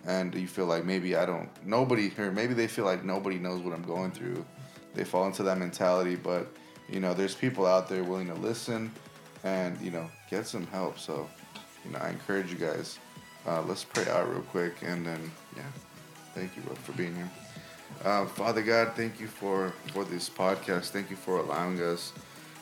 and 0.06 0.34
you 0.34 0.46
feel 0.46 0.66
like 0.66 0.84
maybe 0.84 1.16
I 1.16 1.26
don't, 1.26 1.50
nobody, 1.66 2.12
or 2.18 2.30
maybe 2.30 2.54
they 2.54 2.68
feel 2.68 2.84
like 2.84 3.04
nobody 3.04 3.36
knows 3.36 3.62
what 3.62 3.74
I'm 3.74 3.82
going 3.82 4.12
through. 4.12 4.44
They 4.94 5.04
fall 5.04 5.26
into 5.26 5.42
that 5.42 5.58
mentality, 5.58 6.14
but 6.14 6.52
you 6.88 7.00
know, 7.00 7.14
there's 7.14 7.34
people 7.34 7.66
out 7.66 7.88
there 7.88 8.04
willing 8.04 8.28
to 8.28 8.34
listen, 8.34 8.92
and 9.44 9.78
you 9.80 9.90
know, 9.90 10.08
get 10.30 10.46
some 10.46 10.66
help. 10.68 10.98
So, 10.98 11.28
you 11.84 11.90
know, 11.92 11.98
I 11.98 12.10
encourage 12.10 12.50
you 12.50 12.58
guys. 12.58 12.98
Uh, 13.46 13.62
let's 13.62 13.84
pray 13.84 14.06
out 14.08 14.30
real 14.30 14.42
quick, 14.42 14.74
and 14.82 15.04
then 15.04 15.30
yeah, 15.56 15.62
thank 16.34 16.56
you, 16.56 16.62
bro, 16.62 16.74
for 16.76 16.92
being 16.92 17.14
here. 17.14 17.30
Uh, 18.04 18.26
Father 18.26 18.62
God, 18.62 18.92
thank 18.94 19.18
you 19.20 19.26
for 19.26 19.72
for 19.92 20.04
this 20.04 20.28
podcast. 20.30 20.90
Thank 20.90 21.10
you 21.10 21.16
for 21.16 21.38
allowing 21.38 21.80
us, 21.82 22.12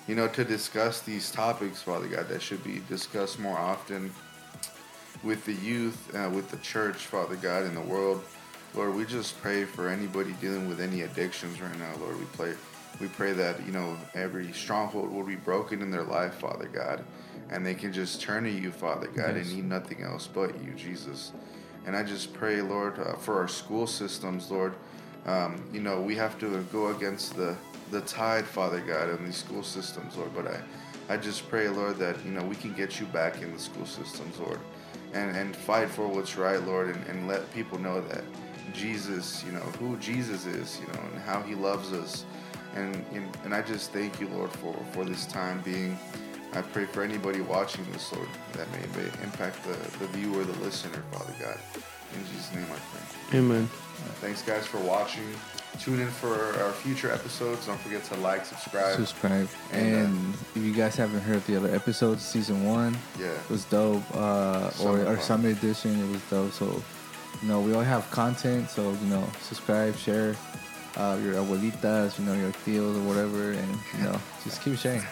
you 0.08 0.14
know, 0.14 0.28
to 0.28 0.44
discuss 0.44 1.00
these 1.00 1.30
topics, 1.30 1.82
Father 1.82 2.06
God, 2.08 2.28
that 2.28 2.40
should 2.40 2.64
be 2.64 2.80
discussed 2.88 3.38
more 3.38 3.58
often 3.58 4.12
with 5.22 5.44
the 5.44 5.52
youth, 5.54 6.14
uh, 6.14 6.30
with 6.30 6.50
the 6.50 6.56
church, 6.58 6.96
Father 7.06 7.36
God, 7.36 7.64
in 7.64 7.74
the 7.74 7.80
world. 7.80 8.24
Lord, 8.74 8.94
we 8.94 9.04
just 9.04 9.40
pray 9.40 9.64
for 9.64 9.88
anybody 9.88 10.32
dealing 10.40 10.68
with 10.68 10.80
any 10.80 11.02
addictions 11.02 11.60
right 11.60 11.78
now, 11.78 11.92
Lord. 12.00 12.18
We 12.18 12.26
pray, 12.36 12.52
we 13.00 13.08
pray 13.08 13.32
that 13.32 13.64
you 13.66 13.72
know 13.72 13.96
every 14.14 14.52
stronghold 14.52 15.12
will 15.12 15.24
be 15.24 15.36
broken 15.36 15.82
in 15.82 15.90
their 15.90 16.02
life, 16.04 16.34
Father 16.34 16.68
God, 16.72 17.04
and 17.50 17.64
they 17.64 17.74
can 17.74 17.92
just 17.92 18.22
turn 18.22 18.44
to 18.44 18.50
you, 18.50 18.70
Father 18.72 19.06
God, 19.08 19.36
Yes. 19.36 19.46
and 19.48 19.56
need 19.56 19.64
nothing 19.68 20.02
else 20.02 20.26
but 20.26 20.62
you, 20.64 20.72
Jesus. 20.72 21.32
And 21.86 21.94
I 21.94 22.02
just 22.02 22.32
pray, 22.32 22.62
Lord, 22.62 22.98
uh, 22.98 23.14
for 23.16 23.38
our 23.38 23.48
school 23.48 23.86
systems, 23.86 24.50
Lord. 24.50 24.74
Um, 25.26 25.60
you 25.72 25.80
know, 25.80 26.00
we 26.00 26.14
have 26.14 26.38
to 26.38 26.62
go 26.72 26.88
against 26.88 27.36
the 27.36 27.56
the 27.90 28.00
tide, 28.02 28.44
Father 28.44 28.80
God, 28.80 29.08
in 29.10 29.24
these 29.24 29.36
school 29.36 29.62
systems, 29.62 30.16
Lord. 30.16 30.34
But 30.34 30.46
I, 30.48 31.14
I 31.14 31.16
just 31.16 31.48
pray, 31.48 31.68
Lord, 31.68 31.98
that 31.98 32.16
you 32.24 32.30
know 32.30 32.42
we 32.44 32.56
can 32.56 32.72
get 32.72 33.00
you 33.00 33.06
back 33.06 33.42
in 33.42 33.52
the 33.52 33.58
school 33.58 33.86
systems, 33.86 34.38
Lord, 34.38 34.60
and 35.12 35.36
and 35.36 35.54
fight 35.54 35.88
for 35.90 36.06
what's 36.06 36.36
right, 36.36 36.62
Lord, 36.62 36.94
and, 36.94 37.06
and 37.06 37.28
let 37.28 37.52
people 37.52 37.78
know 37.78 38.00
that 38.08 38.24
Jesus, 38.72 39.44
you 39.44 39.52
know, 39.52 39.66
who 39.78 39.96
Jesus 39.96 40.46
is, 40.46 40.80
you 40.80 40.86
know, 40.92 41.00
and 41.12 41.20
how 41.22 41.42
He 41.42 41.54
loves 41.54 41.92
us, 41.92 42.24
and 42.74 42.94
and, 43.12 43.36
and 43.44 43.54
I 43.54 43.62
just 43.62 43.92
thank 43.92 44.20
you, 44.20 44.28
Lord, 44.28 44.50
for 44.50 44.74
for 44.92 45.04
this 45.04 45.26
time 45.26 45.60
being. 45.64 45.98
I 46.52 46.62
pray 46.62 46.86
for 46.86 47.02
anybody 47.02 47.40
watching 47.42 47.84
this, 47.92 48.10
Lord, 48.14 48.28
that 48.52 48.66
may, 48.72 48.78
impact 49.22 49.62
the, 49.64 49.76
the 49.98 50.06
viewer, 50.12 50.42
the 50.42 50.58
listener, 50.60 51.02
Father 51.12 51.34
God. 51.38 51.58
In 52.14 52.24
Jesus' 52.28 52.54
name 52.54 52.64
I 52.64 52.78
pray. 53.28 53.38
Amen. 53.40 53.68
Thanks, 54.20 54.42
guys, 54.42 54.66
for 54.66 54.78
watching. 54.78 55.24
Tune 55.80 56.00
in 56.00 56.08
for 56.08 56.34
our 56.62 56.72
future 56.72 57.10
episodes. 57.12 57.66
Don't 57.66 57.78
forget 57.80 58.02
to 58.04 58.16
like, 58.16 58.44
subscribe. 58.46 58.96
subscribe. 58.96 59.48
And, 59.72 60.34
uh, 60.34 60.38
if 60.54 60.62
you 60.62 60.72
guys 60.72 60.96
haven't 60.96 61.20
heard 61.20 61.44
the 61.46 61.56
other 61.56 61.74
episodes, 61.74 62.22
season 62.24 62.64
one 62.64 62.96
Yeah. 63.18 63.28
was 63.50 63.64
dope. 63.64 64.02
Uh, 64.14 64.70
or 64.82 65.06
our 65.06 65.20
summer 65.20 65.50
edition, 65.50 66.00
it 66.02 66.10
was 66.10 66.22
dope. 66.30 66.52
So, 66.52 66.82
you 67.42 67.48
know, 67.48 67.60
we 67.60 67.74
all 67.74 67.82
have 67.82 68.10
content. 68.10 68.70
So, 68.70 68.90
you 68.90 69.08
know, 69.08 69.28
subscribe, 69.42 69.96
share. 69.96 70.34
Uh, 70.96 71.18
your 71.22 71.34
abuelitas, 71.34 72.18
you 72.18 72.24
know, 72.24 72.32
your 72.32 72.52
tios 72.64 72.96
or 72.96 73.06
whatever, 73.06 73.52
and 73.52 73.78
you 73.98 74.04
know, 74.04 74.18
just 74.44 74.62
keep 74.62 74.78
sharing. 74.78 75.02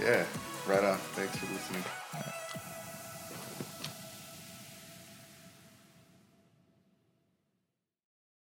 Yeah. 0.00 0.24
Right 0.66 0.82
on. 0.82 0.96
Thanks 1.14 1.36
for 1.36 1.44
listening. 1.52 1.84